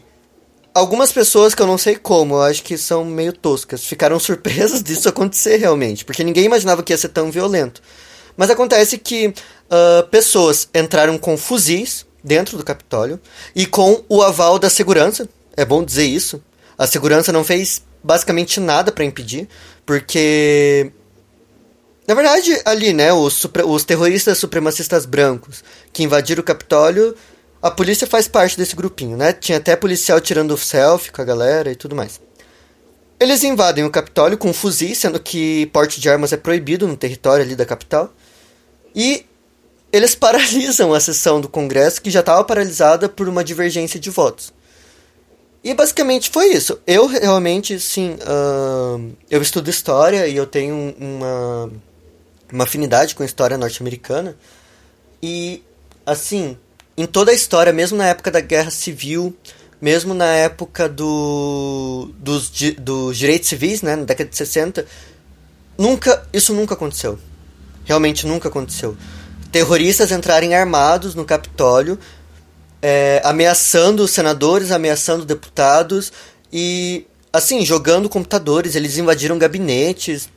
algumas 0.72 1.10
pessoas 1.10 1.54
que 1.54 1.60
eu 1.60 1.66
não 1.66 1.78
sei 1.78 1.96
como, 1.96 2.34
eu 2.36 2.42
acho 2.42 2.62
que 2.62 2.78
são 2.78 3.04
meio 3.04 3.32
toscas, 3.32 3.84
ficaram 3.84 4.18
surpresas 4.20 4.82
disso 4.82 5.08
acontecer 5.08 5.56
realmente, 5.56 6.04
porque 6.04 6.22
ninguém 6.22 6.44
imaginava 6.44 6.82
que 6.82 6.92
ia 6.92 6.98
ser 6.98 7.08
tão 7.08 7.30
violento. 7.30 7.82
Mas 8.36 8.50
acontece 8.50 8.98
que 8.98 9.28
uh, 9.28 10.08
pessoas 10.10 10.68
entraram 10.74 11.18
com 11.18 11.36
fuzis 11.36 12.06
dentro 12.24 12.56
do 12.56 12.64
Capitólio 12.64 13.20
e 13.54 13.66
com 13.66 14.02
o 14.08 14.22
aval 14.22 14.58
da 14.58 14.70
segurança. 14.70 15.28
É 15.54 15.64
bom 15.64 15.84
dizer 15.84 16.06
isso. 16.06 16.42
A 16.76 16.86
segurança 16.86 17.30
não 17.30 17.44
fez 17.44 17.82
basicamente 18.02 18.58
nada 18.58 18.90
para 18.90 19.04
impedir, 19.04 19.48
porque 19.86 20.90
na 22.08 22.14
verdade 22.14 22.60
ali, 22.64 22.92
né, 22.92 23.12
os, 23.12 23.46
os 23.66 23.84
terroristas 23.84 24.38
supremacistas 24.38 25.06
brancos 25.06 25.62
que 25.92 26.02
invadiram 26.02 26.40
o 26.40 26.44
Capitólio, 26.44 27.14
a 27.62 27.70
polícia 27.70 28.06
faz 28.06 28.26
parte 28.26 28.58
desse 28.58 28.76
grupinho, 28.76 29.16
né? 29.16 29.32
Tinha 29.32 29.58
até 29.58 29.74
policial 29.74 30.20
tirando 30.20 30.56
selfie 30.58 31.10
com 31.10 31.22
a 31.22 31.24
galera 31.24 31.70
e 31.70 31.76
tudo 31.76 31.94
mais. 31.94 32.20
Eles 33.18 33.42
invadem 33.42 33.84
o 33.84 33.90
Capitólio 33.90 34.36
com 34.36 34.52
fuzis, 34.52 34.98
sendo 34.98 35.18
que 35.18 35.64
porte 35.66 35.98
de 35.98 36.10
armas 36.10 36.32
é 36.32 36.36
proibido 36.36 36.86
no 36.86 36.96
território 36.96 37.42
ali 37.42 37.56
da 37.56 37.64
capital. 37.64 38.12
E 38.94 39.24
eles 39.95 40.14
paralisam 40.16 40.92
a 40.92 40.99
sessão 40.99 41.40
do 41.40 41.49
Congresso, 41.49 42.03
que 42.03 42.11
já 42.11 42.20
estava 42.20 42.42
paralisada 42.42 43.09
por 43.09 43.28
uma 43.28 43.45
divergência 43.45 44.01
de 44.01 44.11
votos. 44.11 44.53
E 45.62 45.72
basicamente 45.72 46.28
foi 46.30 46.49
isso. 46.49 46.78
Eu 46.86 47.07
realmente, 47.07 47.78
sim, 47.80 48.16
uh, 48.20 49.12
eu 49.30 49.40
estudo 49.40 49.70
história 49.70 50.26
e 50.26 50.36
eu 50.36 50.47
tenho 50.47 50.95
uma, 50.99 51.70
uma 52.53 52.64
afinidade 52.64 53.14
com 53.14 53.22
a 53.22 53.26
história 53.26 53.57
norte-americana. 53.57 54.36
E, 55.22 55.62
assim, 56.05 56.59
em 56.99 57.07
toda 57.07 57.30
a 57.30 57.34
história, 57.34 57.72
mesmo 57.72 57.97
na 57.97 58.09
época 58.09 58.30
da 58.30 58.40
Guerra 58.40 58.70
Civil, 58.70 59.34
mesmo 59.80 60.12
na 60.12 60.26
época 60.26 60.86
do, 60.86 62.11
dos, 62.18 62.51
dos 62.78 63.16
direitos 63.16 63.49
civis, 63.49 63.80
né, 63.80 63.97
na 63.97 64.05
década 64.05 64.28
de 64.28 64.36
60, 64.36 64.84
nunca, 65.78 66.26
isso 66.30 66.53
nunca 66.53 66.74
aconteceu. 66.74 67.18
Realmente 67.86 68.26
nunca 68.26 68.49
aconteceu 68.49 68.95
terroristas 69.55 70.11
entrarem 70.11 70.52
armados 70.52 71.14
no 71.14 71.24
Capitólio, 71.24 71.96
é, 72.82 73.22
ameaçando 73.24 74.09
senadores, 74.09 74.72
ameaçando 74.72 75.24
deputados 75.24 76.12
e, 76.52 77.07
assim, 77.32 77.64
jogando 77.64 78.09
computadores. 78.09 78.74
Eles 78.74 78.98
invadiram 78.98 79.38
gabinetes. 79.38 80.28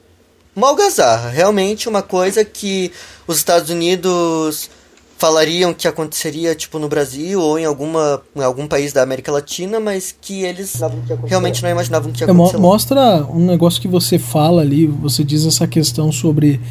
Uma 0.55 0.68
algazarra. 0.68 1.32
Realmente 1.32 1.89
uma 1.89 2.03
coisa 2.03 2.45
que 2.45 2.91
os 3.26 3.38
Estados 3.38 3.72
Unidos 3.72 4.70
falariam 5.18 5.74
que 5.74 5.88
aconteceria 5.88 6.53
tipo 6.53 6.78
no 6.78 6.88
Brasil 6.88 7.41
ou 7.41 7.57
em 7.57 7.65
alguma 7.65 8.22
em 8.36 8.43
algum 8.43 8.68
país 8.68 8.93
da 8.93 9.01
América 9.01 9.32
Latina, 9.32 9.80
mas 9.80 10.15
que 10.22 10.43
eles 10.43 10.74
que 10.74 11.30
realmente 11.30 11.63
não 11.63 11.72
imaginavam 11.72 12.11
que 12.11 12.22
ia 12.22 12.32
acontecer. 12.32 12.57
É, 12.57 12.59
mostra 12.59 13.26
um 13.32 13.43
negócio 13.43 13.82
que 13.82 13.88
você 13.88 14.20
fala 14.20 14.61
ali, 14.61 14.86
você 14.86 15.24
diz 15.24 15.43
essa 15.43 15.65
questão 15.65 16.11
sobre 16.11 16.61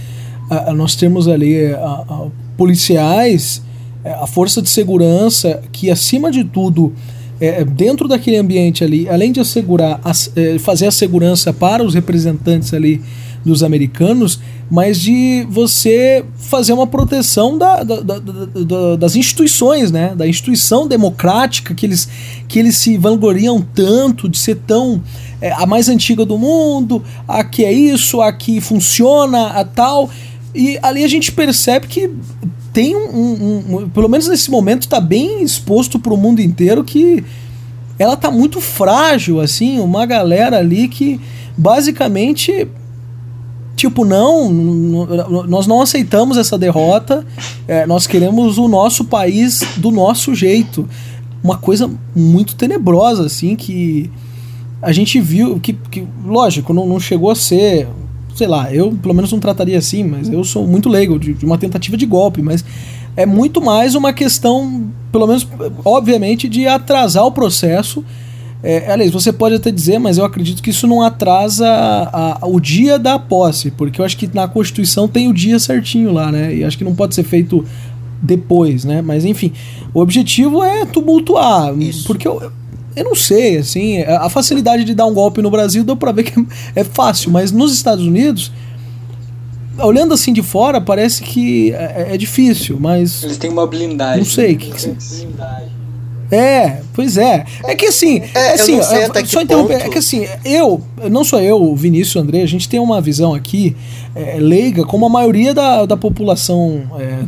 a, 0.50 0.70
a, 0.70 0.74
nós 0.74 0.94
temos 0.94 1.28
ali 1.28 1.66
a, 1.72 2.28
policiais, 2.56 3.62
é, 4.04 4.12
a 4.12 4.26
força 4.26 4.62
de 4.62 4.68
segurança, 4.68 5.62
que 5.72 5.90
acima 5.90 6.30
de 6.30 6.44
tudo, 6.44 6.92
é, 7.40 7.64
dentro 7.64 8.08
daquele 8.08 8.36
ambiente 8.36 8.82
ali, 8.82 9.08
além 9.08 9.32
de 9.32 9.40
assegurar, 9.40 10.00
é, 10.34 10.58
fazer 10.58 10.86
a 10.86 10.90
segurança 10.90 11.52
para 11.52 11.84
os 11.84 11.94
representantes 11.94 12.72
ali 12.72 13.02
dos 13.44 13.62
americanos, 13.62 14.40
mas 14.68 15.00
de 15.00 15.46
você 15.48 16.24
fazer 16.36 16.72
uma 16.72 16.86
proteção 16.86 17.56
da, 17.56 17.84
da, 17.84 18.00
da, 18.00 18.96
das 18.98 19.14
instituições, 19.14 19.92
né? 19.92 20.14
Da 20.16 20.26
instituição 20.26 20.88
democrática 20.88 21.72
que 21.72 21.86
eles, 21.86 22.08
que 22.48 22.58
eles 22.58 22.76
se 22.76 22.98
vangloriam 22.98 23.64
tanto 23.74 24.28
de 24.28 24.36
ser 24.36 24.56
tão 24.66 25.00
é, 25.40 25.52
a 25.52 25.64
mais 25.64 25.88
antiga 25.88 26.24
do 26.24 26.36
mundo, 26.36 27.02
a 27.28 27.44
que 27.44 27.64
é 27.64 27.72
isso, 27.72 28.20
a 28.20 28.32
que 28.32 28.60
funciona, 28.60 29.50
a 29.50 29.64
tal. 29.64 30.10
E 30.56 30.78
ali 30.82 31.04
a 31.04 31.08
gente 31.08 31.30
percebe 31.30 31.86
que 31.86 32.10
tem 32.72 32.96
um, 32.96 33.10
um, 33.10 33.76
um 33.76 33.88
pelo 33.88 34.08
menos 34.08 34.26
nesse 34.26 34.50
momento 34.50 34.82
está 34.82 35.00
bem 35.00 35.42
exposto 35.42 35.98
para 35.98 36.12
o 36.12 36.16
mundo 36.16 36.40
inteiro 36.40 36.82
que 36.82 37.22
ela 37.98 38.16
tá 38.16 38.30
muito 38.30 38.60
frágil 38.60 39.40
assim, 39.40 39.80
uma 39.80 40.04
galera 40.04 40.58
ali 40.58 40.88
que 40.88 41.20
basicamente 41.56 42.68
tipo, 43.76 44.04
não, 44.06 44.50
nós 45.46 45.66
não 45.66 45.82
aceitamos 45.82 46.38
essa 46.38 46.56
derrota, 46.56 47.24
é, 47.68 47.86
nós 47.86 48.06
queremos 48.06 48.56
o 48.56 48.66
nosso 48.66 49.04
país 49.04 49.60
do 49.76 49.90
nosso 49.90 50.34
jeito. 50.34 50.88
Uma 51.44 51.58
coisa 51.58 51.88
muito 52.14 52.56
tenebrosa, 52.56 53.26
assim, 53.26 53.54
que 53.54 54.10
a 54.80 54.92
gente 54.92 55.20
viu, 55.20 55.60
que, 55.60 55.74
que 55.74 56.06
lógico, 56.24 56.72
não, 56.72 56.86
não 56.86 56.98
chegou 56.98 57.30
a 57.30 57.36
ser 57.36 57.86
sei 58.36 58.46
lá, 58.46 58.72
eu 58.72 58.92
pelo 58.92 59.14
menos 59.14 59.32
não 59.32 59.40
trataria 59.40 59.78
assim, 59.78 60.04
mas 60.04 60.28
eu 60.28 60.44
sou 60.44 60.66
muito 60.66 60.88
leigo 60.88 61.18
de, 61.18 61.32
de, 61.32 61.44
uma 61.44 61.58
tentativa 61.58 61.96
de 61.96 62.06
golpe, 62.06 62.42
mas 62.42 62.64
é 63.16 63.24
muito 63.24 63.60
mais 63.60 63.94
uma 63.94 64.12
questão, 64.12 64.90
pelo 65.10 65.26
menos, 65.26 65.46
obviamente, 65.84 66.48
de 66.48 66.66
atrasar 66.66 67.24
o 67.24 67.32
processo 67.32 68.04
é, 68.62 68.90
aliás, 68.90 69.12
você 69.12 69.32
pode 69.32 69.54
até 69.54 69.70
dizer, 69.70 69.98
mas 69.98 70.18
eu 70.18 70.24
acredito 70.24 70.62
que 70.62 70.70
isso 70.70 70.86
não 70.86 71.02
atrasa 71.02 71.68
a, 71.68 72.44
a, 72.44 72.46
o 72.48 72.58
dia 72.58 72.98
da 72.98 73.18
posse, 73.18 73.70
porque 73.70 74.00
eu 74.00 74.04
acho 74.04 74.16
que 74.16 74.28
na 74.34 74.48
Constituição 74.48 75.06
tem 75.06 75.28
o 75.28 75.32
dia 75.32 75.58
certinho 75.58 76.12
lá, 76.12 76.32
né? 76.32 76.54
E 76.54 76.64
acho 76.64 76.76
que 76.76 76.82
não 76.82 76.94
pode 76.94 77.14
ser 77.14 77.22
feito 77.22 77.64
depois, 78.20 78.84
né? 78.84 79.02
Mas 79.02 79.24
enfim, 79.24 79.52
o 79.92 80.00
objetivo 80.00 80.64
é 80.64 80.84
tumultuar, 80.84 81.78
isso. 81.78 82.06
porque 82.06 82.26
eu, 82.26 82.50
eu 82.96 83.04
não 83.04 83.14
sei, 83.14 83.58
assim, 83.58 84.02
a 84.02 84.28
facilidade 84.30 84.82
de 84.82 84.94
dar 84.94 85.04
um 85.04 85.12
golpe 85.12 85.42
no 85.42 85.50
Brasil 85.50 85.84
deu 85.84 85.94
pra 85.94 86.12
ver 86.12 86.22
que 86.22 86.46
é 86.74 86.82
fácil, 86.82 87.30
mas 87.30 87.52
nos 87.52 87.74
Estados 87.74 88.06
Unidos, 88.06 88.50
olhando 89.78 90.14
assim 90.14 90.32
de 90.32 90.42
fora, 90.42 90.80
parece 90.80 91.22
que 91.22 91.72
é, 91.72 92.14
é 92.14 92.16
difícil, 92.16 92.78
mas. 92.80 93.22
Eles 93.22 93.36
têm 93.36 93.50
uma 93.50 93.66
blindagem. 93.66 94.18
Não 94.18 94.24
sei, 94.24 94.54
o 94.54 94.58
que, 94.58 94.70
que. 94.72 94.96
É, 96.30 96.80
pois 96.92 97.16
é. 97.16 97.44
É 97.64 97.74
que 97.74 97.86
assim, 97.86 98.20
é, 98.34 98.54
assim, 98.54 98.80
só 99.26 99.42
interromper, 99.42 99.74
é 99.74 99.88
que 99.88 99.98
assim, 99.98 100.26
eu, 100.44 100.82
não 101.10 101.22
só 101.22 101.40
eu, 101.40 101.62
o 101.62 101.76
Vinícius, 101.76 102.16
o 102.16 102.18
André, 102.18 102.42
a 102.42 102.46
gente 102.46 102.68
tem 102.68 102.80
uma 102.80 103.00
visão 103.00 103.32
aqui 103.32 103.76
é, 104.14 104.38
leiga, 104.40 104.84
como 104.84 105.06
a 105.06 105.08
maioria 105.08 105.54
da, 105.54 105.86
da 105.86 105.96
população 105.96 106.82
é, 106.98 107.22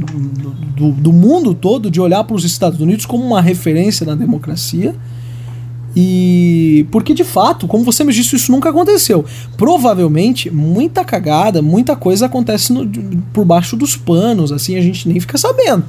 do, 0.75 0.91
do 0.91 1.13
mundo 1.13 1.55
todo, 1.55 1.91
de 1.91 2.01
olhar 2.01 2.25
para 2.25 2.35
os 2.35 2.45
Estados 2.45 2.81
Unidos 2.81 3.07
como 3.07 3.25
uma 3.25 3.41
referência 3.41 4.05
na 4.05 4.15
democracia. 4.15 4.97
E 5.97 6.87
porque 6.91 7.15
de 7.15 7.25
fato, 7.25 7.67
como 7.67 7.85
você 7.85 8.05
me 8.05 8.13
disse, 8.13 8.37
isso 8.37 8.53
nunca 8.53 8.71
aconteceu. 8.71 9.25
Provavelmente, 9.57 10.51
muita 10.51 11.05
cagada, 11.05 11.63
muita 11.63 11.97
coisa 11.97 12.27
acontece 12.27 12.73
no, 12.73 12.87
por 13.33 13.45
baixo 13.45 13.77
dos 13.77 13.97
panos, 13.97 14.53
assim, 14.53 14.77
a 14.77 14.81
gente 14.81 15.09
nem 15.09 15.19
fica 15.19 15.39
sabendo. 15.39 15.85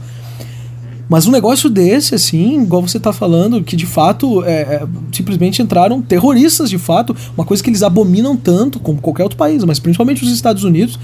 Mas 1.10 1.26
um 1.26 1.32
negócio 1.32 1.72
desse, 1.72 2.14
assim, 2.14 2.62
igual 2.62 2.84
você 2.84 3.00
tá 3.00 3.12
falando, 3.12 3.64
que 3.64 3.76
de 3.76 3.88
fato 3.88 4.44
é, 4.46 4.62
é, 4.62 4.88
simplesmente 5.12 5.60
entraram 5.60 6.04
terroristas, 6.04 6.70
de 6.70 6.78
fato, 6.78 7.16
uma 7.36 7.44
coisa 7.44 7.64
que 7.64 7.70
eles 7.72 7.82
abominam 7.82 8.38
tanto, 8.38 8.80
como 8.80 9.02
qualquer 9.02 9.24
outro 9.24 9.38
país, 9.38 9.64
mas 9.64 9.80
principalmente 9.80 10.24
os 10.24 10.32
Estados 10.32 10.64
Unidos, 10.64 11.00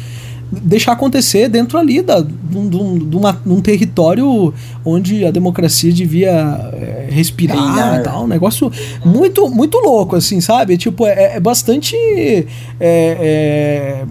deixar 0.52 0.94
acontecer 0.94 1.50
dentro 1.50 1.78
ali 1.78 2.02
da, 2.02 2.22
de, 2.22 2.58
um, 2.58 2.98
de, 2.98 3.16
uma, 3.16 3.34
de 3.34 3.52
um 3.52 3.62
território 3.62 4.54
onde 4.84 5.26
a 5.26 5.32
democracia 5.32 5.92
devia 5.92 6.32
é, 6.74 7.08
respirar 7.10 7.58
Reinar. 7.58 8.00
e 8.00 8.04
tal. 8.04 8.24
Um 8.24 8.28
negócio 8.28 8.72
muito, 9.04 9.50
muito 9.50 9.78
louco, 9.80 10.16
assim, 10.16 10.40
sabe? 10.40 10.78
Tipo, 10.78 11.06
é, 11.06 11.36
é 11.36 11.40
bastante. 11.40 11.96
É, 11.96 12.46
é, 12.80 14.06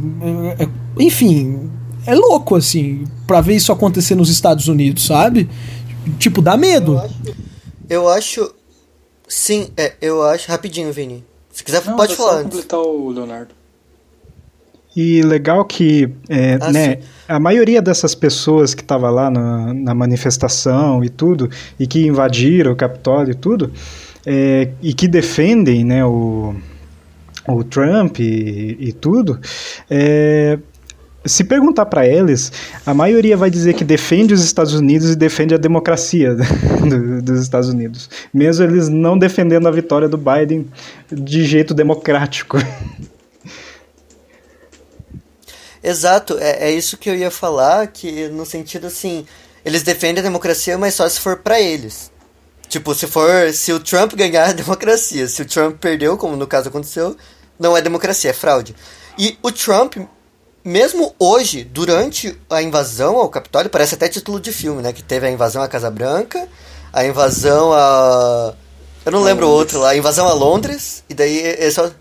é, 0.59 0.69
enfim, 0.99 1.71
é 2.07 2.15
louco, 2.15 2.57
assim, 2.57 3.05
para 3.27 3.41
ver 3.41 3.55
isso 3.55 3.73
acontecer 3.73 4.15
nos 4.15 4.29
Estados 4.29 4.69
Unidos, 4.69 5.07
sabe? 5.07 5.49
Tipo, 6.19 6.43
dá 6.43 6.57
medo. 6.57 6.95
Eu 6.95 7.01
acho. 7.01 7.15
Eu 7.89 8.09
acho 8.09 8.55
sim, 9.29 9.69
é, 9.77 9.95
eu 10.01 10.23
acho. 10.23 10.51
Rapidinho, 10.51 10.93
Vini. 10.93 11.25
Se 11.51 11.63
quiser, 11.63 11.85
Não, 11.85 11.97
pode 11.97 12.17
falar. 12.17 12.39
Só 12.39 12.43
completar 12.43 12.81
o 12.81 13.11
Leonardo. 13.11 13.55
E 14.97 15.23
legal 15.23 15.65
que 15.65 16.09
é, 16.29 16.57
ah, 16.61 16.71
né, 16.71 16.99
a 17.29 17.41
maioria 17.41 17.83
dessas 17.83 18.15
pessoas 18.15 18.75
que 18.75 18.83
estava 18.83 19.11
lá 19.11 19.31
na, 19.31 19.75
na, 19.75 19.95
manifestação 19.95 21.03
e 21.03 21.09
tudo, 21.09 21.51
e 21.79 21.87
que 21.87 22.07
invadiram 22.07 22.73
o 22.73 22.77
Capitólio 22.77 23.33
e 23.33 23.35
tudo, 23.35 23.73
é, 24.25 24.69
e 24.81 24.95
que 24.95 25.09
defendem 25.09 25.85
né, 25.85 26.05
o, 26.05 26.55
o 27.49 27.65
Trump 27.65 28.21
e, 28.21 28.77
e 28.79 28.93
tudo, 28.93 29.41
é, 29.91 30.59
se 31.27 31.43
perguntar 31.43 31.87
para 31.87 32.07
eles, 32.07 32.53
a 32.85 32.93
maioria 32.93 33.37
vai 33.37 33.51
dizer 33.51 33.75
que 33.75 33.85
defende 33.85 34.35
os 34.35 34.45
Estados 34.45 34.75
Unidos 34.75 35.11
e 35.11 35.17
defende 35.17 35.55
a 35.55 35.59
democracia 35.59 36.35
do, 36.89 37.23
dos 37.23 37.41
Estados 37.41 37.69
Unidos, 37.69 38.11
mesmo 38.33 38.65
eles 38.65 38.89
não 38.89 39.19
defendendo 39.19 39.67
a 39.67 39.71
vitória 39.71 40.09
do 40.09 40.19
Biden 40.19 40.67
de 41.11 41.45
jeito 41.45 41.73
democrático. 41.73 42.59
Exato, 45.85 46.39
é, 46.41 46.69
é 46.69 46.71
isso 46.71 46.97
que 46.97 47.11
eu 47.11 47.15
ia 47.15 47.31
falar, 47.31 47.87
que 47.89 48.29
no 48.29 48.47
sentido 48.47 48.87
assim, 48.87 49.27
eles 49.63 49.83
defendem 49.83 50.21
a 50.21 50.25
democracia, 50.25 50.79
mas 50.79 50.95
só 50.95 51.07
se 51.07 51.21
for 51.21 51.37
para 51.37 51.61
eles. 51.61 52.11
Tipo, 52.71 52.95
se 52.95 53.07
for, 53.07 53.53
se 53.53 53.71
o 53.71 53.79
Trump 53.79 54.15
ganhar, 54.15 54.49
é 54.51 54.55
democracia. 54.55 55.29
Se 55.29 55.43
o 55.43 55.45
Trump 55.45 55.77
perdeu, 55.79 56.17
como 56.17 56.37
no 56.37 56.47
caso 56.47 56.71
aconteceu, 56.71 57.15
não 57.59 57.77
é 57.77 57.83
democracia, 57.83 58.31
é 58.31 58.33
fraude. 58.33 58.75
E 59.19 59.39
o 59.43 59.53
Trump, 59.53 59.97
mesmo 60.65 61.15
hoje, 61.19 61.63
durante 61.65 62.35
a 62.49 62.63
invasão 62.63 63.17
ao 63.17 63.29
Capitólio, 63.29 63.71
parece 63.71 63.95
até 63.95 64.09
título 64.09 64.41
de 64.41 64.53
filme, 64.53 64.81
né? 64.81 64.91
Que 64.91 65.03
teve 65.03 65.27
a 65.27 65.31
invasão 65.31 65.63
à 65.63 65.69
Casa 65.69 65.91
Branca, 65.91 66.49
a 66.95 67.05
invasão 67.05 67.75
a. 67.75 68.55
Eu 69.05 69.13
não 69.13 69.23
lembro 69.23 69.47
o 69.47 69.51
outro 69.51 69.81
lá, 69.81 69.91
a 69.91 69.97
invasão 69.97 70.27
a 70.27 70.33
Londres, 70.33 71.05
e 71.11 71.15
daí 71.15 71.37
esse 71.37 71.79
é, 71.79 71.83
o, 71.83 71.93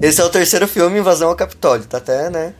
esse 0.00 0.20
é 0.20 0.24
o 0.24 0.30
terceiro 0.30 0.68
filme, 0.68 1.00
Invasão 1.00 1.28
ao 1.28 1.34
Capitólio, 1.34 1.86
tá 1.86 1.98
até, 1.98 2.30
né? 2.30 2.54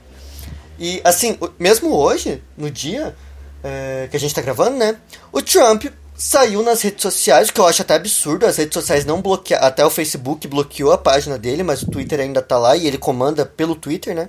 E 0.78 1.00
assim, 1.04 1.38
mesmo 1.58 1.94
hoje, 1.94 2.42
no 2.56 2.70
dia 2.70 3.14
é, 3.62 4.08
que 4.10 4.16
a 4.16 4.20
gente 4.20 4.34
tá 4.34 4.42
gravando, 4.42 4.76
né? 4.76 4.96
O 5.32 5.42
Trump 5.42 5.86
saiu 6.16 6.62
nas 6.62 6.80
redes 6.82 7.02
sociais, 7.02 7.50
que 7.50 7.60
eu 7.60 7.66
acho 7.66 7.82
até 7.82 7.94
absurdo, 7.94 8.46
as 8.46 8.56
redes 8.56 8.74
sociais 8.74 9.04
não 9.04 9.20
bloquearam, 9.20 9.66
até 9.66 9.84
o 9.84 9.90
Facebook 9.90 10.46
bloqueou 10.48 10.92
a 10.92 10.98
página 10.98 11.38
dele, 11.38 11.62
mas 11.62 11.82
o 11.82 11.90
Twitter 11.90 12.20
ainda 12.20 12.40
tá 12.40 12.58
lá 12.58 12.76
e 12.76 12.86
ele 12.86 12.96
comanda 12.96 13.44
pelo 13.44 13.74
Twitter, 13.74 14.14
né? 14.14 14.28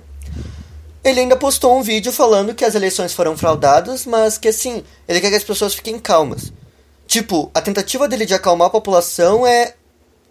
Ele 1.02 1.20
ainda 1.20 1.36
postou 1.36 1.78
um 1.78 1.82
vídeo 1.82 2.12
falando 2.12 2.54
que 2.54 2.64
as 2.64 2.74
eleições 2.74 3.14
foram 3.14 3.36
fraudadas, 3.36 4.04
mas 4.04 4.36
que 4.36 4.48
assim, 4.48 4.82
ele 5.06 5.20
quer 5.20 5.30
que 5.30 5.36
as 5.36 5.44
pessoas 5.44 5.74
fiquem 5.74 5.98
calmas. 5.98 6.52
Tipo, 7.06 7.50
a 7.54 7.62
tentativa 7.62 8.06
dele 8.06 8.26
de 8.26 8.34
acalmar 8.34 8.66
a 8.66 8.70
população 8.70 9.46
é 9.46 9.74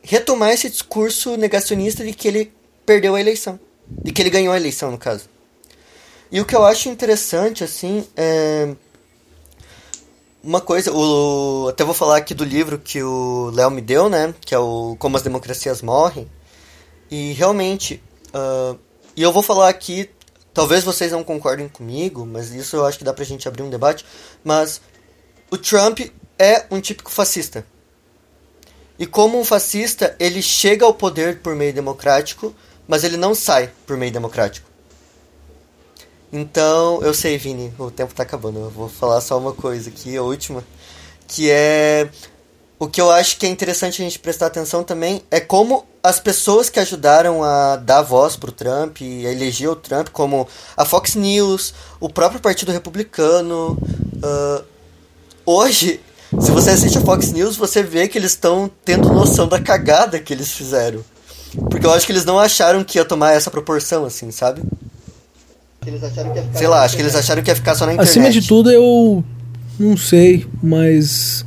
retomar 0.04 0.52
esse 0.52 0.70
discurso 0.70 1.36
negacionista 1.36 2.04
de 2.04 2.14
que 2.14 2.28
ele 2.28 2.54
perdeu 2.86 3.16
a 3.16 3.20
eleição. 3.20 3.60
De 3.90 4.12
que 4.12 4.22
ele 4.22 4.30
ganhou 4.30 4.54
a 4.54 4.58
eleição, 4.58 4.92
no 4.92 4.98
caso. 4.98 5.28
E 6.32 6.42
o 6.42 6.46
que 6.46 6.56
eu 6.56 6.66
acho 6.66 6.90
interessante, 6.90 7.64
assim, 7.64 8.06
é. 8.16 8.76
Uma 10.44 10.62
coisa, 10.62 10.94
o, 10.94 11.68
até 11.70 11.84
vou 11.84 11.94
falar 11.94 12.18
aqui 12.18 12.34
do 12.34 12.46
livro 12.46 12.80
que 12.80 13.04
o 13.04 13.52
Léo 13.54 13.70
me 13.70 13.82
deu, 13.82 14.08
né? 14.08 14.34
Que 14.40 14.56
é 14.56 14.60
o 14.60 14.96
Como 14.98 15.18
as 15.18 15.24
Democracias 15.24 15.82
Morrem. 15.82 16.30
E 17.12 17.34
realmente, 17.34 18.02
uh, 18.28 18.78
e 19.16 19.22
eu 19.22 19.32
vou 19.32 19.44
falar 19.44 19.68
aqui 19.68 20.10
Talvez 20.58 20.84
vocês 20.84 21.12
não 21.12 21.24
concordem 21.24 21.70
comigo, 21.70 22.26
mas 22.26 22.52
isso 22.52 22.78
eu 22.78 22.84
acho 22.88 22.98
que 22.98 23.04
dá 23.04 23.14
pra 23.14 23.24
gente 23.24 23.48
abrir 23.48 23.62
um 23.62 23.70
debate. 23.70 24.04
Mas 24.44 24.82
o 25.52 25.56
Trump 25.56 26.00
é 26.40 26.66
um 26.72 26.82
típico 26.82 27.12
fascista. 27.12 27.64
E 28.98 29.06
como 29.06 29.40
um 29.40 29.46
fascista, 29.46 30.16
ele 30.20 30.42
chega 30.42 30.84
ao 30.84 30.96
poder 30.96 31.42
por 31.44 31.56
meio 31.56 31.72
democrático, 31.72 32.56
mas 32.88 33.04
ele 33.04 33.18
não 33.18 33.36
sai 33.36 33.72
por 33.86 33.96
meio 33.98 34.12
democrático. 34.12 34.68
Então, 36.32 37.02
eu 37.02 37.14
sei, 37.14 37.38
Vini, 37.38 37.74
o 37.78 37.90
tempo 37.90 38.14
tá 38.14 38.24
acabando. 38.24 38.60
Eu 38.60 38.70
vou 38.70 38.90
falar 38.90 39.22
só 39.22 39.38
uma 39.38 39.54
coisa 39.54 39.90
aqui, 39.90 40.16
a 40.18 40.22
última. 40.22 40.64
Que 41.28 41.50
é 41.50 42.10
o 42.80 42.88
que 42.88 43.02
eu 43.02 43.10
acho 43.10 43.38
que 43.38 43.46
é 43.46 43.50
interessante 43.50 44.02
a 44.02 44.06
gente 44.06 44.20
prestar 44.20 44.48
atenção 44.48 44.84
também 44.84 45.24
é 45.32 45.40
como 45.40 45.84
as 46.04 46.20
pessoas 46.20 46.70
que 46.70 46.80
ajudaram 46.80 47.44
a 47.44 47.76
dar 47.76 48.04
voz 48.04 48.36
pro 48.36 48.52
Trump 48.52 49.02
e 49.02 49.26
a 49.26 49.32
eleger 49.32 49.68
o 49.70 49.76
Trump, 49.76 50.10
como 50.10 50.48
a 50.76 50.86
Fox 50.86 51.16
News, 51.16 51.74
o 52.00 52.08
próprio 52.08 52.40
Partido 52.40 52.72
Republicano. 52.72 53.78
Uh, 54.24 54.64
hoje, 55.44 56.00
se 56.40 56.52
você 56.52 56.70
assiste 56.70 57.00
a 57.00 57.02
Fox 57.02 57.32
News, 57.32 57.58
você 57.58 57.82
vê 57.82 58.08
que 58.08 58.18
eles 58.18 58.32
estão 58.32 58.70
tendo 58.86 59.12
noção 59.12 59.48
da 59.48 59.60
cagada 59.60 60.20
que 60.20 60.32
eles 60.32 60.52
fizeram. 60.52 61.04
Porque 61.72 61.86
eu 61.86 61.92
acho 61.92 62.06
que 62.06 62.12
eles 62.12 62.26
não 62.26 62.40
acharam 62.40 62.84
que 62.84 63.00
ia 63.00 63.06
tomar 63.06 63.34
essa 63.34 63.50
proporção, 63.50 64.06
assim, 64.06 64.30
sabe? 64.30 64.62
Sei 66.54 66.68
lá, 66.68 66.84
acho 66.84 66.96
que 66.96 67.02
eles 67.02 67.16
acharam 67.16 67.42
que 67.42 67.50
ia 67.50 67.56
ficar 67.56 67.76
só 67.76 67.86
na 67.86 67.94
internet. 67.94 68.10
Acima 68.10 68.30
de 68.30 68.46
tudo, 68.46 68.70
eu 68.70 69.24
não 69.80 69.96
sei, 69.96 70.46
mas 70.62 71.46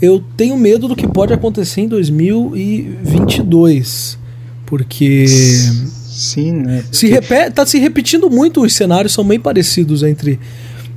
eu 0.00 0.22
tenho 0.36 0.56
medo 0.56 0.88
do 0.88 0.96
que 0.96 1.06
pode 1.06 1.32
acontecer 1.32 1.82
em 1.82 1.88
2022, 1.88 4.18
porque 4.66 5.26
sim, 5.26 6.52
né? 6.52 6.84
Se 6.92 7.08
repete, 7.08 7.52
tá 7.52 7.66
se 7.66 7.78
repetindo 7.78 8.30
muito 8.30 8.62
os 8.62 8.74
cenários 8.74 9.12
são 9.12 9.24
bem 9.24 9.40
parecidos 9.40 10.02
entre 10.02 10.38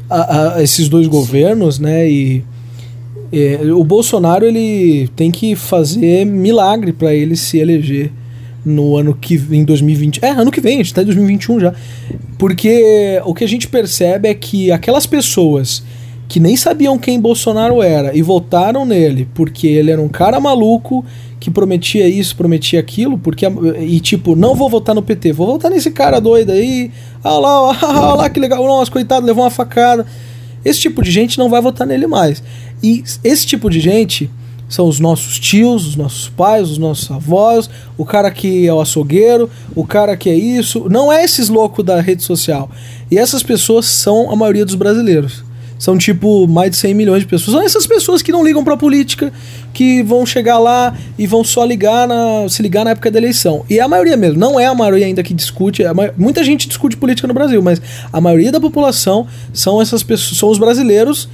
a, 0.10 0.56
a, 0.56 0.64
esses 0.64 0.90
dois 0.90 1.08
governos, 1.08 1.80
né? 1.80 2.10
E 2.10 2.44
é, 3.32 3.60
o 3.72 3.84
Bolsonaro 3.84 4.46
ele 4.46 5.08
tem 5.16 5.32
que 5.32 5.56
fazer 5.56 6.26
milagre 6.26 6.92
para 6.92 7.14
ele 7.14 7.36
se 7.36 7.58
eleger, 7.58 8.12
no 8.64 8.96
ano 8.98 9.18
que 9.20 9.36
em 9.52 9.64
2020. 9.64 10.24
É, 10.24 10.30
ano 10.30 10.52
que 10.52 10.62
vem, 10.62 10.76
a 10.76 10.78
gente 10.78 10.94
tá 10.94 11.02
em 11.02 11.06
2021 11.06 11.60
já. 11.60 11.74
Porque 12.38 13.22
o 13.26 13.34
que 13.34 13.44
a 13.44 13.48
gente 13.48 13.68
percebe 13.68 14.30
é 14.30 14.34
que 14.34 14.72
aquelas 14.72 15.06
pessoas 15.06 15.84
que 16.28 16.40
nem 16.40 16.56
sabiam 16.56 16.98
quem 16.98 17.20
Bolsonaro 17.20 17.84
era 17.84 18.16
e 18.16 18.22
votaram 18.22 18.86
nele 18.86 19.28
porque 19.34 19.68
ele 19.68 19.92
era 19.92 20.02
um 20.02 20.08
cara 20.08 20.40
maluco 20.40 21.04
que 21.42 21.52
prometia 21.52 22.08
isso, 22.08 22.38
prometia 22.38 22.80
aquilo, 22.80 23.18
porque 23.18 23.46
e 23.80 24.00
tipo, 24.00 24.36
não 24.36 24.56
vou 24.56 24.70
votar 24.70 24.94
no 24.94 25.02
PT, 25.02 25.34
vou 25.34 25.48
votar 25.48 25.72
nesse 25.72 25.90
cara 25.92 26.22
doido 26.22 26.52
aí. 26.52 26.92
Ah 27.24 27.38
lá, 27.38 27.78
ah 27.82 28.14
lá 28.14 28.30
que 28.30 28.40
legal, 28.40 28.64
nossa, 28.66 28.92
coitado, 28.92 29.26
levou 29.26 29.44
uma 29.44 29.50
facada. 29.50 30.06
Esse 30.64 30.80
tipo 30.80 31.04
de 31.04 31.12
gente 31.12 31.38
não 31.38 31.50
vai 31.50 31.60
votar 31.60 31.86
nele 31.86 32.06
mais. 32.06 32.42
E 32.82 33.04
esse 33.24 33.46
tipo 33.46 33.70
de 33.70 33.80
gente 33.80 34.30
são 34.72 34.88
os 34.88 35.02
nossos 35.02 35.38
tios, 35.38 35.86
os 35.86 35.96
nossos 35.98 36.30
pais, 36.30 36.70
os 36.70 36.78
nossos 36.78 37.12
avós, 37.12 37.70
o 37.98 38.06
cara 38.06 38.32
que 38.32 38.66
é 38.66 38.74
o 38.74 38.80
açougueiro, 38.80 39.50
o 39.76 39.86
cara 39.86 40.16
que 40.16 40.30
é 40.30 40.34
isso. 40.34 40.88
Não 40.90 41.12
é 41.12 41.26
esses 41.26 41.50
loucos 41.50 41.84
da 41.84 42.00
rede 42.00 42.24
social. 42.24 42.72
E 43.12 43.18
essas 43.18 43.44
pessoas 43.44 43.86
são 43.86 44.32
a 44.32 44.36
maioria 44.36 44.64
dos 44.66 44.76
brasileiros 44.76 45.44
são 45.82 45.98
tipo 45.98 46.48
mais 46.48 46.70
de 46.70 46.78
100 46.78 46.94
milhões 46.94 47.22
de 47.22 47.28
pessoas. 47.28 47.54
São 47.54 47.66
essas 47.66 47.88
pessoas 47.88 48.22
que 48.22 48.32
não 48.32 48.46
ligam 48.46 48.64
pra 48.64 48.78
política, 48.78 49.34
que 49.74 50.04
vão 50.04 50.28
chegar 50.28 50.60
lá 50.60 50.96
e 51.18 51.26
vão 51.26 51.44
só 51.44 51.66
ligar 51.66 52.08
na, 52.08 52.48
se 52.48 52.62
ligar 52.62 52.86
na 52.86 52.92
época 52.92 53.10
da 53.10 53.18
eleição. 53.18 53.66
E 53.68 53.80
é 53.80 53.82
a 53.82 53.88
maioria 53.88 54.16
mesmo, 54.16 54.40
não 54.40 54.60
é 54.60 54.68
a 54.68 54.76
maioria 54.76 55.08
ainda 55.08 55.24
que 55.24 55.34
discute, 55.34 55.82
muita 56.16 56.44
gente 56.44 56.68
discute 56.68 56.96
política 56.96 57.28
no 57.28 57.34
Brasil, 57.34 57.64
mas 57.64 57.82
a 58.14 58.22
maioria 58.22 58.52
da 58.52 58.60
população 58.62 59.26
são 59.52 59.82
essas 59.82 60.04
pessoas, 60.04 60.38
são 60.38 60.50
os 60.50 60.60
brasileiros 60.60 61.28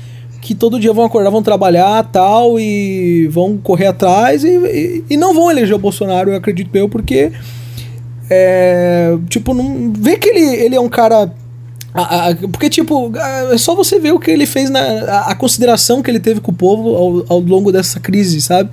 que 0.48 0.56
todo 0.56 0.80
dia 0.80 0.93
vão 0.93 1.04
acordar, 1.04 1.30
vão 1.30 1.43
trabalhar 1.43 2.04
tal 2.10 2.58
e 2.58 3.28
vão 3.28 3.58
correr 3.58 3.88
atrás 3.88 4.45
e, 4.45 4.48
e, 4.48 5.04
e 5.10 5.18
não 5.18 5.34
vão 5.34 5.52
eleger 5.52 5.76
o 5.76 5.80
Bolsonaro, 5.80 6.32
eu 6.32 6.38
acredito 6.38 6.74
eu, 6.74 6.88
porque 6.88 7.34
é, 8.30 9.18
tipo, 9.28 9.54
não 9.54 9.91
vê 9.91 10.16
que 10.16 10.30
ele, 10.30 10.56
ele 10.56 10.76
é 10.76 10.80
um 10.80 10.88
cara 10.88 11.30
porque, 12.52 12.70
tipo, 12.70 13.12
é 13.52 13.58
só 13.58 13.74
você 13.74 14.00
ver 14.00 14.12
o 14.12 14.20
que 14.20 14.30
ele 14.30 14.45
fez 14.45 14.70
na. 14.70 14.80
A, 14.80 15.32
a 15.32 15.36
consideração 15.36 16.04
que 16.04 16.12
ele 16.12 16.20
teve 16.20 16.39
com 16.39 16.52
o 16.52 16.54
povo 16.54 16.95
ao, 16.95 17.26
ao 17.28 17.39
longo 17.39 17.72
dessa 17.72 18.00
crise, 18.00 18.39
sabe? 18.39 18.70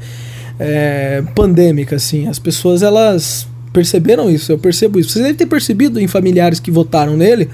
É, 0.61 1.22
pandêmica, 1.35 1.97
assim. 1.97 2.29
As 2.29 2.39
pessoas, 2.39 2.83
elas 2.83 3.47
perceberam 3.72 4.31
isso, 4.31 4.53
eu 4.53 4.59
percebo 4.59 4.99
isso. 4.99 5.11
Você 5.11 5.22
deve 5.22 5.35
ter 5.35 5.47
percebido 5.47 5.99
em 5.99 6.07
familiares 6.07 6.61
que 6.61 6.70
votaram 6.70 7.16
nele, 7.16 7.49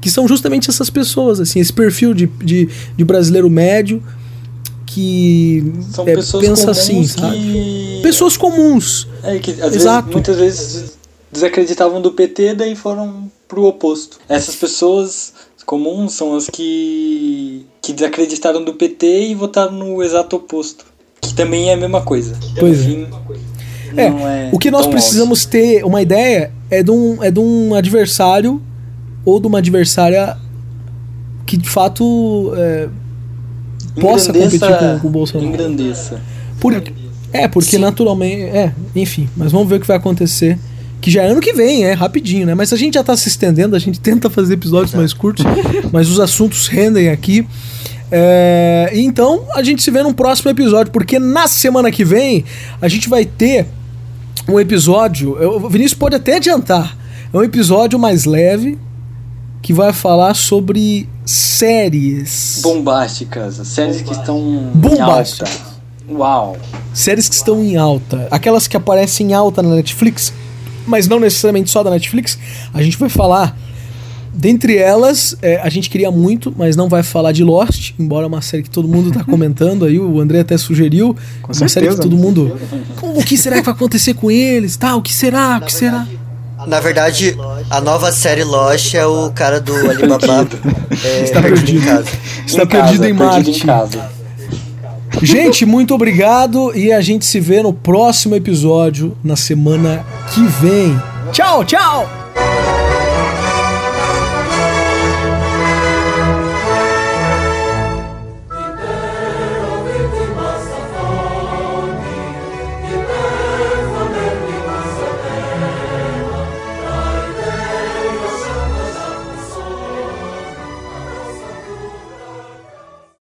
que 0.00 0.10
são 0.10 0.26
justamente 0.28 0.70
essas 0.70 0.90
pessoas, 0.90 1.40
assim, 1.40 1.60
esse 1.60 1.72
perfil 1.72 2.14
de, 2.14 2.26
de, 2.26 2.68
de 2.96 3.04
brasileiro 3.04 3.50
médio 3.50 4.02
que 4.86 5.72
são 5.92 6.08
é, 6.08 6.14
pensa 6.14 6.70
assim, 6.70 7.04
sabe? 7.06 7.36
Que... 7.36 8.00
Pessoas 8.02 8.36
comuns. 8.36 9.06
É, 9.22 9.38
que 9.38 9.50
Exato. 9.50 10.06
Vezes, 10.06 10.14
muitas 10.14 10.36
vezes 10.36 10.98
desacreditavam 11.30 12.00
do 12.00 12.12
PT, 12.12 12.54
daí 12.54 12.74
foram 12.74 13.30
pro 13.46 13.64
oposto. 13.64 14.18
Essas 14.28 14.54
pessoas 14.54 15.34
comuns 15.66 16.14
são 16.14 16.36
as 16.36 16.48
que, 16.48 17.66
que 17.82 17.92
desacreditaram 17.92 18.64
do 18.64 18.74
PT 18.74 19.28
e 19.28 19.34
votaram 19.34 19.72
no 19.72 20.02
exato 20.02 20.36
oposto. 20.36 20.86
Que 21.20 21.34
também 21.34 21.70
é 21.70 21.74
a 21.74 21.76
mesma 21.76 22.00
coisa. 22.00 22.38
Pois 22.58 22.80
Enfim, 22.80 23.06
é. 23.96 24.06
é. 24.06 24.50
O 24.52 24.58
que 24.58 24.70
nós 24.70 24.86
precisamos 24.86 25.44
ter 25.44 25.84
uma 25.84 26.00
ideia 26.00 26.52
é 26.70 26.82
de 26.82 26.90
um, 26.90 27.22
é 27.22 27.30
de 27.30 27.40
um 27.40 27.74
adversário 27.74 28.62
ou 29.26 29.40
de 29.40 29.48
uma 29.48 29.58
adversária 29.58 30.36
que 31.44 31.56
de 31.56 31.68
fato 31.68 32.52
é, 32.56 32.88
possa 34.00 34.32
competir 34.32 34.60
com, 34.60 34.98
com 35.00 35.08
o 35.08 35.10
Bolsonaro. 35.10 35.48
Engrandeça. 35.48 36.22
Por, 36.60 36.72
é, 37.32 37.48
porque 37.48 37.72
Sim. 37.72 37.78
naturalmente. 37.78 38.42
É, 38.44 38.72
enfim, 38.94 39.28
mas 39.36 39.52
vamos 39.52 39.68
ver 39.68 39.76
o 39.76 39.80
que 39.80 39.86
vai 39.86 39.96
acontecer 39.96 40.58
que 41.00 41.10
já 41.10 41.22
é 41.22 41.28
ano 41.28 41.40
que 41.40 41.52
vem, 41.52 41.84
é 41.84 41.92
rapidinho, 41.92 42.46
né? 42.46 42.54
Mas 42.54 42.72
a 42.72 42.76
gente 42.76 42.94
já 42.94 43.04
tá 43.04 43.16
se 43.16 43.28
estendendo, 43.28 43.76
a 43.76 43.78
gente 43.78 44.00
tenta 44.00 44.30
fazer 44.30 44.54
episódios 44.54 44.94
mais 44.94 45.12
curtos, 45.12 45.44
mas 45.92 46.08
os 46.08 46.18
assuntos 46.18 46.68
rendem 46.68 47.10
aqui. 47.10 47.46
É, 48.10 48.90
então 48.94 49.44
a 49.54 49.62
gente 49.62 49.82
se 49.82 49.90
vê 49.90 50.02
num 50.02 50.12
próximo 50.12 50.50
episódio, 50.50 50.92
porque 50.92 51.18
na 51.18 51.48
semana 51.48 51.90
que 51.90 52.04
vem 52.04 52.44
a 52.80 52.88
gente 52.88 53.08
vai 53.08 53.24
ter 53.24 53.66
um 54.48 54.58
episódio. 54.60 55.36
O 55.64 55.68
Vinícius 55.68 55.98
pode 55.98 56.14
até 56.14 56.36
adiantar. 56.36 56.96
É 57.32 57.36
um 57.36 57.42
episódio 57.42 57.98
mais 57.98 58.24
leve 58.24 58.78
que 59.66 59.72
vai 59.72 59.92
falar 59.92 60.34
sobre 60.34 61.08
séries 61.24 62.60
bombásticas, 62.62 63.56
séries 63.66 64.00
que 64.00 64.12
estão 64.12 64.70
bombásticas. 64.72 65.60
Uau! 66.08 66.56
Séries 66.94 67.28
que 67.28 67.34
estão 67.34 67.60
em 67.64 67.76
alta, 67.76 68.28
aquelas 68.30 68.68
que 68.68 68.76
aparecem 68.76 69.32
em 69.32 69.34
alta 69.34 69.64
na 69.64 69.74
Netflix 69.74 70.32
mas 70.86 71.08
não 71.08 71.18
necessariamente 71.18 71.68
só 71.68 71.82
da 71.82 71.90
Netflix. 71.90 72.38
A 72.72 72.80
gente 72.80 72.96
vai 72.96 73.08
falar. 73.08 73.58
Dentre 74.32 74.76
elas, 74.76 75.34
é, 75.40 75.56
a 75.56 75.68
gente 75.70 75.90
queria 75.90 76.10
muito, 76.10 76.54
mas 76.56 76.76
não 76.76 76.90
vai 76.90 77.02
falar 77.02 77.32
de 77.32 77.42
Lost, 77.42 77.94
embora 77.98 78.26
é 78.26 78.28
uma 78.28 78.42
série 78.42 78.62
que 78.62 78.70
todo 78.70 78.86
mundo 78.86 79.08
está 79.08 79.24
comentando 79.26 79.84
aí, 79.84 79.98
o 79.98 80.20
André 80.20 80.40
até 80.40 80.56
sugeriu. 80.56 81.16
Com 81.40 81.48
uma 81.48 81.54
certeza, 81.54 81.80
série 81.80 81.88
que 81.88 82.02
todo 82.02 82.16
mundo. 82.16 82.56
o 83.02 83.24
que 83.24 83.36
será 83.36 83.56
que 83.56 83.62
vai 83.62 83.74
acontecer 83.74 84.14
com 84.14 84.30
eles? 84.30 84.76
Tá, 84.76 84.94
o 84.94 85.02
que 85.02 85.12
será? 85.12 85.56
O 85.56 85.64
que 85.64 85.72
será? 85.72 86.06
Na 86.66 86.80
verdade, 86.80 87.36
a 87.70 87.80
nova 87.80 88.10
série 88.10 88.44
Lost 88.44 88.94
é 88.94 89.06
o 89.06 89.30
cara 89.30 89.60
do 89.60 89.74
Alibaba. 89.74 90.48
é, 91.04 91.22
Está 91.22 91.40
perdido 91.40 91.78
em 91.78 91.80
casa. 91.80 92.08
Está 92.46 92.62
em 92.62 92.66
perdido 92.66 92.98
casa, 92.98 93.08
em 93.08 93.12
Marte. 93.12 93.50
Em 93.50 93.58
Gente, 95.22 95.64
muito 95.64 95.94
obrigado 95.94 96.76
e 96.76 96.92
a 96.92 97.00
gente 97.00 97.24
se 97.24 97.40
vê 97.40 97.62
no 97.62 97.72
próximo 97.72 98.34
episódio 98.34 99.16
na 99.24 99.36
semana 99.36 100.04
que 100.34 100.42
vem. 100.60 101.00
Tchau, 101.32 101.64
tchau! 101.64 102.25